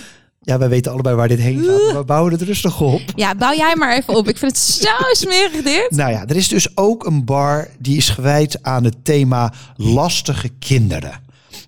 Ja, 0.44 0.58
wij 0.58 0.68
weten 0.68 0.92
allebei 0.92 1.16
waar 1.16 1.28
dit 1.28 1.38
heen 1.38 1.64
gaat. 1.64 1.96
We 1.96 2.04
bouwen 2.06 2.32
het 2.32 2.42
rustig 2.42 2.80
op. 2.80 3.02
Ja, 3.14 3.34
bouw 3.34 3.54
jij 3.54 3.74
maar 3.76 3.96
even 3.96 4.14
op. 4.14 4.28
Ik 4.28 4.38
vind 4.38 4.52
het 4.52 4.60
zo 4.60 4.88
smerig 5.26 5.62
dit. 5.62 5.86
Nou 5.90 6.10
ja, 6.10 6.26
er 6.26 6.36
is 6.36 6.48
dus 6.48 6.76
ook 6.76 7.06
een 7.06 7.24
bar 7.24 7.68
die 7.78 7.96
is 7.96 8.08
gewijd 8.08 8.62
aan 8.62 8.84
het 8.84 9.04
thema 9.04 9.52
lastige 9.76 10.48
kinderen. 10.58 11.20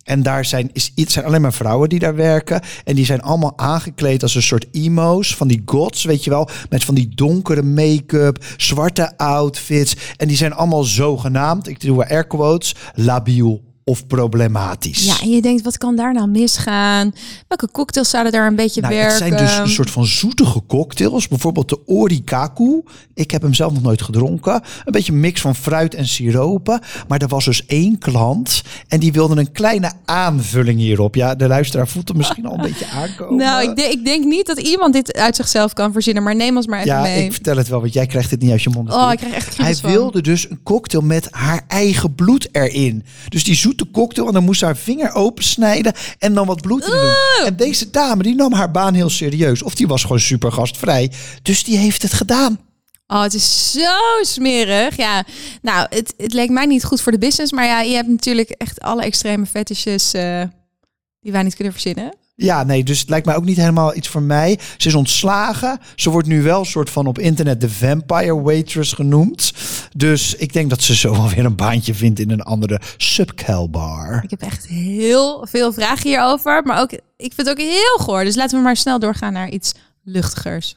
En 0.04 0.22
daar 0.22 0.44
zijn, 0.44 0.70
is, 0.72 0.92
het 0.94 1.12
zijn 1.12 1.24
alleen 1.24 1.40
maar 1.40 1.52
vrouwen 1.52 1.88
die 1.88 1.98
daar 1.98 2.14
werken. 2.14 2.60
En 2.84 2.94
die 2.94 3.04
zijn 3.04 3.22
allemaal 3.22 3.52
aangekleed 3.56 4.22
als 4.22 4.34
een 4.34 4.42
soort 4.42 4.66
emo's 4.72 5.36
van 5.36 5.48
die 5.48 5.62
gods, 5.64 6.04
weet 6.04 6.24
je 6.24 6.30
wel. 6.30 6.48
Met 6.68 6.84
van 6.84 6.94
die 6.94 7.14
donkere 7.14 7.62
make-up, 7.62 8.44
zwarte 8.56 9.16
outfits. 9.16 9.96
En 10.16 10.28
die 10.28 10.36
zijn 10.36 10.52
allemaal 10.52 10.84
zogenaamd, 10.84 11.68
ik 11.68 11.80
doe 11.80 12.08
air 12.08 12.26
quotes, 12.26 12.74
labiel 12.94 13.62
of 13.84 14.06
problematisch. 14.06 15.04
Ja, 15.04 15.20
en 15.20 15.30
je 15.30 15.42
denkt, 15.42 15.62
wat 15.62 15.78
kan 15.78 15.96
daar 15.96 16.12
nou 16.12 16.28
misgaan? 16.28 17.12
Welke 17.48 17.68
cocktails 17.70 18.10
zouden 18.10 18.32
daar 18.32 18.46
een 18.46 18.56
beetje 18.56 18.80
Nou, 18.80 18.94
werken? 18.94 19.12
het 19.12 19.18
zijn 19.18 19.36
dus 19.36 19.56
een 19.58 19.68
soort 19.68 19.90
van 19.90 20.06
zoetige 20.06 20.62
cocktails. 20.66 21.28
Bijvoorbeeld 21.28 21.68
de 21.68 21.86
Orikaku. 21.86 22.82
Ik 23.14 23.30
heb 23.30 23.42
hem 23.42 23.54
zelf 23.54 23.72
nog 23.72 23.82
nooit 23.82 24.02
gedronken. 24.02 24.54
Een 24.54 24.92
beetje 24.92 25.12
een 25.12 25.20
mix 25.20 25.40
van 25.40 25.54
fruit 25.54 25.94
en 25.94 26.06
siropen. 26.08 26.80
Maar 27.08 27.18
er 27.22 27.28
was 27.28 27.44
dus 27.44 27.66
één 27.66 27.98
klant 27.98 28.62
en 28.88 29.00
die 29.00 29.12
wilde 29.12 29.36
een 29.36 29.52
kleine 29.52 29.92
aanvulling 30.04 30.78
hierop. 30.78 31.14
Ja, 31.14 31.34
de 31.34 31.46
luisteraar 31.48 31.88
voelt 31.88 32.08
hem 32.08 32.16
misschien 32.16 32.46
al 32.46 32.54
een 32.54 32.60
beetje 32.62 32.86
aankomen. 33.02 33.36
Nou, 33.36 33.68
ik, 33.70 33.76
denk- 33.76 33.92
ik 33.92 34.04
denk 34.04 34.24
niet 34.24 34.46
dat 34.46 34.58
iemand 34.60 34.92
dit 34.92 35.12
uit 35.14 35.36
zichzelf 35.36 35.72
kan 35.72 35.92
verzinnen, 35.92 36.22
maar 36.22 36.36
neem 36.36 36.56
ons 36.56 36.66
maar 36.66 36.78
even 36.80 36.92
ja, 36.92 37.02
mee. 37.02 37.24
ik 37.24 37.32
vertel 37.32 37.56
het 37.56 37.68
wel, 37.68 37.80
want 37.80 37.92
jij 37.92 38.06
krijgt 38.06 38.30
het 38.30 38.40
niet 38.40 38.50
uit 38.50 38.62
je 38.62 38.70
mond. 38.70 38.92
Oh, 38.92 39.08
ik 39.12 39.18
krijg 39.18 39.34
echt 39.34 39.56
Hij 39.56 39.74
van. 39.74 39.90
wilde 39.90 40.22
dus 40.22 40.50
een 40.50 40.62
cocktail 40.62 41.02
met 41.04 41.28
haar 41.30 41.64
eigen 41.68 42.14
bloed 42.14 42.48
erin. 42.52 43.04
Dus 43.28 43.44
die 43.44 43.54
zoete 43.76 43.92
cocktail 43.92 44.26
en 44.26 44.32
dan 44.32 44.44
moest 44.44 44.58
ze 44.58 44.64
haar 44.64 44.76
vinger 44.76 45.12
opensnijden 45.12 45.92
en 46.18 46.34
dan 46.34 46.46
wat 46.46 46.60
bloed 46.60 46.86
doen. 46.86 47.14
En 47.44 47.56
deze 47.56 47.90
dame 47.90 48.22
die 48.22 48.34
nam 48.34 48.52
haar 48.52 48.70
baan 48.70 48.94
heel 48.94 49.10
serieus. 49.10 49.62
Of 49.62 49.74
die 49.74 49.86
was 49.86 50.02
gewoon 50.02 50.20
super 50.20 50.52
gastvrij. 50.52 51.10
Dus 51.42 51.64
die 51.64 51.76
heeft 51.76 52.02
het 52.02 52.12
gedaan. 52.12 52.58
Oh, 53.06 53.22
het 53.22 53.34
is 53.34 53.72
zo 53.72 54.22
smerig. 54.22 54.96
Ja, 54.96 55.24
nou, 55.62 55.86
het, 55.90 56.14
het 56.16 56.32
leek 56.32 56.50
mij 56.50 56.66
niet 56.66 56.84
goed 56.84 57.00
voor 57.00 57.12
de 57.12 57.18
business, 57.18 57.52
maar 57.52 57.64
ja, 57.64 57.80
je 57.80 57.94
hebt 57.94 58.08
natuurlijk 58.08 58.50
echt 58.50 58.80
alle 58.80 59.02
extreme 59.02 59.46
fetishes 59.46 60.12
eh, 60.12 60.42
die 61.20 61.32
wij 61.32 61.42
niet 61.42 61.54
kunnen 61.54 61.72
verzinnen. 61.72 62.14
Ja, 62.36 62.62
nee, 62.62 62.84
dus 62.84 63.00
het 63.00 63.08
lijkt 63.08 63.26
mij 63.26 63.36
ook 63.36 63.44
niet 63.44 63.56
helemaal 63.56 63.94
iets 63.94 64.08
voor 64.08 64.22
mij. 64.22 64.58
Ze 64.76 64.88
is 64.88 64.94
ontslagen. 64.94 65.78
Ze 65.96 66.10
wordt 66.10 66.28
nu 66.28 66.42
wel 66.42 66.58
een 66.58 66.66
soort 66.66 66.90
van 66.90 67.06
op 67.06 67.18
internet 67.18 67.60
de 67.60 67.70
vampire 67.70 68.42
waitress 68.42 68.92
genoemd. 68.92 69.52
Dus 69.96 70.34
ik 70.34 70.52
denk 70.52 70.70
dat 70.70 70.82
ze 70.82 70.96
zo 70.96 71.12
wel 71.12 71.28
weer 71.28 71.44
een 71.44 71.56
baantje 71.56 71.94
vindt 71.94 72.20
in 72.20 72.30
een 72.30 72.42
andere 72.42 72.80
subcal 72.96 73.70
bar. 73.70 74.20
Ik 74.22 74.30
heb 74.30 74.42
echt 74.42 74.66
heel 74.66 75.46
veel 75.50 75.72
vragen 75.72 76.08
hierover, 76.08 76.62
maar 76.64 76.80
ook, 76.80 76.92
ik 77.16 77.32
vind 77.34 77.36
het 77.36 77.48
ook 77.48 77.58
heel 77.58 77.98
goor. 77.98 78.24
Dus 78.24 78.36
laten 78.36 78.58
we 78.58 78.64
maar 78.64 78.76
snel 78.76 78.98
doorgaan 78.98 79.32
naar 79.32 79.48
iets 79.48 79.74
luchtigers. 80.02 80.76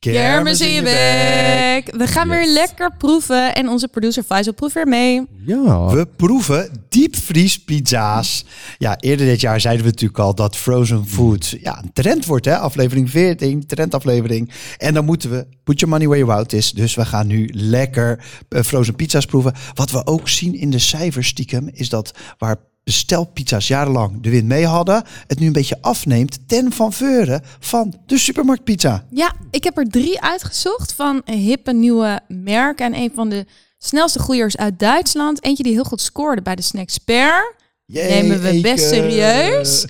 Kermis 0.00 0.60
in 0.60 0.72
je 0.72 0.82
bek. 0.82 1.96
We 1.96 2.06
gaan 2.06 2.28
weer 2.28 2.46
lekker 2.46 2.96
proeven 2.96 3.54
en 3.54 3.68
onze 3.68 3.88
producer 3.88 4.22
Faisal 4.22 4.52
proeft 4.52 4.74
weer 4.74 4.88
mee. 4.88 5.26
Ja. 5.46 5.86
We 5.86 6.06
proeven 6.16 6.84
diepvriespizza's. 6.88 8.44
Ja, 8.78 8.96
eerder 9.00 9.26
dit 9.26 9.40
jaar 9.40 9.60
zeiden 9.60 9.84
we 9.84 9.90
natuurlijk 9.90 10.20
al 10.20 10.34
dat 10.34 10.56
frozen 10.56 11.06
food 11.06 11.56
ja, 11.62 11.82
een 11.82 11.92
trend 11.92 12.26
wordt. 12.26 12.44
Hè? 12.44 12.58
Aflevering 12.58 13.10
14, 13.10 13.66
trendaflevering. 13.66 14.50
En 14.78 14.94
dan 14.94 15.04
moeten 15.04 15.30
we 15.30 15.46
put 15.64 15.80
your 15.80 15.94
money 15.94 16.08
where 16.08 16.24
your 16.24 16.38
mouth 16.38 16.52
is. 16.52 16.72
Dus 16.72 16.94
we 16.94 17.04
gaan 17.04 17.26
nu 17.26 17.48
lekker 17.52 18.24
eh, 18.48 18.62
frozen 18.62 18.94
pizza's 18.94 19.26
proeven. 19.26 19.54
Wat 19.74 19.90
we 19.90 20.06
ook 20.06 20.28
zien 20.28 20.54
in 20.54 20.70
de 20.70 20.78
cijfers 20.78 21.28
stiekem 21.28 21.70
is 21.72 21.88
dat 21.88 22.14
waar 22.38 22.56
de 22.90 22.96
stelpizza's 22.96 23.68
jarenlang 23.68 24.22
de 24.22 24.30
wind 24.30 24.46
mee 24.46 24.66
hadden, 24.66 25.04
het 25.26 25.38
nu 25.38 25.46
een 25.46 25.52
beetje 25.52 25.78
afneemt 25.80 26.38
ten 26.46 26.72
faveur 26.72 27.40
van 27.58 27.94
de 28.06 28.18
supermarktpizza. 28.18 29.04
Ja, 29.10 29.32
ik 29.50 29.64
heb 29.64 29.78
er 29.78 29.88
drie 29.88 30.20
uitgezocht 30.20 30.92
van 30.92 31.22
hippe 31.24 31.72
nieuwe 31.72 32.20
merken. 32.28 32.86
En 32.86 32.94
een 32.94 33.12
van 33.14 33.28
de 33.28 33.46
snelste 33.78 34.18
groeiers 34.18 34.56
uit 34.56 34.78
Duitsland. 34.78 35.44
Eentje 35.44 35.62
die 35.62 35.72
heel 35.72 35.84
goed 35.84 36.00
scoorde 36.00 36.42
bij 36.42 36.54
de 36.54 36.62
Snacksper. 36.62 37.54
Nemen 37.86 38.42
we 38.42 38.60
best 38.60 38.88
serieus. 38.88 39.86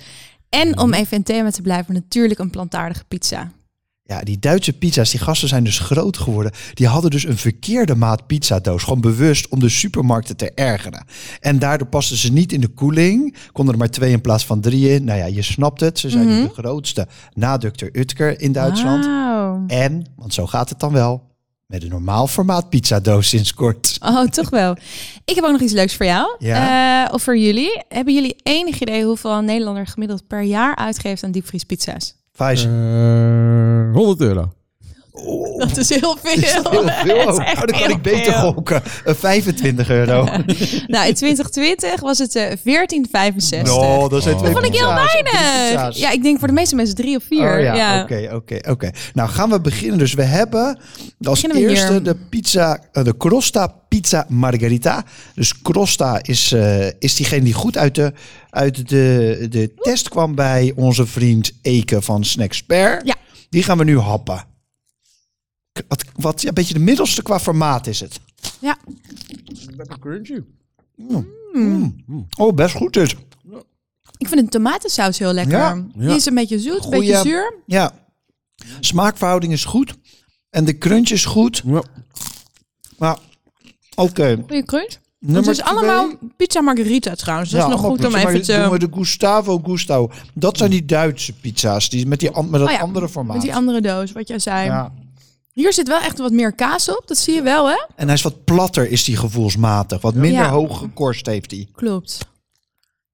En 0.49 0.79
om 0.79 0.93
even 0.93 1.17
in 1.17 1.23
thema 1.23 1.51
te 1.51 1.61
blijven, 1.61 1.93
natuurlijk 1.93 2.39
een 2.39 2.49
plantaardige 2.49 3.03
pizza. 3.07 3.51
Ja, 4.03 4.21
die 4.21 4.39
Duitse 4.39 4.73
pizza's, 4.73 5.11
die 5.11 5.19
gasten 5.19 5.47
zijn 5.47 5.63
dus 5.63 5.79
groot 5.79 6.17
geworden. 6.17 6.51
Die 6.73 6.87
hadden 6.87 7.11
dus 7.11 7.23
een 7.25 7.37
verkeerde 7.37 7.95
maat 7.95 8.27
pizzadoos. 8.27 8.83
Gewoon 8.83 9.01
bewust 9.01 9.47
om 9.47 9.59
de 9.59 9.69
supermarkten 9.69 10.37
te 10.37 10.51
ergeren. 10.51 11.05
En 11.39 11.59
daardoor 11.59 11.87
pasten 11.87 12.17
ze 12.17 12.31
niet 12.31 12.51
in 12.53 12.61
de 12.61 12.67
koeling. 12.67 13.35
Konden 13.51 13.73
er 13.73 13.79
maar 13.79 13.89
twee 13.89 14.11
in 14.11 14.21
plaats 14.21 14.45
van 14.45 14.61
drie 14.61 14.89
in. 14.89 15.03
Nou 15.03 15.19
ja, 15.19 15.25
je 15.25 15.41
snapt 15.41 15.79
het. 15.79 15.99
Ze 15.99 16.09
zijn 16.09 16.27
Mhm. 16.27 16.41
de 16.41 16.49
grootste 16.53 17.07
na 17.33 17.57
Dr. 17.57 17.85
Utker 17.91 18.41
in 18.41 18.51
Duitsland. 18.51 19.05
En, 19.67 20.05
want 20.15 20.33
zo 20.33 20.47
gaat 20.47 20.69
het 20.69 20.79
dan 20.79 20.91
wel, 20.93 21.29
met 21.65 21.83
een 21.83 21.89
normaal 21.89 22.27
formaat 22.27 22.69
pizzadoos 22.69 23.29
sinds 23.29 23.53
kort. 23.53 23.97
Oh, 23.99 24.23
toch 24.23 24.49
wel. 24.49 24.75
Ik 25.25 25.35
heb 25.35 25.43
ook 25.43 25.51
nog 25.51 25.61
iets 25.61 25.73
leuks 25.73 25.95
voor 25.95 26.05
jou. 26.05 26.35
Ja? 26.39 27.05
Eh, 27.07 27.13
of 27.13 27.21
voor 27.23 27.37
jullie. 27.37 27.83
Hebben 27.89 28.13
jullie 28.13 28.35
enig 28.43 28.79
idee 28.81 29.03
hoeveel 29.05 29.31
een 29.31 29.45
Nederlander 29.45 29.87
gemiddeld 29.87 30.27
per 30.27 30.41
jaar 30.41 30.75
uitgeeft 30.75 31.23
aan 31.23 31.31
diepvriespizza's? 31.31 32.15
Falsch. 32.41 32.65
Äh, 32.65 33.91
Robert 33.93 34.49
euro. 35.13 35.57
Dat 35.57 35.77
is 35.77 35.89
heel 35.89 36.17
veel. 36.23 36.39
Heel 36.41 36.61
veel. 36.71 36.81
Dat 36.81 37.27
Oh, 37.27 37.29
is 37.29 37.35
dan 37.65 37.79
kan 37.79 37.89
ik 37.89 38.01
beter 38.01 38.33
veel. 38.33 38.51
gokken. 38.53 38.81
Eh, 39.05 39.13
25 39.13 39.89
euro. 39.89 40.23
Nou, 40.87 41.07
in 41.07 41.13
2020 41.13 41.99
was 42.01 42.17
het 42.17 42.35
eh 42.35 42.51
14,65. 42.57 43.61
No, 43.63 44.07
dat 44.09 44.23
zijn 44.23 44.35
Oh. 44.35 44.41
twee 44.41 44.53
Dat 44.53 44.61
vond 44.61 44.65
ik 44.65 44.79
heel 44.79 44.93
weinig. 44.93 45.97
Ja, 45.97 46.11
ik 46.11 46.23
denk 46.23 46.39
voor 46.39 46.47
de 46.47 46.53
meeste 46.53 46.75
mensen 46.75 46.95
drie 46.95 47.15
of 47.17 47.23
vier. 47.23 47.57
Oh 47.57 47.61
ja, 47.61 48.01
oké, 48.03 48.29
oké, 48.33 48.59
oké. 48.69 48.89
Nou 49.13 49.29
gaan 49.29 49.49
we 49.49 49.61
beginnen. 49.61 49.97
Dus 49.97 50.13
we 50.13 50.23
hebben 50.23 50.79
als 51.23 51.41
Beginnen 51.41 51.69
eerste 51.69 52.01
de 52.01 52.15
pizza, 52.29 52.79
eh, 52.91 53.03
de 53.03 53.17
Crosta 53.17 53.67
Pizza 53.87 54.25
Margherita. 54.29 55.03
Dus 55.35 55.61
Crosta 55.61 56.19
is, 56.21 56.51
eh, 56.51 56.87
is 56.99 57.15
diegene 57.15 57.43
die 57.43 57.53
goed 57.53 57.77
uit 57.77 57.95
de, 57.95 58.13
uit 58.49 58.89
de, 58.89 59.45
de 59.49 59.73
test 59.75 60.09
kwam 60.09 60.35
bij 60.35 60.73
onze 60.75 61.05
vriend 61.05 61.51
Eke 61.61 62.01
van 62.01 62.23
Snacksper. 62.23 63.01
Ja. 63.03 63.15
Die 63.49 63.63
gaan 63.63 63.77
we 63.77 63.83
nu 63.83 63.99
happen. 63.99 64.43
Wat, 65.87 66.05
wat 66.15 66.41
ja, 66.41 66.47
een 66.47 66.53
beetje 66.53 66.73
de 66.73 66.79
middelste 66.79 67.21
qua 67.21 67.39
formaat 67.39 67.87
is 67.87 67.99
het. 67.99 68.19
Ja. 68.59 68.77
Lekker 69.77 69.99
crunchy. 69.99 70.39
Oh, 72.37 72.53
best 72.53 72.75
goed 72.75 72.93
dus. 72.93 73.15
Ik 74.17 74.27
vind 74.27 74.41
de 74.41 74.47
tomatensaus 74.47 75.19
heel 75.19 75.33
lekker. 75.33 75.57
Ja. 75.57 75.85
Die 75.95 76.15
is 76.15 76.25
een 76.25 76.33
beetje 76.33 76.59
zoet, 76.59 76.83
een 76.83 76.89
beetje 76.89 77.17
zuur. 77.17 77.53
Ja. 77.65 77.91
Smaakverhouding 78.79 79.53
is 79.53 79.65
goed. 79.65 79.93
En 80.49 80.65
de 80.65 80.77
crunch 80.77 81.09
is 81.09 81.25
goed. 81.25 81.61
Ja. 81.65 81.83
Maar 82.97 83.17
oké. 83.95 84.43
Goeie 84.47 84.65
crunch. 84.65 84.97
Nummer 85.19 85.41
het 85.41 85.51
is 85.51 85.57
twee. 85.57 85.73
allemaal 85.77 86.09
pizza 86.37 86.61
margarita 86.61 87.15
trouwens. 87.15 87.49
Dat 87.49 87.63
is 87.63 87.69
nog 87.69 87.79
goed 87.79 88.05
om 88.05 88.15
even 88.15 88.31
maar 88.31 88.41
te... 88.41 88.55
Doen 88.55 88.69
we 88.69 88.79
de 88.79 88.89
Gustavo 88.91 89.57
Gusto. 89.57 90.11
Dat 90.33 90.57
zijn 90.57 90.71
die 90.71 90.85
Duitse 90.85 91.33
pizza's. 91.33 91.89
Die 91.89 92.07
met, 92.07 92.19
die, 92.19 92.31
met 92.31 92.51
dat 92.51 92.61
Oh 92.61 92.71
ja, 92.71 92.79
andere 92.79 93.09
formaat. 93.09 93.33
Met 93.33 93.43
die 93.43 93.55
andere 93.55 93.81
doos, 93.81 94.11
wat 94.11 94.27
jij 94.27 94.39
zei. 94.39 94.65
ja. 94.65 94.93
Hier 95.53 95.73
zit 95.73 95.87
wel 95.87 95.99
echt 95.99 96.17
wat 96.17 96.31
meer 96.31 96.53
kaas 96.53 96.89
op. 96.89 97.03
Dat 97.05 97.17
zie 97.17 97.33
je 97.33 97.41
wel, 97.41 97.69
hè? 97.69 97.85
En 97.95 98.05
hij 98.05 98.13
is 98.15 98.21
wat 98.21 98.43
platter, 98.43 98.89
is 98.91 99.03
die 99.03 99.15
gevoelsmatig. 99.17 100.01
Wat 100.01 100.13
minder 100.13 100.41
Ja. 100.41 100.49
hoog 100.49 100.77
gekorst 100.77 101.25
heeft 101.25 101.51
hij. 101.51 101.67
Klopt. 101.75 102.17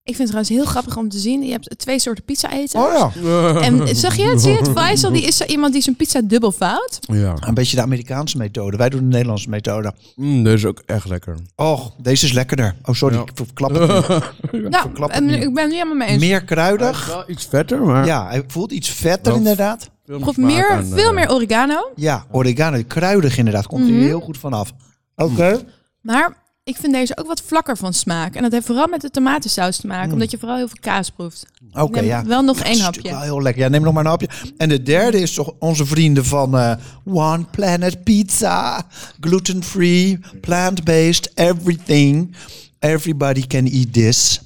Ik 0.07 0.15
vind 0.15 0.29
het 0.29 0.37
trouwens 0.37 0.49
heel 0.49 0.65
grappig 0.65 0.97
om 0.97 1.09
te 1.09 1.17
zien. 1.19 1.43
Je 1.43 1.51
hebt 1.51 1.79
twee 1.79 1.99
soorten 1.99 2.23
pizza 2.23 2.51
eten. 2.51 2.79
Oh 2.79 3.11
ja. 3.23 3.61
En 3.61 3.95
zag 3.95 4.15
je 4.15 4.23
het? 4.23 4.41
Zie 4.41 4.51
je 4.51 4.57
het? 4.57 4.69
Faisal, 4.69 5.11
die 5.11 5.21
is 5.23 5.41
iemand 5.41 5.73
die 5.73 5.81
zijn 5.81 5.95
pizza 5.95 6.21
dubbel 6.23 6.51
fout. 6.51 6.99
Ja. 6.99 7.33
Een 7.39 7.53
beetje 7.53 7.75
de 7.75 7.81
Amerikaanse 7.81 8.37
methode. 8.37 8.77
Wij 8.77 8.89
doen 8.89 8.99
de 8.99 9.05
Nederlandse 9.05 9.49
methode. 9.49 9.93
Mm, 10.15 10.43
deze 10.43 10.55
is 10.55 10.65
ook 10.65 10.81
echt 10.85 11.07
lekker. 11.07 11.35
Och, 11.55 11.91
deze 11.97 12.25
is 12.25 12.31
lekkerder. 12.31 12.75
Oh, 12.85 12.95
sorry. 12.95 13.15
Ja. 13.15 13.21
Ik 13.21 13.31
verklap 13.33 13.73
het. 13.73 14.07
Nou, 14.51 14.81
verklap 14.83 15.19
niet. 15.19 15.31
ik 15.43 15.53
ben 15.53 15.63
het 15.63 15.65
niet 15.65 15.71
helemaal 15.73 15.95
mee 15.95 16.07
eens. 16.07 16.19
Meer 16.23 16.43
kruidig. 16.43 17.05
Wel 17.07 17.23
iets 17.27 17.45
vetter, 17.45 17.81
maar... 17.81 18.05
Ja, 18.05 18.27
hij 18.27 18.43
voelt 18.47 18.71
iets 18.71 18.89
vetter 18.89 19.31
Wel 19.31 19.35
inderdaad. 19.41 19.89
veel 20.05 20.33
meer, 20.35 20.69
aan, 20.69 20.85
veel 20.85 21.09
eh, 21.09 21.15
meer 21.15 21.31
oregano. 21.31 21.91
Ja, 21.95 22.25
oregano. 22.31 22.81
Kruidig 22.87 23.37
inderdaad. 23.37 23.67
Komt 23.67 23.87
er 23.87 23.93
Mhm. 23.93 24.03
heel 24.03 24.19
goed 24.19 24.37
vanaf. 24.37 24.71
Oké. 25.15 25.59
Maar 26.01 26.45
ik 26.67 26.75
vind 26.75 26.93
deze 26.93 27.17
ook 27.17 27.27
wat 27.27 27.41
vlakker 27.45 27.77
van 27.77 27.93
smaak. 27.93 28.35
En 28.35 28.41
dat 28.43 28.51
heeft 28.51 28.65
vooral 28.65 28.87
met 28.87 29.01
de 29.01 29.09
tomatensaus 29.09 29.77
te 29.77 29.87
maken. 29.87 30.11
Omdat 30.13 30.31
je 30.31 30.37
vooral 30.37 30.57
heel 30.57 30.67
veel 30.67 30.77
kaas 30.81 31.09
proeft. 31.09 31.45
Mm. 31.73 31.81
Oké, 31.81 31.99
ja. 31.99 32.25
Wel 32.25 32.41
nog 32.41 32.59
één 32.59 32.79
hapje. 32.79 33.01
wel 33.09 33.21
heel 33.21 33.41
lekker. 33.41 33.63
Ja, 33.63 33.69
neem 33.69 33.81
nog 33.81 33.93
maar 33.93 34.03
een 34.03 34.09
hapje. 34.09 34.29
En 34.57 34.69
de 34.69 34.83
derde 34.83 35.19
is 35.21 35.33
toch 35.33 35.53
onze 35.59 35.85
vrienden 35.85 36.25
van 36.25 36.57
eh, 36.57 36.73
One 37.05 37.45
Planet 37.51 38.03
Pizza. 38.03 38.85
Gluten-free, 39.19 40.19
plant-based, 40.41 41.31
everything. 41.33 42.35
Everybody 42.79 43.47
can 43.47 43.65
eat 43.65 43.93
this. 43.93 44.39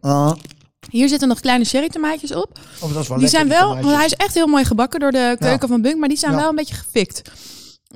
Ah, 0.00 0.32
Hier 0.90 1.08
zitten 1.08 1.28
nog 1.28 1.40
kleine 1.40 1.64
cherry 1.64 1.88
tomaatjes 1.88 2.34
op. 2.34 2.58
oh, 2.80 2.92
dat 2.92 3.02
is 3.02 3.08
wel 3.08 3.18
Die 3.18 3.28
lekker, 3.28 3.28
zijn 3.28 3.48
wel, 3.48 3.74
want 3.82 3.96
hij 3.96 4.04
is 4.04 4.14
echt 4.14 4.34
heel 4.34 4.46
mooi 4.46 4.64
gebakken 4.64 5.00
door 5.00 5.10
de 5.12 5.36
keuken 5.38 5.60
Ja. 5.60 5.66
van 5.66 5.82
Bunk. 5.82 5.98
Maar 5.98 6.08
die 6.08 6.18
zijn 6.18 6.32
Ja. 6.32 6.38
wel 6.38 6.48
een 6.48 6.54
beetje 6.54 6.74
gefikt. 6.74 7.22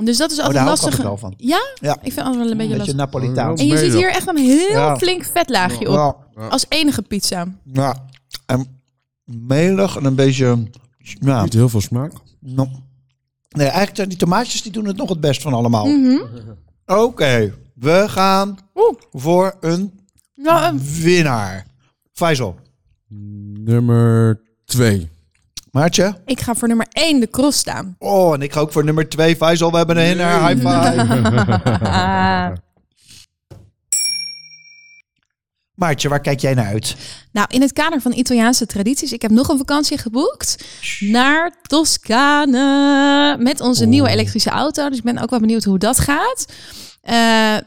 Dus 0.05 0.17
dat 0.17 0.31
is 0.31 0.39
Oh, 0.39 0.45
altijd 0.45 0.63
ik 0.63 0.69
lastig. 0.69 0.97
wel 0.97 1.17
van. 1.17 1.35
Ja? 1.37 1.61
Ja. 1.81 1.97
Ik 2.03 2.13
vind 2.13 2.27
altijd 2.27 2.37
wel 2.37 2.51
een 2.51 2.57
beetje 2.57 2.73
Een 2.73 2.79
beetje 2.79 2.95
lastig. 2.97 2.97
Napolitaans. 2.97 3.61
En 3.61 3.67
je 3.67 3.79
ziet 3.79 3.93
hier 3.93 4.09
echt 4.11 4.29
een 4.29 4.37
heel 4.37 4.71
Ja. 4.71 4.97
flink 4.97 5.25
vetlaagje 5.25 5.89
op. 5.89 5.95
Ja, 6.35 6.47
Als 6.49 6.67
enige 6.69 7.03
pizza. 7.03 7.47
ja. 7.73 8.05
En 8.47 8.81
melig 9.25 9.97
en 9.97 10.05
een 10.05 10.15
beetje... 10.15 10.69
Ja, 11.21 11.43
Niet 11.43 11.53
heel 11.53 11.69
veel 11.69 11.81
smaak. 11.81 12.13
no. 12.41 12.69
Nee, 13.49 13.67
eigenlijk 13.67 13.97
zijn 13.97 14.09
die 14.09 14.19
tomaatjes 14.19 14.63
die 14.63 14.73
doen 14.73 14.85
het 14.87 14.97
nog 14.97 15.09
het 15.09 15.21
best 15.21 15.43
van 15.43 15.53
allemaal. 15.55 15.87
Mhm. 15.87 16.19
Oké, 16.87 17.55
we 17.75 18.05
gaan 18.09 18.59
Oeh. 18.75 18.95
voor 19.13 19.57
een 19.61 20.01
Ja, 20.35 20.69
een- 20.69 20.81
winnaar. 21.03 21.67
Faisal. 22.13 22.57
Nummer 23.55 24.41
2. 24.65 25.11
Maartje? 25.77 26.15
ik 26.25 26.41
ga 26.41 26.55
voor 26.55 26.69
nummer 26.69 26.87
1 26.91 27.21
de 27.21 27.31
cross 27.31 27.59
staan. 27.59 27.97
Oh, 27.99 28.35
en 28.35 28.43
ik 28.43 28.53
ga 28.53 28.61
ook 28.61 28.73
voor 28.73 28.85
nummer 28.85 29.09
twee. 29.09 29.37
Faisal, 29.37 29.71
we 29.71 29.77
hebben 29.77 29.97
een 29.97 30.07
winnaar. 30.07 30.49
High 30.49 30.61
five. 30.61 31.85
Ah. 31.85 32.53
Maartje, 35.75 36.09
waar 36.09 36.21
kijk 36.21 36.41
jij 36.41 36.55
naar 36.55 36.67
uit? 36.67 36.97
Nou, 37.33 37.47
in 37.51 37.61
het 37.61 37.73
kader 37.73 38.01
van 38.01 38.13
Italiaanse 38.13 38.67
tradities, 38.67 39.13
ik 39.13 39.23
heb 39.23 39.31
nog 39.31 39.49
een 39.49 39.59
vakantie 39.59 39.99
geboekt 39.99 40.65
naar 41.01 41.57
Toscane 41.63 43.37
met 43.39 43.61
onze 43.61 43.87
nieuwe 43.87 44.09
elektrische 44.09 44.51
auto. 44.51 44.89
Dus 44.89 44.99
ik 44.99 45.05
ben 45.05 45.19
ook 45.19 45.31
wel 45.31 45.41
benieuwd 45.41 45.65
hoe 45.65 45.79
dat 45.79 45.99
gaat. 45.99 46.47
Eh, 47.07 47.15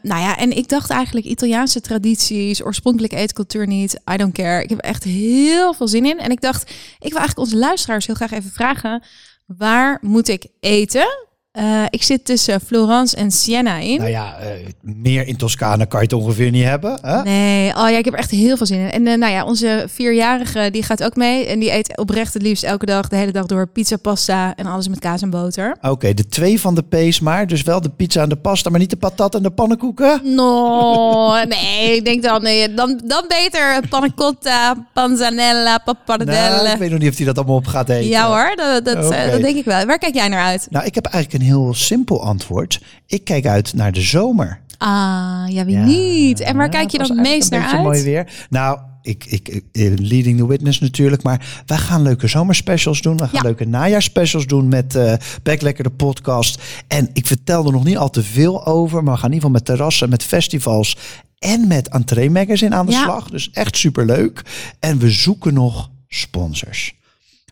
nou 0.02 0.20
ja, 0.20 0.36
en 0.36 0.56
ik 0.56 0.68
dacht 0.68 0.90
eigenlijk 0.90 1.26
Italiaanse 1.26 1.80
tradities, 1.80 2.64
oorspronkelijke 2.64 3.16
eetcultuur 3.16 3.66
niet. 3.66 4.00
I 4.12 4.16
don't 4.16 4.32
care. 4.32 4.62
Ik 4.62 4.68
heb 4.68 4.78
echt 4.78 5.04
heel 5.04 5.74
veel 5.74 5.88
zin 5.88 6.06
in. 6.06 6.18
En 6.18 6.30
ik 6.30 6.40
dacht, 6.40 6.70
ik 6.98 7.10
wil 7.12 7.18
eigenlijk 7.18 7.38
onze 7.38 7.56
luisteraars 7.56 8.06
heel 8.06 8.14
graag 8.14 8.30
even 8.30 8.50
vragen: 8.50 9.02
waar 9.46 9.98
moet 10.00 10.28
ik 10.28 10.46
eten? 10.60 11.28
Eh, 11.50 11.84
ik 11.90 12.02
zit 12.02 12.24
tussen 12.24 12.60
Florence 12.60 13.16
en 13.16 13.30
Siena 13.30 13.76
in. 13.76 13.98
Nou 13.98 14.10
ja, 14.10 14.36
eh, 14.38 14.48
meer 14.80 15.26
in 15.26 15.36
Toscane 15.36 15.86
kan 15.86 16.00
je 16.00 16.04
het 16.04 16.14
ongeveer 16.14 16.50
niet 16.50 16.64
hebben. 16.64 16.98
Hè? 17.02 17.22
Nee, 17.22 17.68
oh 17.76 17.90
ja, 17.90 17.98
ik 17.98 18.04
heb 18.04 18.14
er 18.14 18.20
echt 18.20 18.30
heel 18.30 18.56
veel 18.56 18.66
zin 18.66 18.78
in. 18.78 18.90
En 18.90 19.06
eh, 19.06 19.18
nou 19.18 19.32
ja, 19.32 19.44
onze 19.44 19.84
vierjarige 19.88 20.68
die 20.70 20.82
gaat 20.82 21.04
ook 21.04 21.16
mee. 21.16 21.46
En 21.46 21.58
die 21.58 21.72
eet 21.72 21.96
oprecht 21.96 22.34
het 22.34 22.42
liefst 22.42 22.62
elke 22.62 22.86
dag, 22.86 23.08
de 23.08 23.16
hele 23.16 23.32
dag 23.32 23.46
door, 23.46 23.68
pizza, 23.68 23.96
pasta 23.96 24.54
en 24.56 24.66
alles 24.66 24.88
met 24.88 24.98
kaas 24.98 25.22
en 25.22 25.30
boter. 25.30 25.76
Oké, 25.80 26.14
de 26.14 26.26
twee 26.26 26.60
van 26.60 26.74
de 26.74 26.82
P's 26.82 27.20
maar. 27.20 27.46
Dus 27.46 27.62
wel 27.62 27.80
de 27.80 27.90
pizza 27.90 28.22
en 28.22 28.28
de 28.28 28.36
pasta, 28.36 28.70
maar 28.70 28.80
niet 28.80 28.90
de 28.90 28.96
patat 28.96 29.34
en 29.34 29.42
de 29.42 29.50
pannenkoeken. 29.50 30.20
No, 30.24 31.44
nee, 31.44 31.96
ik 31.96 32.04
denk 32.04 32.22
dan, 32.22 32.42
nee, 32.42 32.74
dan, 32.74 33.00
dan 33.04 33.24
beter 33.28 33.88
panna 33.88 34.08
cotta, 34.14 34.86
panzanella, 34.94 35.78
pappardelle. 35.78 36.62
Nou, 36.62 36.68
ik 36.68 36.78
weet 36.78 36.90
nog 36.90 36.98
niet 36.98 37.10
of 37.10 37.16
hij 37.16 37.26
dat 37.26 37.36
allemaal 37.36 37.56
op 37.56 37.66
gaat 37.66 37.88
eten. 37.88 38.08
ja 38.08 38.28
hoor, 38.28 38.52
dat, 38.56 38.84
dat, 38.84 39.02
dat 39.30 39.40
denk 39.40 39.56
ik 39.56 39.64
wel. 39.64 39.86
Waar 39.86 39.98
kijk 39.98 40.14
jij 40.14 40.28
naar 40.28 40.44
uit? 40.44 40.66
Nou, 40.70 40.84
ik 40.84 40.94
heb 40.94 41.04
eigenlijk 41.04 41.34
een 41.34 41.39
heel 41.40 41.74
simpel 41.74 42.22
antwoord. 42.24 42.80
Ik 43.06 43.24
kijk 43.24 43.46
uit 43.46 43.74
naar 43.74 43.92
de 43.92 44.00
zomer. 44.00 44.60
Ah, 44.78 45.44
ja, 45.48 45.64
wie 45.64 45.76
Ja, 45.76 45.84
niet? 45.84 46.40
En 46.40 46.56
waar 46.56 46.64
ja, 46.64 46.70
kijk 46.70 46.90
je 46.90 46.98
dan 46.98 47.08
het 47.10 47.20
meest 47.20 47.50
naar 47.50 47.60
een 47.68 47.74
uit? 47.74 47.82
mooi 47.82 48.02
weer. 48.02 48.46
Nou, 48.50 48.78
ik, 49.02 49.24
ik, 49.26 49.48
eh, 49.72 49.92
leading 49.96 50.38
the 50.38 50.46
witness 50.46 50.80
natuurlijk, 50.80 51.22
maar 51.22 51.62
wij 51.66 51.78
gaan 51.78 52.02
leuke 52.02 52.26
zomerspecials 52.26 53.00
doen. 53.02 53.16
We 53.16 53.22
gaan 53.22 53.30
Ja. 53.32 53.40
leuke 53.42 53.64
najaarsspecials 53.64 54.46
doen 54.46 54.68
met 54.68 54.94
eh 54.94 55.12
Back 55.42 55.60
Lekker 55.60 55.84
de 55.84 55.90
podcast. 55.90 56.62
En 56.88 57.10
ik 57.12 57.26
vertel 57.26 57.66
er 57.66 57.72
nog 57.72 57.84
niet 57.84 57.96
al 57.96 58.10
te 58.10 58.22
veel 58.22 58.66
over, 58.66 59.02
maar 59.04 59.14
we 59.14 59.20
gaan 59.20 59.28
in 59.30 59.34
ieder 59.34 59.48
geval 59.48 59.50
met 59.50 59.64
terrassen, 59.64 60.08
met 60.08 60.22
festivals 60.22 60.96
en 61.38 61.66
met 61.68 61.88
Entree 61.88 62.30
Magazine 62.30 62.74
aan 62.74 62.86
de 62.86 62.92
Ja. 62.92 63.02
slag. 63.02 63.30
Dus 63.30 63.50
echt 63.50 63.76
superleuk. 63.76 64.42
En 64.80 64.98
we 64.98 65.10
zoeken 65.10 65.54
nog 65.54 65.90
sponsors. 66.08 66.94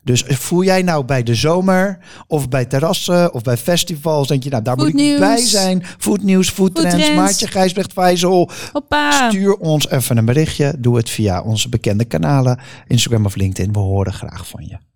Dus 0.08 0.24
voel 0.26 0.64
jij 0.64 0.82
nou 0.82 1.04
bij 1.04 1.22
de 1.22 1.34
zomer 1.34 1.98
of 2.26 2.48
bij 2.48 2.64
terrassen 2.64 3.34
of 3.34 3.42
bij 3.42 3.56
festivals, 3.56 4.28
denk 4.28 4.42
je 4.42 4.50
nou 4.50 4.62
daar 4.62 4.76
moet 4.76 4.88
ik 4.88 5.18
bij 5.18 5.36
zijn. 5.36 5.82
Foodnieuws, 5.98 6.50
foodtrends, 6.50 6.94
Foodtrends. 6.94 7.20
Maartje 7.20 7.46
Gijsbrecht 7.46 7.92
Vijzel. 7.92 8.50
Hoppa. 8.72 9.28
Stuur 9.28 9.54
ons 9.54 9.88
even 9.88 10.16
een 10.16 10.24
berichtje. 10.24 10.74
Doe 10.78 10.96
het 10.96 11.10
via 11.10 11.42
onze 11.42 11.68
bekende 11.68 12.04
kanalen, 12.04 12.60
Instagram 12.86 13.26
of 13.26 13.36
LinkedIn. 13.36 13.72
We 13.72 13.78
horen 13.78 14.12
graag 14.12 14.46
van 14.46 14.64
je. 14.66 14.87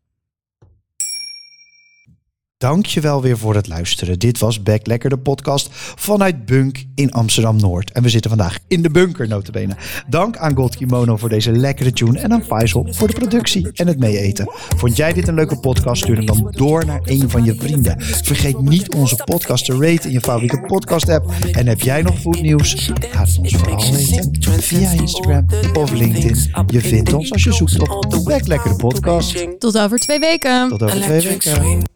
Dankjewel 2.62 3.22
weer 3.22 3.38
voor 3.38 3.54
het 3.54 3.68
luisteren. 3.68 4.18
Dit 4.18 4.38
was 4.38 4.62
Back 4.62 4.86
Lekker, 4.86 5.10
de 5.10 5.18
podcast 5.18 5.68
vanuit 5.72 6.44
Bunk 6.44 6.84
in 6.94 7.12
Amsterdam-Noord. 7.12 7.92
En 7.92 8.02
we 8.02 8.08
zitten 8.08 8.30
vandaag 8.30 8.58
in 8.68 8.82
de 8.82 8.90
bunker, 8.90 9.28
notabene. 9.28 9.76
Dank 10.08 10.36
aan 10.36 10.54
Gold 10.54 10.76
Kimono 10.76 11.16
voor 11.16 11.28
deze 11.28 11.52
lekkere 11.52 11.92
tune 11.92 12.18
en 12.18 12.32
aan 12.32 12.44
Faisal 12.44 12.86
voor 12.90 13.08
de 13.08 13.14
productie 13.14 13.70
en 13.72 13.86
het 13.86 13.98
meeeten. 13.98 14.50
Vond 14.76 14.96
jij 14.96 15.12
dit 15.12 15.28
een 15.28 15.34
leuke 15.34 15.60
podcast? 15.60 16.02
Stuur 16.02 16.16
hem 16.16 16.26
dan 16.26 16.54
door 16.56 16.86
naar 16.86 17.00
een 17.04 17.30
van 17.30 17.44
je 17.44 17.54
vrienden. 17.54 18.00
Vergeet 18.00 18.60
niet 18.60 18.94
onze 18.94 19.16
podcast 19.24 19.64
te 19.64 19.72
raten 19.72 20.04
in 20.04 20.12
je 20.12 20.20
favoriete 20.20 20.60
podcast 20.66 21.08
app. 21.08 21.30
En 21.52 21.66
heb 21.66 21.80
jij 21.80 22.02
nog 22.02 22.20
foodnieuws? 22.20 22.88
Laat 23.14 23.28
het 23.28 23.38
ons 23.38 23.56
vooral 23.56 23.92
weten 23.92 24.62
via 24.62 24.90
Instagram 24.90 25.46
of 25.72 25.92
LinkedIn. 25.92 26.36
Je 26.66 26.80
vindt 26.80 27.12
ons 27.12 27.32
als 27.32 27.44
je 27.44 27.52
zoekt 27.52 27.88
op 27.88 28.20
Back 28.24 28.46
Lekker, 28.46 28.70
de 28.70 28.76
podcast. 28.76 29.58
Tot 29.58 29.78
over 29.78 29.98
twee 29.98 30.18
weken. 30.18 30.68
Tot 30.68 30.82
over 30.82 31.00
twee 31.00 31.20
weken. 31.20 31.90